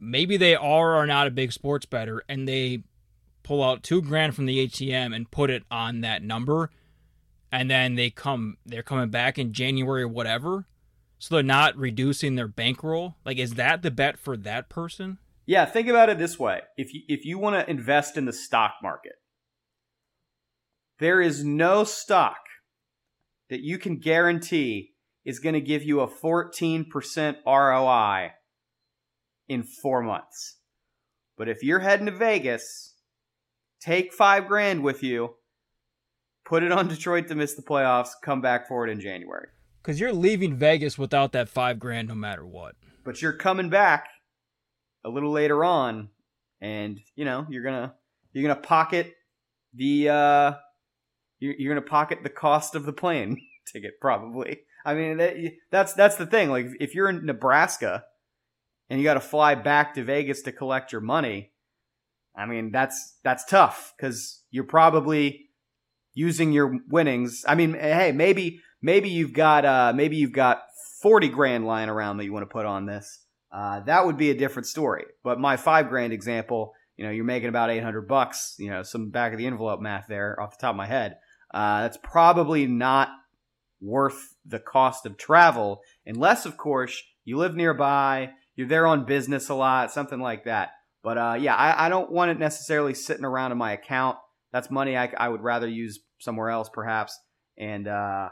Maybe 0.00 0.36
they 0.36 0.54
are 0.54 0.92
or 0.92 0.96
are 0.96 1.06
not 1.06 1.26
a 1.26 1.32
big 1.32 1.52
sports 1.52 1.86
better, 1.86 2.24
and 2.28 2.48
they 2.48 2.84
pull 3.44 3.62
out 3.62 3.84
two 3.84 4.02
grand 4.02 4.34
from 4.34 4.46
the 4.46 4.66
ATM 4.66 5.14
and 5.14 5.30
put 5.30 5.50
it 5.50 5.62
on 5.70 6.00
that 6.00 6.22
number, 6.22 6.70
and 7.52 7.70
then 7.70 7.94
they 7.94 8.10
come 8.10 8.56
they're 8.66 8.82
coming 8.82 9.10
back 9.10 9.38
in 9.38 9.52
January 9.52 10.02
or 10.02 10.08
whatever. 10.08 10.66
So 11.18 11.36
they're 11.36 11.44
not 11.44 11.76
reducing 11.76 12.34
their 12.34 12.48
bankroll. 12.48 13.14
Like, 13.24 13.38
is 13.38 13.54
that 13.54 13.82
the 13.82 13.90
bet 13.90 14.18
for 14.18 14.36
that 14.38 14.68
person? 14.68 15.18
Yeah, 15.46 15.64
think 15.64 15.88
about 15.88 16.08
it 16.08 16.18
this 16.18 16.38
way: 16.38 16.62
if 16.76 16.92
you 16.92 17.02
if 17.06 17.24
you 17.24 17.38
want 17.38 17.54
to 17.54 17.70
invest 17.70 18.16
in 18.16 18.24
the 18.24 18.32
stock 18.32 18.74
market, 18.82 19.14
there 20.98 21.20
is 21.20 21.44
no 21.44 21.84
stock 21.84 22.38
that 23.50 23.60
you 23.60 23.78
can 23.78 23.98
guarantee 23.98 24.94
is 25.24 25.38
going 25.38 25.54
to 25.54 25.60
give 25.60 25.82
you 25.82 26.00
a 26.00 26.08
14% 26.08 27.36
ROI 27.46 28.32
in 29.48 29.62
four 29.62 30.02
months. 30.02 30.58
But 31.36 31.48
if 31.48 31.62
you're 31.62 31.80
heading 31.80 32.06
to 32.06 32.12
Vegas, 32.12 32.93
take 33.80 34.12
five 34.12 34.46
grand 34.46 34.82
with 34.82 35.02
you, 35.02 35.34
put 36.44 36.62
it 36.62 36.72
on 36.72 36.88
Detroit 36.88 37.28
to 37.28 37.34
miss 37.34 37.54
the 37.54 37.62
playoffs, 37.62 38.10
come 38.22 38.40
back 38.40 38.68
for 38.68 38.86
it 38.86 38.90
in 38.90 39.00
January. 39.00 39.48
Because 39.82 40.00
you're 40.00 40.12
leaving 40.12 40.56
Vegas 40.56 40.96
without 40.96 41.32
that 41.32 41.48
five 41.48 41.78
grand 41.78 42.08
no 42.08 42.14
matter 42.14 42.46
what. 42.46 42.74
But 43.04 43.20
you're 43.20 43.34
coming 43.34 43.68
back 43.68 44.08
a 45.04 45.10
little 45.10 45.30
later 45.30 45.64
on, 45.64 46.08
and 46.60 47.00
you 47.14 47.24
know 47.24 47.46
you're 47.50 47.62
gonna 47.62 47.94
you're 48.32 48.42
gonna 48.48 48.60
pocket 48.60 49.14
the 49.74 50.08
uh, 50.08 50.52
you're, 51.38 51.54
you're 51.58 51.74
gonna 51.74 51.86
pocket 51.86 52.20
the 52.22 52.30
cost 52.30 52.74
of 52.74 52.86
the 52.86 52.92
plane 52.92 53.40
ticket 53.72 54.00
probably. 54.00 54.60
I 54.84 54.94
mean, 54.94 55.16
that, 55.16 55.36
that's 55.70 55.94
that's 55.94 56.16
the 56.16 56.26
thing. 56.26 56.50
Like, 56.50 56.68
if 56.78 56.94
you're 56.94 57.08
in 57.08 57.24
Nebraska 57.24 58.04
and 58.90 59.00
you 59.00 59.04
got 59.04 59.14
to 59.14 59.20
fly 59.20 59.54
back 59.54 59.94
to 59.94 60.04
Vegas 60.04 60.42
to 60.42 60.52
collect 60.52 60.92
your 60.92 61.00
money, 61.00 61.52
I 62.36 62.46
mean, 62.46 62.70
that's 62.72 63.18
that's 63.22 63.44
tough 63.44 63.94
because 63.96 64.42
you're 64.50 64.64
probably 64.64 65.48
using 66.14 66.52
your 66.52 66.78
winnings. 66.88 67.44
I 67.46 67.54
mean, 67.54 67.74
hey, 67.74 68.12
maybe 68.12 68.60
maybe 68.82 69.08
you've 69.08 69.32
got 69.32 69.64
uh, 69.64 69.92
maybe 69.94 70.16
you've 70.16 70.32
got 70.32 70.62
forty 71.00 71.28
grand 71.28 71.66
lying 71.66 71.88
around 71.88 72.16
that 72.16 72.24
you 72.24 72.32
want 72.32 72.48
to 72.48 72.52
put 72.52 72.66
on 72.66 72.86
this. 72.86 73.20
Uh, 73.52 73.80
that 73.80 74.04
would 74.04 74.16
be 74.16 74.30
a 74.30 74.36
different 74.36 74.66
story. 74.66 75.04
But 75.22 75.38
my 75.38 75.56
five 75.56 75.88
grand 75.88 76.12
example, 76.12 76.72
you 76.96 77.04
know, 77.04 77.10
you're 77.10 77.24
making 77.24 77.48
about 77.48 77.70
eight 77.70 77.82
hundred 77.82 78.08
bucks. 78.08 78.56
You 78.58 78.70
know, 78.70 78.82
some 78.82 79.10
back 79.10 79.32
of 79.32 79.38
the 79.38 79.46
envelope 79.46 79.80
math 79.80 80.06
there 80.08 80.40
off 80.40 80.58
the 80.58 80.62
top 80.62 80.70
of 80.70 80.76
my 80.76 80.86
head. 80.86 81.18
Uh, 81.52 81.82
that's 81.82 81.98
probably 82.02 82.66
not 82.66 83.10
worth 83.80 84.34
the 84.44 84.58
cost 84.58 85.06
of 85.06 85.16
travel, 85.16 85.82
unless, 86.06 86.46
of 86.46 86.56
course, 86.56 87.02
you 87.24 87.36
live 87.36 87.54
nearby, 87.54 88.30
you're 88.56 88.66
there 88.66 88.86
on 88.86 89.04
business 89.04 89.48
a 89.50 89.54
lot, 89.54 89.92
something 89.92 90.20
like 90.20 90.44
that. 90.44 90.70
But 91.04 91.18
uh, 91.18 91.36
yeah, 91.38 91.54
I, 91.54 91.86
I, 91.86 91.88
don't 91.90 92.10
want 92.10 92.30
it 92.30 92.38
necessarily 92.38 92.94
sitting 92.94 93.26
around 93.26 93.52
in 93.52 93.58
my 93.58 93.72
account. 93.72 94.16
That's 94.52 94.70
money 94.70 94.96
I, 94.96 95.12
I 95.18 95.28
would 95.28 95.42
rather 95.42 95.68
use 95.68 96.00
somewhere 96.18 96.48
else, 96.48 96.70
perhaps. 96.72 97.20
And 97.58 97.86
uh, 97.86 98.30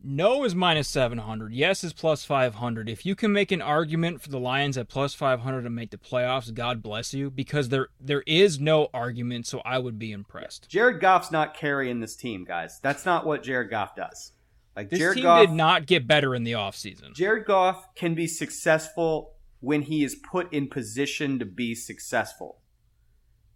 no 0.00 0.44
is 0.44 0.54
minus 0.54 0.86
700. 0.86 1.52
Yes 1.52 1.82
is 1.82 1.92
plus 1.92 2.24
500. 2.24 2.88
If 2.88 3.04
you 3.04 3.16
can 3.16 3.32
make 3.32 3.50
an 3.50 3.60
argument 3.60 4.22
for 4.22 4.28
the 4.28 4.38
Lions 4.38 4.78
at 4.78 4.88
plus 4.88 5.14
500 5.14 5.62
to 5.62 5.70
make 5.70 5.90
the 5.90 5.98
playoffs, 5.98 6.54
God 6.54 6.80
bless 6.80 7.12
you, 7.12 7.28
because 7.28 7.70
there 7.70 7.88
there 8.00 8.22
is 8.24 8.60
no 8.60 8.88
argument, 8.94 9.48
so 9.48 9.60
I 9.64 9.78
would 9.78 9.98
be 9.98 10.12
impressed. 10.12 10.68
Jared 10.68 11.00
Goff's 11.00 11.32
not 11.32 11.56
carrying 11.56 11.98
this 11.98 12.14
team, 12.14 12.44
guys. 12.44 12.78
That's 12.82 13.04
not 13.04 13.26
what 13.26 13.42
Jared 13.42 13.70
Goff 13.70 13.96
does. 13.96 14.30
Like 14.76 14.90
this 14.90 15.00
Jared 15.00 15.16
team 15.16 15.24
Goff, 15.24 15.46
did 15.46 15.52
not 15.52 15.86
get 15.86 16.06
better 16.06 16.36
in 16.36 16.44
the 16.44 16.52
offseason. 16.52 17.14
Jared 17.14 17.46
Goff 17.46 17.94
can 17.96 18.14
be 18.14 18.28
successful 18.28 19.33
when 19.64 19.82
he 19.82 20.04
is 20.04 20.14
put 20.14 20.52
in 20.52 20.68
position 20.68 21.38
to 21.38 21.44
be 21.44 21.74
successful. 21.74 22.58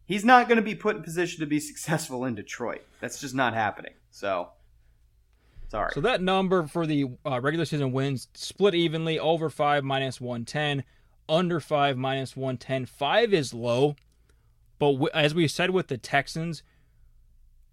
He's 0.04 0.24
not 0.24 0.48
going 0.48 0.56
to 0.56 0.62
be 0.62 0.74
put 0.74 0.96
in 0.96 1.02
position 1.02 1.40
to 1.40 1.46
be 1.46 1.60
successful 1.60 2.24
in 2.24 2.34
Detroit. 2.34 2.82
That's 3.00 3.20
just 3.20 3.34
not 3.34 3.54
happening. 3.54 3.92
So, 4.10 4.48
sorry. 5.70 5.92
So 5.92 6.00
that 6.00 6.22
number 6.22 6.66
for 6.66 6.86
the 6.86 7.06
uh, 7.26 7.40
regular 7.40 7.66
season 7.66 7.92
wins 7.92 8.28
split 8.34 8.74
evenly 8.74 9.18
over 9.18 9.50
5 9.50 9.84
minus 9.84 10.20
110, 10.20 10.84
under 11.28 11.60
5 11.60 11.96
minus 11.98 12.36
110. 12.36 12.86
5 12.86 13.34
is 13.34 13.52
low, 13.52 13.96
but 14.78 14.92
w- 14.92 15.10
as 15.12 15.34
we 15.34 15.46
said 15.46 15.70
with 15.70 15.88
the 15.88 15.98
Texans, 15.98 16.62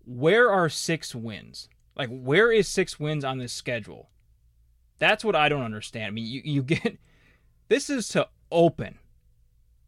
where 0.03 0.51
are 0.51 0.67
6 0.67 1.15
wins? 1.15 1.69
Like, 1.95 2.09
where 2.09 2.51
is 2.51 2.67
six 2.67 2.99
wins 2.99 3.23
on 3.23 3.37
this 3.37 3.53
schedule? 3.53 4.09
That's 4.99 5.23
what 5.23 5.35
I 5.35 5.49
don't 5.49 5.63
understand. 5.63 6.07
I 6.07 6.09
mean, 6.09 6.25
you, 6.25 6.41
you 6.43 6.63
get 6.63 6.97
this 7.67 7.89
is 7.89 8.07
to 8.09 8.27
open. 8.51 8.99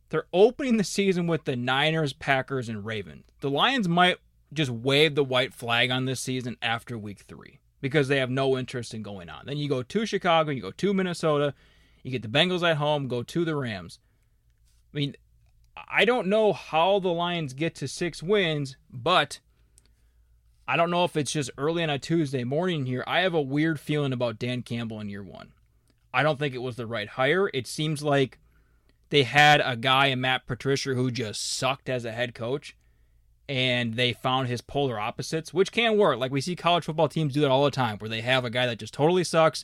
They're 0.09 0.27
opening 0.31 0.77
the 0.77 0.83
season 0.83 1.27
with 1.27 1.43
the 1.45 1.55
Niners, 1.55 2.13
Packers, 2.13 2.69
and 2.69 2.85
Ravens. 2.85 3.25
The 3.41 3.49
Lions 3.49 3.87
might 3.87 4.17
just 4.53 4.71
wave 4.71 5.15
the 5.15 5.23
white 5.23 5.53
flag 5.53 5.91
on 5.91 6.05
this 6.05 6.21
season 6.21 6.57
after 6.61 6.97
week 6.97 7.21
three 7.27 7.59
because 7.81 8.07
they 8.07 8.17
have 8.17 8.29
no 8.29 8.57
interest 8.57 8.93
in 8.93 9.03
going 9.03 9.29
on. 9.29 9.45
Then 9.45 9.57
you 9.57 9.67
go 9.67 9.83
to 9.83 10.05
Chicago, 10.05 10.51
you 10.51 10.61
go 10.61 10.71
to 10.71 10.93
Minnesota, 10.93 11.53
you 12.03 12.11
get 12.11 12.21
the 12.21 12.27
Bengals 12.27 12.67
at 12.67 12.77
home, 12.77 13.07
go 13.07 13.23
to 13.23 13.45
the 13.45 13.55
Rams. 13.55 13.99
I 14.93 14.97
mean, 14.97 15.15
I 15.89 16.05
don't 16.05 16.27
know 16.27 16.53
how 16.53 16.99
the 16.99 17.09
Lions 17.09 17.53
get 17.53 17.75
to 17.75 17.87
six 17.87 18.23
wins, 18.23 18.77
but 18.89 19.39
I 20.67 20.75
don't 20.77 20.91
know 20.91 21.03
if 21.03 21.15
it's 21.15 21.31
just 21.31 21.51
early 21.57 21.83
on 21.83 21.89
a 21.89 21.99
Tuesday 21.99 22.43
morning 22.43 22.85
here. 22.85 23.03
I 23.05 23.21
have 23.21 23.33
a 23.33 23.41
weird 23.41 23.79
feeling 23.79 24.13
about 24.13 24.39
Dan 24.39 24.63
Campbell 24.63 24.99
in 24.99 25.09
year 25.09 25.23
one. 25.23 25.53
I 26.17 26.23
don't 26.23 26.39
think 26.39 26.55
it 26.55 26.63
was 26.63 26.77
the 26.77 26.87
right 26.87 27.07
hire. 27.07 27.47
It 27.53 27.67
seems 27.67 28.01
like 28.01 28.39
they 29.09 29.21
had 29.21 29.61
a 29.63 29.75
guy 29.75 30.07
in 30.07 30.19
Matt 30.19 30.47
Patricia 30.47 30.95
who 30.95 31.11
just 31.11 31.47
sucked 31.47 31.89
as 31.89 32.05
a 32.05 32.11
head 32.11 32.33
coach, 32.33 32.75
and 33.47 33.93
they 33.93 34.13
found 34.13 34.47
his 34.47 34.61
polar 34.61 34.99
opposites, 34.99 35.53
which 35.53 35.71
can 35.71 35.95
work. 35.95 36.17
Like 36.17 36.31
we 36.31 36.41
see 36.41 36.55
college 36.55 36.85
football 36.85 37.07
teams 37.07 37.35
do 37.35 37.41
that 37.41 37.51
all 37.51 37.65
the 37.65 37.69
time, 37.69 37.99
where 37.99 38.09
they 38.09 38.21
have 38.21 38.45
a 38.45 38.49
guy 38.49 38.65
that 38.65 38.79
just 38.79 38.95
totally 38.95 39.23
sucks, 39.23 39.63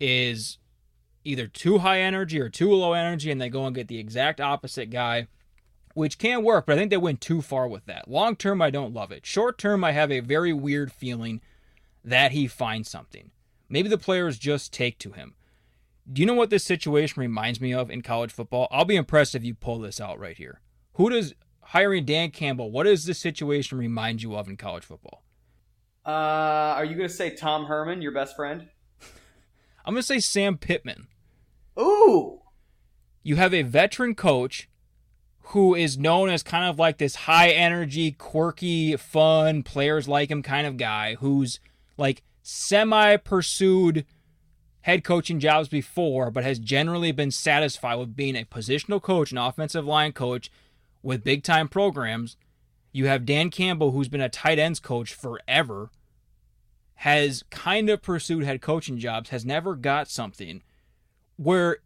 is 0.00 0.58
either 1.22 1.46
too 1.46 1.78
high 1.78 2.00
energy 2.00 2.40
or 2.40 2.48
too 2.48 2.72
low 2.72 2.92
energy, 2.92 3.30
and 3.30 3.40
they 3.40 3.48
go 3.48 3.64
and 3.64 3.76
get 3.76 3.86
the 3.86 4.00
exact 4.00 4.40
opposite 4.40 4.90
guy 4.90 5.28
which 5.94 6.18
can 6.18 6.42
work, 6.42 6.66
but 6.66 6.74
I 6.74 6.76
think 6.76 6.90
they 6.90 6.96
went 6.96 7.20
too 7.20 7.40
far 7.40 7.66
with 7.68 7.86
that. 7.86 8.10
Long 8.10 8.34
term, 8.34 8.60
I 8.60 8.70
don't 8.70 8.92
love 8.92 9.12
it. 9.12 9.24
Short 9.24 9.56
term, 9.56 9.84
I 9.84 9.92
have 9.92 10.10
a 10.12 10.20
very 10.20 10.52
weird 10.52 10.92
feeling 10.92 11.40
that 12.04 12.32
he 12.32 12.48
finds 12.48 12.90
something. 12.90 13.30
Maybe 13.70 13.88
the 13.88 13.96
players 13.96 14.36
just 14.36 14.74
take 14.74 14.98
to 14.98 15.12
him. 15.12 15.36
Do 16.10 16.22
you 16.22 16.26
know 16.26 16.34
what 16.34 16.50
this 16.50 16.64
situation 16.64 17.20
reminds 17.20 17.60
me 17.60 17.74
of 17.74 17.90
in 17.90 18.02
college 18.02 18.32
football? 18.32 18.68
I'll 18.70 18.84
be 18.84 18.96
impressed 18.96 19.34
if 19.34 19.44
you 19.44 19.54
pull 19.54 19.80
this 19.80 20.00
out 20.00 20.18
right 20.18 20.36
here. 20.36 20.60
Who 20.94 21.10
does 21.10 21.34
hiring 21.66 22.04
Dan 22.04 22.30
Campbell, 22.30 22.70
what 22.70 22.84
does 22.84 23.04
this 23.04 23.18
situation 23.18 23.78
remind 23.78 24.22
you 24.22 24.36
of 24.36 24.48
in 24.48 24.56
college 24.56 24.84
football? 24.84 25.24
Uh, 26.04 26.74
are 26.76 26.84
you 26.84 26.94
going 26.94 27.08
to 27.08 27.14
say 27.14 27.30
Tom 27.30 27.66
Herman, 27.66 28.00
your 28.02 28.12
best 28.12 28.36
friend? 28.36 28.68
I'm 29.84 29.94
going 29.94 30.02
to 30.02 30.06
say 30.06 30.20
Sam 30.20 30.56
Pittman. 30.58 31.08
Ooh. 31.78 32.40
You 33.24 33.36
have 33.36 33.52
a 33.52 33.62
veteran 33.62 34.14
coach 34.14 34.68
who 35.50 35.74
is 35.74 35.98
known 35.98 36.28
as 36.28 36.42
kind 36.42 36.64
of 36.64 36.78
like 36.78 36.98
this 36.98 37.16
high 37.16 37.50
energy, 37.50 38.12
quirky, 38.12 38.96
fun, 38.96 39.62
players 39.64 40.06
like 40.06 40.30
him 40.30 40.42
kind 40.42 40.66
of 40.66 40.76
guy 40.76 41.16
who's 41.16 41.58
like 41.96 42.22
semi 42.42 43.16
pursued 43.16 44.06
head 44.86 45.02
coaching 45.02 45.40
jobs 45.40 45.68
before, 45.68 46.30
but 46.30 46.44
has 46.44 46.60
generally 46.60 47.10
been 47.10 47.32
satisfied 47.32 47.96
with 47.96 48.14
being 48.14 48.36
a 48.36 48.44
positional 48.44 49.02
coach, 49.02 49.32
and 49.32 49.38
offensive 49.38 49.84
line 49.84 50.12
coach 50.12 50.48
with 51.02 51.24
big 51.24 51.42
time 51.42 51.66
programs. 51.66 52.36
You 52.92 53.06
have 53.06 53.26
Dan 53.26 53.50
Campbell, 53.50 53.90
who's 53.90 54.06
been 54.06 54.20
a 54.20 54.28
tight 54.28 54.60
ends 54.60 54.78
coach 54.78 55.12
forever, 55.12 55.90
has 56.94 57.42
kind 57.50 57.90
of 57.90 58.00
pursued 58.00 58.44
head 58.44 58.62
coaching 58.62 58.96
jobs, 58.96 59.30
has 59.30 59.44
never 59.44 59.74
got 59.74 60.08
something 60.08 60.62
where 61.36 61.78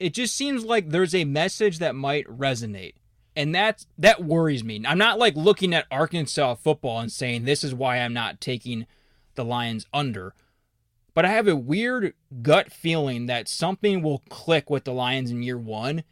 it 0.00 0.14
just 0.14 0.34
seems 0.34 0.64
like 0.64 0.88
there's 0.88 1.14
a 1.14 1.26
message 1.26 1.80
that 1.80 1.94
might 1.94 2.26
resonate. 2.26 2.94
And 3.36 3.54
that's 3.54 3.86
that 3.98 4.24
worries 4.24 4.64
me. 4.64 4.82
I'm 4.86 4.96
not 4.96 5.18
like 5.18 5.36
looking 5.36 5.74
at 5.74 5.84
Arkansas 5.90 6.54
football 6.54 6.98
and 6.98 7.12
saying 7.12 7.44
this 7.44 7.62
is 7.62 7.74
why 7.74 7.98
I'm 7.98 8.14
not 8.14 8.40
taking 8.40 8.86
the 9.34 9.44
Lions 9.44 9.86
under. 9.92 10.32
But 11.14 11.24
I 11.24 11.28
have 11.28 11.48
a 11.48 11.56
weird 11.56 12.14
gut 12.40 12.72
feeling 12.72 13.26
that 13.26 13.48
something 13.48 14.02
will 14.02 14.22
click 14.30 14.70
with 14.70 14.84
the 14.84 14.92
Lions 14.92 15.30
in 15.30 15.42
year 15.42 15.58
1 15.58 16.04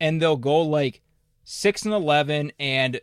and 0.00 0.20
they'll 0.20 0.36
go 0.36 0.60
like 0.60 1.00
6 1.44 1.84
and 1.84 1.94
11 1.94 2.52
and 2.58 3.00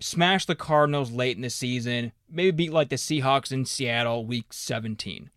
smash 0.00 0.46
the 0.46 0.54
Cardinals 0.54 1.10
late 1.10 1.36
in 1.36 1.42
the 1.42 1.50
season, 1.50 2.12
maybe 2.30 2.50
beat 2.50 2.72
like 2.72 2.88
the 2.88 2.96
Seahawks 2.96 3.52
in 3.52 3.64
Seattle 3.64 4.26
week 4.26 4.52
17. 4.52 5.30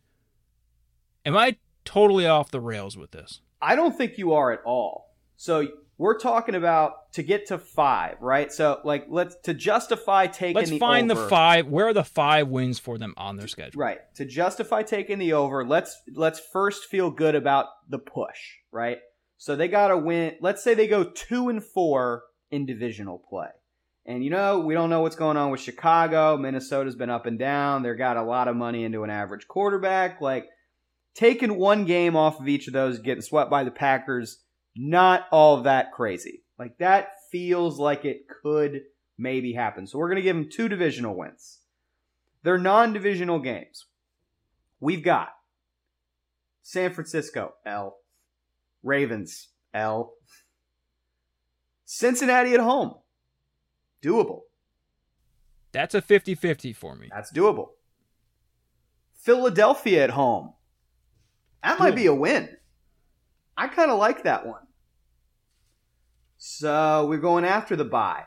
Am 1.26 1.38
I 1.38 1.58
totally 1.84 2.26
off 2.26 2.52
the 2.52 2.62
rails 2.62 2.98
with 2.98 3.12
this? 3.12 3.42
I 3.62 3.76
don't 3.76 3.98
think 3.98 4.18
you 4.18 4.34
are 4.34 4.52
at 4.52 4.62
all. 4.66 5.16
So 5.36 5.68
we're 5.98 6.18
talking 6.20 6.56
about 6.56 7.12
to 7.14 7.24
get 7.24 7.48
to 7.48 7.58
five, 7.58 8.18
right? 8.22 8.52
So 8.52 8.80
like 8.84 9.06
let's 9.10 9.36
to 9.44 9.54
justify 9.54 10.28
taking 10.28 10.56
let's 10.56 10.70
the 10.70 10.80
find 10.80 11.12
over, 11.12 11.22
the 11.22 11.28
five. 11.28 11.68
Where 11.68 11.88
are 11.88 11.94
the 11.94 12.04
five 12.04 12.48
wins 12.48 12.80
for 12.80 12.98
them 12.98 13.14
on 13.18 13.38
their 13.38 13.48
schedule? 13.48 13.80
Right. 13.80 14.00
To 14.16 14.26
justify 14.26 14.84
taking 14.84 15.18
the 15.18 15.34
over, 15.34 15.66
let's 15.66 16.00
let's 16.14 16.40
first 16.40 16.86
feel 16.86 17.10
good 17.10 17.36
about 17.36 17.68
the 17.90 18.00
push, 18.00 18.58
right? 18.72 19.00
So 19.38 19.56
they 19.56 19.68
got 19.68 19.90
to 19.90 19.98
win. 19.98 20.36
Let's 20.42 20.64
say 20.64 20.74
they 20.74 20.88
go 20.88 21.04
two 21.04 21.50
and 21.50 21.64
four 21.64 22.24
in 22.52 22.66
divisional 22.66 23.24
play. 23.30 23.50
And 24.06 24.24
you 24.24 24.30
know, 24.30 24.60
we 24.60 24.74
don't 24.74 24.90
know 24.90 25.02
what's 25.02 25.16
going 25.16 25.36
on 25.36 25.52
with 25.52 25.60
Chicago. 25.60 26.38
Minnesota's 26.38 26.96
been 26.96 27.10
up 27.10 27.26
and 27.26 27.38
down. 27.38 27.84
They're 27.84 27.96
got 27.96 28.18
a 28.18 28.24
lot 28.24 28.48
of 28.48 28.56
money 28.56 28.84
into 28.84 29.04
an 29.04 29.10
average 29.10 29.48
quarterback. 29.48 30.22
Like 30.22 30.46
taking 31.14 31.58
one 31.58 31.86
game 31.86 32.16
off 32.16 32.40
of 32.40 32.48
each 32.48 32.68
of 32.68 32.74
those, 32.74 33.00
getting 33.00 33.24
swept 33.24 33.50
by 33.50 33.64
the 33.64 33.72
Packers, 33.72 34.44
not 34.78 35.28
all 35.32 35.64
that 35.64 35.92
crazy. 35.92 36.44
Like 36.60 36.78
that 36.78 37.10
feels 37.32 37.80
like 37.80 38.06
it 38.06 38.28
could 38.28 38.84
maybe 39.18 39.54
happen. 39.54 39.88
So 39.88 39.98
we're 39.98 40.10
going 40.10 40.18
to 40.18 40.22
give 40.22 40.36
them 40.36 40.50
two 40.50 40.70
divisional 40.70 41.16
wins. 41.16 41.60
They're 42.44 42.58
non 42.58 42.94
divisional 42.94 43.40
games. 43.40 43.86
We've 44.80 45.04
got 45.04 45.30
San 46.62 46.94
Francisco, 46.94 47.54
L. 47.66 47.98
Ravens, 48.84 49.50
L. 49.74 50.14
Cincinnati 51.86 52.54
at 52.54 52.60
home, 52.60 52.96
doable. 54.04 54.42
That's 55.72 55.96
a 55.96 56.02
50 56.02 56.36
50 56.36 56.74
for 56.74 56.96
me. 56.96 57.10
That's 57.14 57.32
doable. 57.32 57.70
Philadelphia 59.16 60.04
at 60.04 60.10
home, 60.12 60.54
that 61.64 61.80
might 61.80 61.96
be 61.96 62.06
a 62.06 62.14
win. 62.14 62.50
I 63.58 63.68
kind 63.68 63.90
of 63.90 63.98
like 63.98 64.24
that 64.24 64.46
one. 64.46 64.67
So 66.38 67.06
we're 67.08 67.18
going 67.18 67.46
after 67.46 67.76
the 67.76 67.86
bye. 67.86 68.26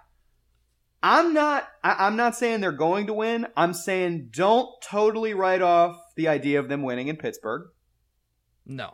I'm 1.03 1.33
not. 1.33 1.67
I, 1.83 2.07
am 2.07 2.17
not 2.17 2.37
saying 2.37 2.61
they're 2.61 2.73
going 2.73 3.07
to 3.07 3.15
win. 3.15 3.47
I'm 3.57 3.73
saying 3.73 4.31
don't 4.33 4.69
totally 4.83 5.33
write 5.33 5.63
off 5.63 5.97
the 6.17 6.29
idea 6.29 6.59
of 6.59 6.69
them 6.69 6.83
winning 6.83 7.09
in 7.09 7.17
Pittsburgh. 7.17 7.69
No, 8.67 8.91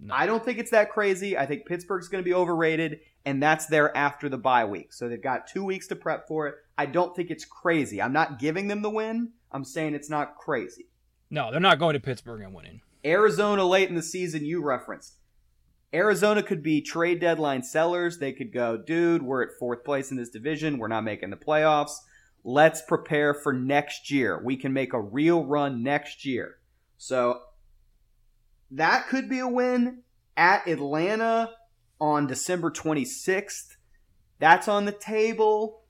no. 0.00 0.14
I 0.14 0.26
don't 0.26 0.42
think 0.42 0.58
it's 0.58 0.70
that 0.70 0.90
crazy. 0.90 1.36
I 1.36 1.44
think 1.44 1.66
Pittsburgh's 1.66 2.08
going 2.08 2.24
to 2.24 2.28
be 2.28 2.34
overrated, 2.34 3.00
and 3.26 3.42
that's 3.42 3.66
there 3.66 3.94
after 3.94 4.28
the 4.28 4.38
bye 4.38 4.64
week. 4.64 4.92
So 4.92 5.08
they've 5.08 5.22
got 5.22 5.46
two 5.46 5.64
weeks 5.64 5.88
to 5.88 5.96
prep 5.96 6.26
for 6.26 6.48
it. 6.48 6.54
I 6.78 6.86
don't 6.86 7.14
think 7.14 7.30
it's 7.30 7.44
crazy. 7.44 8.00
I'm 8.00 8.14
not 8.14 8.38
giving 8.38 8.68
them 8.68 8.80
the 8.80 8.90
win. 8.90 9.32
I'm 9.50 9.64
saying 9.64 9.94
it's 9.94 10.10
not 10.10 10.36
crazy. 10.36 10.86
No, 11.28 11.50
they're 11.50 11.60
not 11.60 11.78
going 11.78 11.94
to 11.94 12.00
Pittsburgh 12.00 12.42
and 12.42 12.54
winning. 12.54 12.80
Arizona 13.04 13.64
late 13.64 13.88
in 13.88 13.94
the 13.94 14.02
season, 14.02 14.44
you 14.44 14.62
referenced. 14.62 15.18
Arizona 15.94 16.42
could 16.42 16.62
be 16.62 16.80
trade 16.80 17.20
deadline 17.20 17.62
sellers. 17.62 18.18
They 18.18 18.32
could 18.32 18.52
go, 18.52 18.76
dude, 18.76 19.22
we're 19.22 19.42
at 19.42 19.58
fourth 19.58 19.84
place 19.84 20.10
in 20.10 20.16
this 20.16 20.30
division. 20.30 20.78
We're 20.78 20.88
not 20.88 21.04
making 21.04 21.30
the 21.30 21.36
playoffs. 21.36 21.92
Let's 22.44 22.80
prepare 22.82 23.34
for 23.34 23.52
next 23.52 24.10
year. 24.10 24.40
We 24.42 24.56
can 24.56 24.72
make 24.72 24.94
a 24.94 25.00
real 25.00 25.44
run 25.44 25.82
next 25.82 26.24
year. 26.24 26.56
So 26.96 27.40
that 28.70 29.06
could 29.08 29.28
be 29.28 29.38
a 29.38 29.48
win 29.48 30.02
at 30.36 30.66
Atlanta 30.66 31.50
on 32.00 32.26
December 32.26 32.70
26th. 32.70 33.76
That's 34.38 34.66
on 34.66 34.86
the 34.86 34.92
table. 34.92 35.82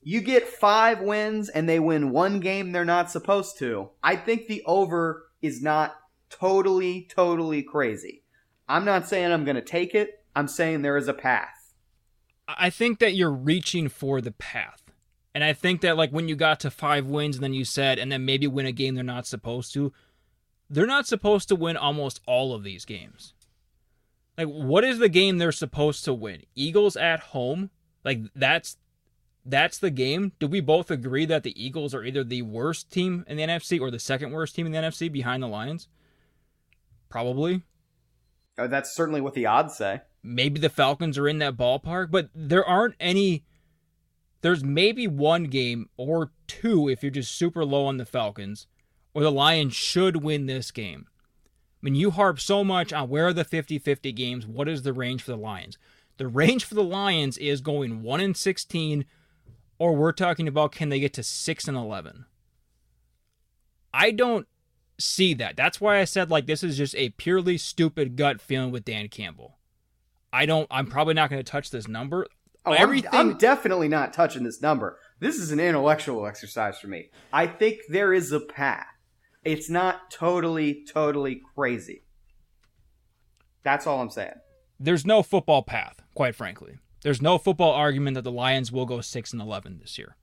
You 0.00 0.20
get 0.20 0.48
five 0.48 1.02
wins 1.02 1.48
and 1.48 1.68
they 1.68 1.80
win 1.80 2.10
one 2.10 2.40
game 2.40 2.70
they're 2.70 2.84
not 2.84 3.10
supposed 3.10 3.58
to. 3.58 3.90
I 4.02 4.16
think 4.16 4.46
the 4.46 4.62
over 4.64 5.24
is 5.42 5.60
not 5.60 5.96
totally, 6.30 7.08
totally 7.10 7.62
crazy. 7.62 8.22
I'm 8.68 8.84
not 8.84 9.08
saying 9.08 9.32
I'm 9.32 9.44
going 9.44 9.56
to 9.56 9.62
take 9.62 9.94
it. 9.94 10.24
I'm 10.36 10.48
saying 10.48 10.82
there 10.82 10.96
is 10.96 11.08
a 11.08 11.14
path. 11.14 11.74
I 12.46 12.70
think 12.70 12.98
that 12.98 13.14
you're 13.14 13.32
reaching 13.32 13.88
for 13.88 14.20
the 14.20 14.32
path. 14.32 14.82
And 15.34 15.44
I 15.44 15.52
think 15.52 15.82
that 15.82 15.96
like 15.96 16.10
when 16.10 16.28
you 16.28 16.36
got 16.36 16.60
to 16.60 16.70
five 16.70 17.06
wins 17.06 17.36
and 17.36 17.44
then 17.44 17.54
you 17.54 17.64
said 17.64 17.98
and 17.98 18.10
then 18.10 18.24
maybe 18.24 18.46
win 18.46 18.66
a 18.66 18.72
game 18.72 18.94
they're 18.94 19.04
not 19.04 19.26
supposed 19.26 19.72
to, 19.74 19.92
they're 20.70 20.86
not 20.86 21.06
supposed 21.06 21.48
to 21.48 21.56
win 21.56 21.76
almost 21.76 22.20
all 22.26 22.54
of 22.54 22.64
these 22.64 22.84
games. 22.84 23.34
Like 24.36 24.48
what 24.48 24.84
is 24.84 24.98
the 24.98 25.08
game 25.08 25.38
they're 25.38 25.52
supposed 25.52 26.04
to 26.04 26.14
win? 26.14 26.42
Eagles 26.54 26.96
at 26.96 27.20
home? 27.20 27.70
Like 28.04 28.20
that's 28.34 28.78
that's 29.44 29.78
the 29.78 29.90
game. 29.90 30.32
Do 30.38 30.46
we 30.46 30.60
both 30.60 30.90
agree 30.90 31.24
that 31.26 31.42
the 31.42 31.62
Eagles 31.62 31.94
are 31.94 32.04
either 32.04 32.24
the 32.24 32.42
worst 32.42 32.90
team 32.90 33.24
in 33.26 33.36
the 33.36 33.44
NFC 33.44 33.80
or 33.80 33.90
the 33.90 33.98
second 33.98 34.32
worst 34.32 34.54
team 34.54 34.66
in 34.66 34.72
the 34.72 34.78
NFC 34.78 35.10
behind 35.10 35.42
the 35.42 35.48
Lions? 35.48 35.88
Probably. 37.08 37.62
Oh, 38.58 38.66
that's 38.66 38.92
certainly 38.92 39.20
what 39.20 39.34
the 39.34 39.46
odds 39.46 39.76
say. 39.76 40.02
Maybe 40.22 40.58
the 40.58 40.68
Falcons 40.68 41.16
are 41.16 41.28
in 41.28 41.38
that 41.38 41.56
ballpark, 41.56 42.10
but 42.10 42.28
there 42.34 42.64
aren't 42.64 42.96
any. 42.98 43.44
There's 44.40 44.64
maybe 44.64 45.06
one 45.06 45.44
game 45.44 45.88
or 45.96 46.32
two 46.46 46.88
if 46.88 47.02
you're 47.02 47.10
just 47.10 47.32
super 47.32 47.64
low 47.64 47.86
on 47.86 47.96
the 47.96 48.04
Falcons, 48.04 48.66
or 49.14 49.22
the 49.22 49.32
Lions 49.32 49.74
should 49.74 50.22
win 50.22 50.46
this 50.46 50.70
game. 50.70 51.06
I 51.08 51.78
mean, 51.82 51.94
you 51.94 52.10
harp 52.10 52.40
so 52.40 52.64
much 52.64 52.92
on 52.92 53.08
where 53.08 53.28
are 53.28 53.32
the 53.32 53.44
50 53.44 53.78
50 53.78 54.12
games, 54.12 54.46
what 54.46 54.68
is 54.68 54.82
the 54.82 54.92
range 54.92 55.22
for 55.22 55.30
the 55.30 55.36
Lions? 55.36 55.78
The 56.16 56.26
range 56.26 56.64
for 56.64 56.74
the 56.74 56.82
Lions 56.82 57.38
is 57.38 57.60
going 57.60 58.02
1 58.02 58.20
and 58.20 58.36
16, 58.36 59.04
or 59.78 59.94
we're 59.94 60.10
talking 60.10 60.48
about 60.48 60.72
can 60.72 60.88
they 60.88 60.98
get 60.98 61.12
to 61.14 61.22
6 61.22 61.68
and 61.68 61.76
11? 61.76 62.26
I 63.94 64.10
don't 64.10 64.48
see 64.98 65.34
that. 65.34 65.56
That's 65.56 65.80
why 65.80 65.98
I 65.98 66.04
said 66.04 66.30
like 66.30 66.46
this 66.46 66.62
is 66.62 66.76
just 66.76 66.94
a 66.96 67.10
purely 67.10 67.58
stupid 67.58 68.16
gut 68.16 68.40
feeling 68.40 68.70
with 68.70 68.84
Dan 68.84 69.08
Campbell. 69.08 69.58
I 70.32 70.46
don't. 70.46 70.66
I'm 70.70 70.86
probably 70.86 71.14
not 71.14 71.30
going 71.30 71.42
to 71.42 71.50
touch 71.50 71.70
this 71.70 71.88
number. 71.88 72.26
Oh, 72.66 72.72
Everything. 72.72 73.10
I'm, 73.12 73.30
I'm 73.30 73.38
definitely 73.38 73.88
not 73.88 74.12
touching 74.12 74.44
this 74.44 74.60
number. 74.60 74.98
This 75.20 75.36
is 75.36 75.52
an 75.52 75.60
intellectual 75.60 76.26
exercise 76.26 76.78
for 76.78 76.88
me. 76.88 77.10
I 77.32 77.46
think 77.46 77.80
there 77.88 78.12
is 78.12 78.30
a 78.30 78.40
path. 78.40 78.86
It's 79.44 79.70
not 79.70 80.10
totally, 80.10 80.84
totally 80.84 81.40
crazy. 81.54 82.02
That's 83.62 83.86
all 83.86 84.00
I'm 84.00 84.10
saying. 84.10 84.34
There's 84.78 85.06
no 85.06 85.22
football 85.22 85.62
path, 85.62 86.02
quite 86.14 86.34
frankly. 86.34 86.76
There's 87.02 87.22
no 87.22 87.38
football 87.38 87.72
argument 87.72 88.16
that 88.16 88.22
the 88.22 88.32
Lions 88.32 88.70
will 88.70 88.86
go 88.86 89.00
six 89.00 89.32
and 89.32 89.40
eleven 89.40 89.78
this 89.80 89.96
year. 89.96 90.16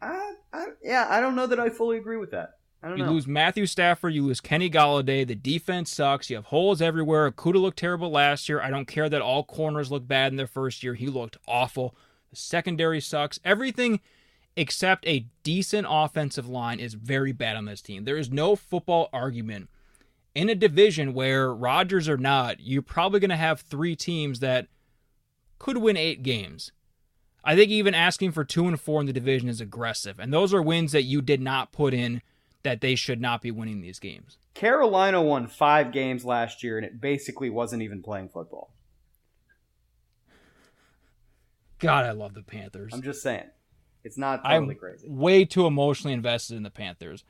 I, 0.00 0.32
I, 0.52 0.66
yeah, 0.82 1.06
I 1.10 1.20
don't 1.20 1.36
know 1.36 1.46
that 1.46 1.60
I 1.60 1.68
fully 1.68 1.98
agree 1.98 2.16
with 2.16 2.30
that 2.30 2.59
you 2.82 2.96
know. 2.96 3.12
lose 3.12 3.26
Matthew 3.26 3.66
Stafford, 3.66 4.14
you 4.14 4.24
lose 4.24 4.40
Kenny 4.40 4.70
Golladay. 4.70 5.26
The 5.26 5.34
defense 5.34 5.90
sucks. 5.90 6.30
You 6.30 6.36
have 6.36 6.46
holes 6.46 6.80
everywhere. 6.80 7.30
Okudah 7.30 7.60
looked 7.60 7.78
terrible 7.78 8.10
last 8.10 8.48
year. 8.48 8.60
I 8.60 8.70
don't 8.70 8.86
care 8.86 9.08
that 9.08 9.20
all 9.20 9.44
corners 9.44 9.90
look 9.90 10.06
bad 10.08 10.32
in 10.32 10.36
their 10.36 10.46
first 10.46 10.82
year. 10.82 10.94
He 10.94 11.08
looked 11.08 11.36
awful. 11.46 11.94
The 12.30 12.36
secondary 12.36 13.00
sucks. 13.00 13.38
Everything 13.44 14.00
except 14.56 15.06
a 15.06 15.26
decent 15.42 15.86
offensive 15.88 16.48
line 16.48 16.80
is 16.80 16.94
very 16.94 17.32
bad 17.32 17.56
on 17.56 17.66
this 17.66 17.82
team. 17.82 18.04
There 18.04 18.16
is 18.16 18.30
no 18.30 18.56
football 18.56 19.08
argument 19.12 19.68
in 20.34 20.48
a 20.48 20.54
division 20.54 21.12
where 21.12 21.52
Rodgers 21.52 22.08
or 22.08 22.16
not, 22.16 22.60
you're 22.60 22.82
probably 22.82 23.20
going 23.20 23.30
to 23.30 23.36
have 23.36 23.60
three 23.60 23.96
teams 23.96 24.40
that 24.40 24.68
could 25.58 25.78
win 25.78 25.96
eight 25.96 26.22
games. 26.22 26.72
I 27.42 27.56
think 27.56 27.70
even 27.70 27.94
asking 27.94 28.32
for 28.32 28.44
two 28.44 28.68
and 28.68 28.78
four 28.78 29.00
in 29.00 29.06
the 29.06 29.12
division 29.12 29.48
is 29.48 29.60
aggressive, 29.60 30.18
and 30.18 30.32
those 30.32 30.52
are 30.52 30.62
wins 30.62 30.92
that 30.92 31.04
you 31.04 31.22
did 31.22 31.40
not 31.40 31.72
put 31.72 31.94
in 31.94 32.22
that 32.62 32.80
they 32.80 32.94
should 32.94 33.20
not 33.20 33.42
be 33.42 33.50
winning 33.50 33.80
these 33.80 33.98
games. 33.98 34.38
Carolina 34.54 35.22
won 35.22 35.46
five 35.46 35.92
games 35.92 36.24
last 36.24 36.62
year, 36.62 36.76
and 36.76 36.84
it 36.84 37.00
basically 37.00 37.50
wasn't 37.50 37.82
even 37.82 38.02
playing 38.02 38.28
football. 38.28 38.72
God, 41.78 42.04
I 42.04 42.12
love 42.12 42.34
the 42.34 42.42
Panthers. 42.42 42.92
I'm 42.92 43.02
just 43.02 43.22
saying, 43.22 43.46
it's 44.04 44.18
not 44.18 44.44
totally 44.44 44.74
I'm 44.74 44.78
crazy. 44.78 45.08
way 45.08 45.44
too 45.44 45.66
emotionally 45.66 46.12
invested 46.12 46.56
in 46.56 46.62
the 46.62 46.70
Panthers. 46.70 47.24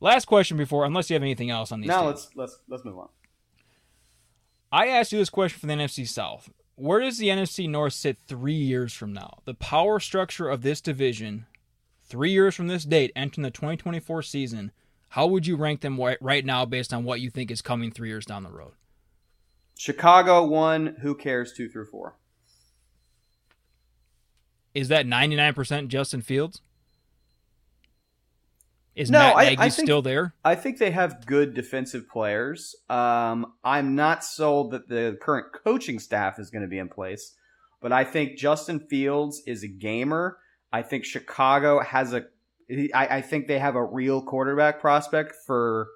Last 0.00 0.24
question 0.24 0.56
before, 0.56 0.84
unless 0.84 1.10
you 1.10 1.14
have 1.14 1.22
anything 1.22 1.50
else 1.50 1.70
on 1.70 1.80
these. 1.80 1.88
Now 1.88 2.02
teams. 2.02 2.30
let's 2.34 2.36
let's 2.36 2.58
let's 2.68 2.84
move 2.84 2.98
on. 2.98 3.08
I 4.72 4.88
asked 4.88 5.12
you 5.12 5.18
this 5.18 5.30
question 5.30 5.60
for 5.60 5.66
the 5.66 5.74
NFC 5.74 6.06
South. 6.08 6.50
Where 6.76 7.00
does 7.00 7.18
the 7.18 7.28
NFC 7.28 7.68
North 7.68 7.92
sit 7.92 8.16
three 8.26 8.54
years 8.54 8.94
from 8.94 9.12
now? 9.12 9.40
The 9.44 9.54
power 9.54 10.00
structure 10.00 10.48
of 10.48 10.62
this 10.62 10.80
division, 10.80 11.46
three 12.10 12.32
years 12.32 12.54
from 12.54 12.66
this 12.66 12.84
date, 12.84 13.12
entering 13.16 13.42
the 13.44 13.50
2024 13.50 14.22
season, 14.22 14.72
how 15.10 15.26
would 15.26 15.46
you 15.46 15.56
rank 15.56 15.80
them 15.80 15.98
right 16.20 16.44
now 16.44 16.64
based 16.66 16.92
on 16.92 17.04
what 17.04 17.20
you 17.20 17.30
think 17.30 17.50
is 17.50 17.62
coming 17.62 17.90
three 17.90 18.08
years 18.08 18.26
down 18.26 18.42
the 18.42 18.50
road? 18.50 18.72
Chicago 19.78 20.44
one. 20.44 20.96
Who 21.00 21.14
cares? 21.14 21.52
Two 21.54 21.68
through 21.68 21.86
four. 21.86 22.16
Is 24.74 24.88
that 24.88 25.06
99% 25.06 25.88
Justin 25.88 26.20
Fields? 26.20 26.60
Is 28.94 29.10
No, 29.10 29.18
Matt 29.20 29.36
I- 29.36 29.44
Nagy 29.50 29.56
I 29.62 29.68
think- 29.70 29.86
still 29.86 30.02
there? 30.02 30.34
I 30.44 30.54
think 30.54 30.78
they 30.78 30.90
have 30.90 31.24
good 31.26 31.54
defensive 31.54 32.08
players. 32.08 32.74
Um, 32.88 33.54
I'm 33.64 33.94
not 33.94 34.22
sold 34.24 34.72
that 34.72 34.88
the 34.88 35.16
current 35.20 35.46
coaching 35.64 35.98
staff 35.98 36.38
is 36.38 36.50
going 36.50 36.62
to 36.62 36.68
be 36.68 36.78
in 36.78 36.88
place, 36.88 37.34
but 37.80 37.92
I 37.92 38.04
think 38.04 38.36
Justin 38.36 38.80
Fields 38.80 39.42
is 39.46 39.62
a 39.62 39.68
gamer. 39.68 40.38
I 40.72 40.82
think 40.82 41.04
Chicago 41.04 41.80
has 41.80 42.12
a. 42.12 42.24
I, 42.94 43.16
I 43.16 43.20
think 43.20 43.48
they 43.48 43.58
have 43.58 43.74
a 43.74 43.84
real 43.84 44.22
quarterback 44.22 44.80
prospect 44.80 45.34
for 45.44 45.88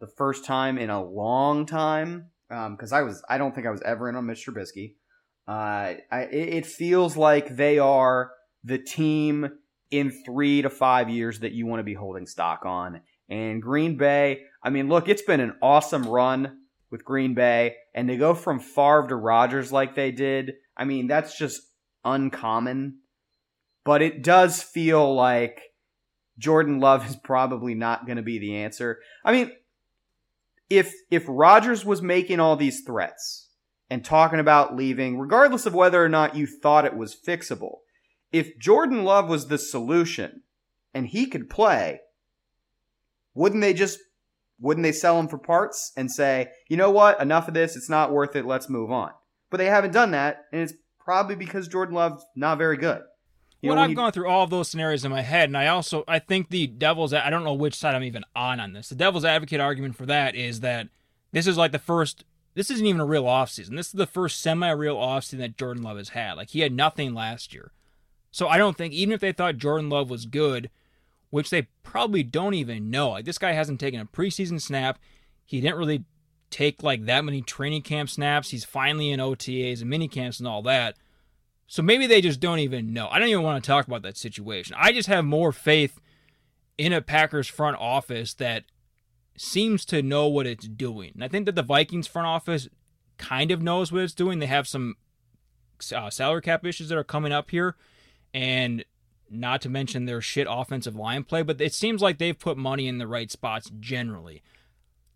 the 0.00 0.06
first 0.06 0.44
time 0.44 0.78
in 0.78 0.90
a 0.90 1.04
long 1.04 1.66
time. 1.66 2.30
Because 2.48 2.92
I 2.92 3.02
was, 3.02 3.22
I 3.28 3.36
don't 3.36 3.54
think 3.54 3.66
I 3.66 3.70
was 3.70 3.82
ever 3.82 4.08
in 4.08 4.16
on 4.16 4.26
Mr. 4.26 4.50
Trubisky. 4.52 4.94
Uh, 5.46 6.00
I, 6.10 6.20
it 6.30 6.66
feels 6.66 7.16
like 7.16 7.56
they 7.56 7.78
are 7.78 8.30
the 8.62 8.78
team 8.78 9.50
in 9.90 10.10
three 10.24 10.62
to 10.62 10.70
five 10.70 11.10
years 11.10 11.40
that 11.40 11.52
you 11.52 11.66
want 11.66 11.80
to 11.80 11.84
be 11.84 11.94
holding 11.94 12.26
stock 12.26 12.64
on. 12.64 13.00
And 13.28 13.62
Green 13.62 13.96
Bay, 13.96 14.42
I 14.62 14.70
mean, 14.70 14.88
look, 14.88 15.08
it's 15.08 15.22
been 15.22 15.40
an 15.40 15.56
awesome 15.62 16.06
run 16.06 16.58
with 16.90 17.04
Green 17.04 17.34
Bay, 17.34 17.76
and 17.94 18.08
to 18.08 18.16
go 18.16 18.34
from 18.34 18.60
Favre 18.60 19.06
to 19.08 19.16
Rodgers 19.16 19.72
like 19.72 19.94
they 19.94 20.12
did, 20.12 20.54
I 20.76 20.84
mean, 20.84 21.06
that's 21.06 21.36
just 21.36 21.60
uncommon. 22.04 22.98
But 23.84 24.02
it 24.02 24.22
does 24.22 24.62
feel 24.62 25.14
like 25.14 25.60
Jordan 26.38 26.80
Love 26.80 27.08
is 27.08 27.16
probably 27.16 27.74
not 27.74 28.06
going 28.06 28.16
to 28.16 28.22
be 28.22 28.38
the 28.38 28.56
answer. 28.56 29.00
I 29.24 29.32
mean, 29.32 29.52
if 30.70 30.94
if 31.10 31.24
Rodgers 31.28 31.84
was 31.84 32.02
making 32.02 32.40
all 32.40 32.56
these 32.56 32.80
threats 32.80 33.48
and 33.90 34.04
talking 34.04 34.40
about 34.40 34.74
leaving, 34.74 35.18
regardless 35.18 35.66
of 35.66 35.74
whether 35.74 36.02
or 36.02 36.08
not 36.08 36.36
you 36.36 36.46
thought 36.46 36.86
it 36.86 36.96
was 36.96 37.14
fixable, 37.16 37.78
if 38.32 38.58
Jordan 38.58 39.04
Love 39.04 39.28
was 39.28 39.46
the 39.46 39.58
solution 39.58 40.42
and 40.92 41.06
he 41.06 41.26
could 41.26 41.50
play, 41.50 42.00
wouldn't 43.34 43.60
they 43.60 43.74
just 43.74 43.98
wouldn't 44.60 44.84
they 44.84 44.92
sell 44.92 45.18
him 45.18 45.28
for 45.28 45.38
parts 45.38 45.92
and 45.96 46.10
say, 46.10 46.48
you 46.68 46.76
know 46.76 46.90
what, 46.90 47.20
enough 47.20 47.48
of 47.48 47.54
this, 47.54 47.76
it's 47.76 47.90
not 47.90 48.12
worth 48.12 48.34
it, 48.36 48.46
let's 48.46 48.68
move 48.70 48.90
on. 48.90 49.10
But 49.50 49.58
they 49.58 49.66
haven't 49.66 49.92
done 49.92 50.12
that, 50.12 50.44
and 50.52 50.62
it's 50.62 50.72
probably 50.98 51.36
because 51.36 51.68
Jordan 51.68 51.94
Love's 51.94 52.24
not 52.34 52.58
very 52.58 52.76
good. 52.76 53.02
You 53.64 53.70
well, 53.70 53.76
know, 53.76 53.80
when 53.80 53.84
I've 53.84 53.90
you- 53.90 53.96
gone 53.96 54.12
through 54.12 54.28
all 54.28 54.44
of 54.44 54.50
those 54.50 54.68
scenarios 54.68 55.04
in 55.06 55.10
my 55.10 55.22
head, 55.22 55.48
and 55.48 55.56
I 55.56 55.68
also 55.68 56.04
I 56.06 56.18
think 56.18 56.50
the 56.50 56.66
devil's 56.66 57.14
I 57.14 57.30
don't 57.30 57.44
know 57.44 57.54
which 57.54 57.74
side 57.74 57.94
I'm 57.94 58.02
even 58.04 58.24
on 58.36 58.60
on 58.60 58.74
this. 58.74 58.90
The 58.90 58.94
devil's 58.94 59.24
advocate 59.24 59.58
argument 59.60 59.96
for 59.96 60.04
that 60.06 60.34
is 60.34 60.60
that 60.60 60.88
this 61.32 61.46
is 61.46 61.56
like 61.56 61.72
the 61.72 61.78
first. 61.78 62.24
This 62.52 62.70
isn't 62.70 62.86
even 62.86 63.00
a 63.00 63.06
real 63.06 63.24
offseason. 63.24 63.74
This 63.76 63.86
is 63.86 63.92
the 63.94 64.06
first 64.06 64.40
semi-real 64.40 64.96
offseason 64.96 65.38
that 65.38 65.56
Jordan 65.56 65.82
Love 65.82 65.96
has 65.96 66.10
had. 66.10 66.34
Like 66.34 66.50
he 66.50 66.60
had 66.60 66.72
nothing 66.72 67.14
last 67.14 67.54
year, 67.54 67.72
so 68.30 68.48
I 68.48 68.58
don't 68.58 68.76
think 68.76 68.92
even 68.92 69.12
if 69.14 69.20
they 69.20 69.32
thought 69.32 69.56
Jordan 69.56 69.88
Love 69.88 70.10
was 70.10 70.26
good, 70.26 70.68
which 71.30 71.48
they 71.48 71.62
probably 71.82 72.22
don't 72.22 72.54
even 72.54 72.90
know. 72.90 73.10
Like 73.12 73.24
this 73.24 73.38
guy 73.38 73.52
hasn't 73.52 73.80
taken 73.80 73.98
a 73.98 74.04
preseason 74.04 74.60
snap. 74.60 74.98
He 75.44 75.60
didn't 75.62 75.78
really 75.78 76.04
take 76.50 76.82
like 76.82 77.06
that 77.06 77.24
many 77.24 77.40
training 77.40 77.80
camp 77.82 78.10
snaps. 78.10 78.50
He's 78.50 78.64
finally 78.64 79.10
in 79.10 79.20
OTAs 79.20 79.80
and 79.80 79.88
mini 79.88 80.06
camps 80.06 80.38
and 80.38 80.46
all 80.46 80.60
that. 80.62 80.96
So 81.66 81.82
maybe 81.82 82.06
they 82.06 82.20
just 82.20 82.40
don't 82.40 82.58
even 82.58 82.92
know. 82.92 83.08
I 83.08 83.18
don't 83.18 83.28
even 83.28 83.42
want 83.42 83.62
to 83.62 83.66
talk 83.66 83.86
about 83.86 84.02
that 84.02 84.16
situation. 84.16 84.76
I 84.78 84.92
just 84.92 85.08
have 85.08 85.24
more 85.24 85.52
faith 85.52 86.00
in 86.76 86.92
a 86.92 87.00
Packers 87.00 87.48
front 87.48 87.76
office 87.78 88.34
that 88.34 88.64
seems 89.36 89.84
to 89.86 90.02
know 90.02 90.28
what 90.28 90.46
it's 90.46 90.68
doing. 90.68 91.12
And 91.14 91.24
I 91.24 91.28
think 91.28 91.46
that 91.46 91.54
the 91.54 91.62
Vikings 91.62 92.06
front 92.06 92.26
office 92.26 92.68
kind 93.18 93.50
of 93.50 93.62
knows 93.62 93.90
what 93.90 94.02
it's 94.02 94.14
doing. 94.14 94.38
They 94.38 94.46
have 94.46 94.68
some 94.68 94.96
uh, 95.94 96.10
salary 96.10 96.42
cap 96.42 96.64
issues 96.64 96.88
that 96.88 96.98
are 96.98 97.04
coming 97.04 97.32
up 97.32 97.50
here, 97.50 97.76
and 98.32 98.84
not 99.30 99.60
to 99.62 99.68
mention 99.68 100.04
their 100.04 100.20
shit 100.20 100.46
offensive 100.48 100.96
line 100.96 101.24
play. 101.24 101.42
But 101.42 101.60
it 101.60 101.74
seems 101.74 102.02
like 102.02 102.18
they've 102.18 102.38
put 102.38 102.56
money 102.56 102.86
in 102.86 102.98
the 102.98 103.06
right 103.06 103.30
spots 103.30 103.70
generally. 103.80 104.42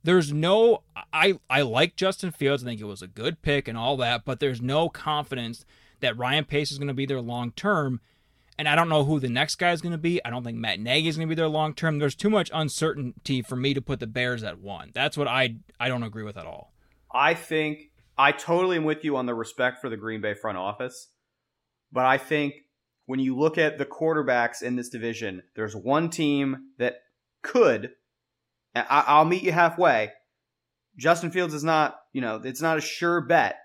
There's 0.03 0.33
no 0.33 0.83
I 1.13 1.39
I 1.51 1.63
like 1.63 1.97
Justin 1.97 2.31
Fields. 2.31 2.63
I 2.63 2.67
think 2.67 2.81
it 2.81 2.85
was 2.85 3.03
a 3.03 3.09
good 3.09 3.43
pick 3.43 3.69
and 3.69 3.77
all 3.77 3.97
that, 3.99 4.25
but 4.25 4.41
there's 4.41 4.63
no 4.63 4.89
confidence 4.89 5.65
that 6.01 6.17
Ryan 6.19 6.45
Pace 6.45 6.73
is 6.73 6.79
going 6.79 6.89
to 6.89 6.95
be 6.95 7.07
there 7.07 7.21
long 7.21 7.53
term. 7.53 8.01
And 8.59 8.69
I 8.69 8.75
don't 8.75 8.89
know 8.89 9.05
who 9.05 9.21
the 9.21 9.29
next 9.29 9.55
guy 9.55 9.71
is 9.71 9.81
going 9.81 9.93
to 9.93 9.99
be. 9.99 10.25
I 10.25 10.31
don't 10.31 10.43
think 10.43 10.59
Matt 10.59 10.81
Nagy 10.81 11.07
is 11.07 11.17
going 11.17 11.29
to 11.29 11.31
be 11.31 11.37
there 11.37 11.49
long 11.49 11.75
term. 11.75 11.99
There's 11.99 12.17
too 12.17 12.31
much 12.31 12.51
uncertainty 12.53 13.41
for 13.41 13.55
me 13.55 13.73
to 13.73 13.81
put 13.81 14.01
the 14.01 14.07
Bears 14.09 14.43
at 14.43 14.59
one. 14.59 14.91
That's 14.95 15.17
what 15.17 15.29
I 15.29 15.57
I 15.79 15.89
don't 15.89 16.03
agree 16.03 16.25
with 16.25 16.37
at 16.37 16.47
all. 16.47 16.73
I 17.15 17.35
think 17.35 17.93
I 18.17 18.33
totally 18.33 18.77
am 18.77 18.85
with 18.85 19.05
you 19.05 19.17
on 19.17 19.27
the 19.27 19.35
respect 19.35 19.81
for 19.81 19.89
the 19.89 19.97
Green 19.97 20.21
Bay 20.21 20.35
front 20.35 20.59
office, 20.59 21.09
but 21.93 22.05
I 22.05 22.19
think 22.19 22.55
when 23.07 23.21
you 23.21 23.37
look 23.37 23.57
at 23.59 23.79
the 23.79 23.87
quarterbacks 23.87 24.61
in 24.61 24.77
this 24.77 24.89
division, 24.89 25.43
there's 25.55 25.75
one 25.77 26.11
team 26.11 26.71
that 26.79 26.97
could. 27.43 27.93
and 28.75 28.87
I, 28.91 29.05
I'll 29.07 29.25
meet 29.25 29.45
you 29.45 29.53
halfway. 29.53 30.11
Justin 30.97 31.31
Fields 31.31 31.55
is 31.55 31.65
not, 31.65 31.97
you 32.13 32.21
know, 32.21 32.43
it's 32.45 32.61
not 32.61 32.77
a 32.77 32.83
sure 32.83 33.21
bet, 33.21 33.57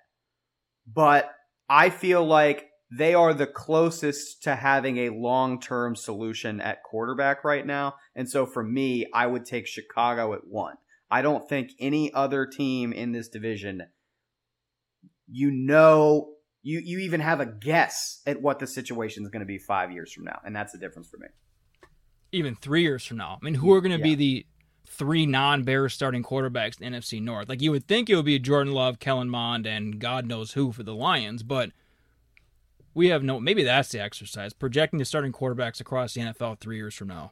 but 0.87 1.29
I 1.69 1.89
feel 1.89 2.25
like 2.25 2.69
they 2.95 3.13
are 3.13 3.33
the 3.33 3.47
closest 3.47 4.43
to 4.43 4.55
having 4.55 4.97
a 4.97 5.09
long 5.09 5.59
term 5.59 5.95
solution 5.95 6.61
at 6.61 6.83
quarterback 6.83 7.43
right 7.43 7.65
now. 7.65 7.95
And 8.15 8.29
so 8.29 8.45
for 8.45 8.63
me, 8.63 9.07
I 9.13 9.25
would 9.25 9.45
take 9.45 9.65
Chicago 9.67 10.33
at 10.33 10.47
one. 10.47 10.75
I 11.09 11.21
don't 11.21 11.47
think 11.47 11.71
any 11.79 12.13
other 12.13 12.45
team 12.45 12.93
in 12.93 13.11
this 13.11 13.29
division, 13.29 13.83
you 15.27 15.51
know, 15.51 16.33
you, 16.61 16.81
you 16.83 16.99
even 16.99 17.19
have 17.19 17.39
a 17.39 17.45
guess 17.45 18.21
at 18.25 18.41
what 18.41 18.59
the 18.59 18.67
situation 18.67 19.23
is 19.23 19.29
going 19.29 19.41
to 19.41 19.45
be 19.45 19.57
five 19.57 19.91
years 19.91 20.13
from 20.13 20.23
now. 20.25 20.39
And 20.45 20.55
that's 20.55 20.71
the 20.71 20.79
difference 20.79 21.09
for 21.09 21.17
me. 21.17 21.27
Even 22.31 22.55
three 22.55 22.81
years 22.81 23.05
from 23.05 23.17
now, 23.17 23.37
I 23.41 23.45
mean, 23.45 23.55
who 23.55 23.71
are 23.73 23.81
going 23.81 23.91
to 23.91 23.97
Yeah. 23.97 24.15
be 24.15 24.15
the 24.15 24.45
three 24.93 25.25
non-Bears 25.25 25.93
starting 25.93 26.23
quarterbacks 26.23 26.79
in 26.79 26.93
NFC 26.93 27.21
North? 27.21 27.49
Like 27.49 27.61
you 27.61 27.71
would 27.71 27.87
think 27.87 28.09
it 28.09 28.15
would 28.15 28.25
be 28.25 28.39
Jordan 28.39 28.73
Love, 28.73 28.99
Kellen 28.99 29.29
Mond, 29.29 29.65
and 29.65 29.99
God 29.99 30.25
knows 30.25 30.53
who 30.53 30.71
for 30.71 30.83
the 30.83 30.95
Lions, 30.95 31.43
but 31.43 31.71
we 32.93 33.07
have 33.07 33.23
no. 33.23 33.39
Maybe 33.39 33.63
that's 33.63 33.89
the 33.89 33.99
exercise 33.99 34.53
projecting 34.53 34.99
the 34.99 35.05
starting 35.05 35.31
quarterbacks 35.31 35.81
across 35.81 36.13
the 36.13 36.21
NFL 36.21 36.59
three 36.59 36.77
years 36.77 36.95
from 36.95 37.07
now. 37.07 37.31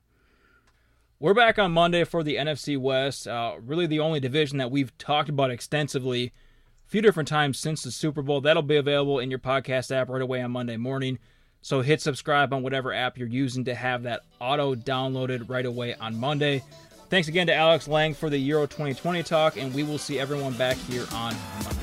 We're 1.19 1.35
back 1.35 1.59
on 1.59 1.71
Monday 1.71 2.03
for 2.03 2.23
the 2.23 2.37
NFC 2.37 2.79
West. 2.79 3.27
Uh, 3.27 3.55
really, 3.61 3.85
the 3.85 3.99
only 3.99 4.19
division 4.19 4.57
that 4.57 4.71
we've 4.71 4.97
talked 4.97 5.29
about 5.29 5.51
extensively 5.51 6.33
a 6.87 6.89
few 6.89 7.01
different 7.01 7.29
times 7.29 7.59
since 7.59 7.83
the 7.83 7.91
Super 7.91 8.23
Bowl. 8.23 8.41
That'll 8.41 8.63
be 8.63 8.77
available 8.77 9.19
in 9.19 9.29
your 9.29 9.39
podcast 9.39 9.95
app 9.95 10.09
right 10.09 10.21
away 10.21 10.41
on 10.41 10.51
Monday 10.51 10.77
morning. 10.77 11.19
So 11.61 11.81
hit 11.81 12.01
subscribe 12.01 12.53
on 12.53 12.63
whatever 12.63 12.91
app 12.91 13.19
you're 13.19 13.27
using 13.27 13.65
to 13.65 13.75
have 13.75 14.03
that 14.03 14.21
auto 14.39 14.73
downloaded 14.73 15.47
right 15.47 15.65
away 15.65 15.93
on 15.93 16.19
Monday. 16.19 16.63
Thanks 17.11 17.27
again 17.27 17.47
to 17.47 17.53
Alex 17.53 17.89
Laing 17.89 18.13
for 18.13 18.29
the 18.29 18.37
Euro 18.37 18.65
2020 18.65 19.21
talk, 19.23 19.57
and 19.57 19.73
we 19.73 19.83
will 19.83 19.97
see 19.97 20.17
everyone 20.17 20.53
back 20.53 20.77
here 20.77 21.05
on 21.11 21.35
Monday. 21.61 21.80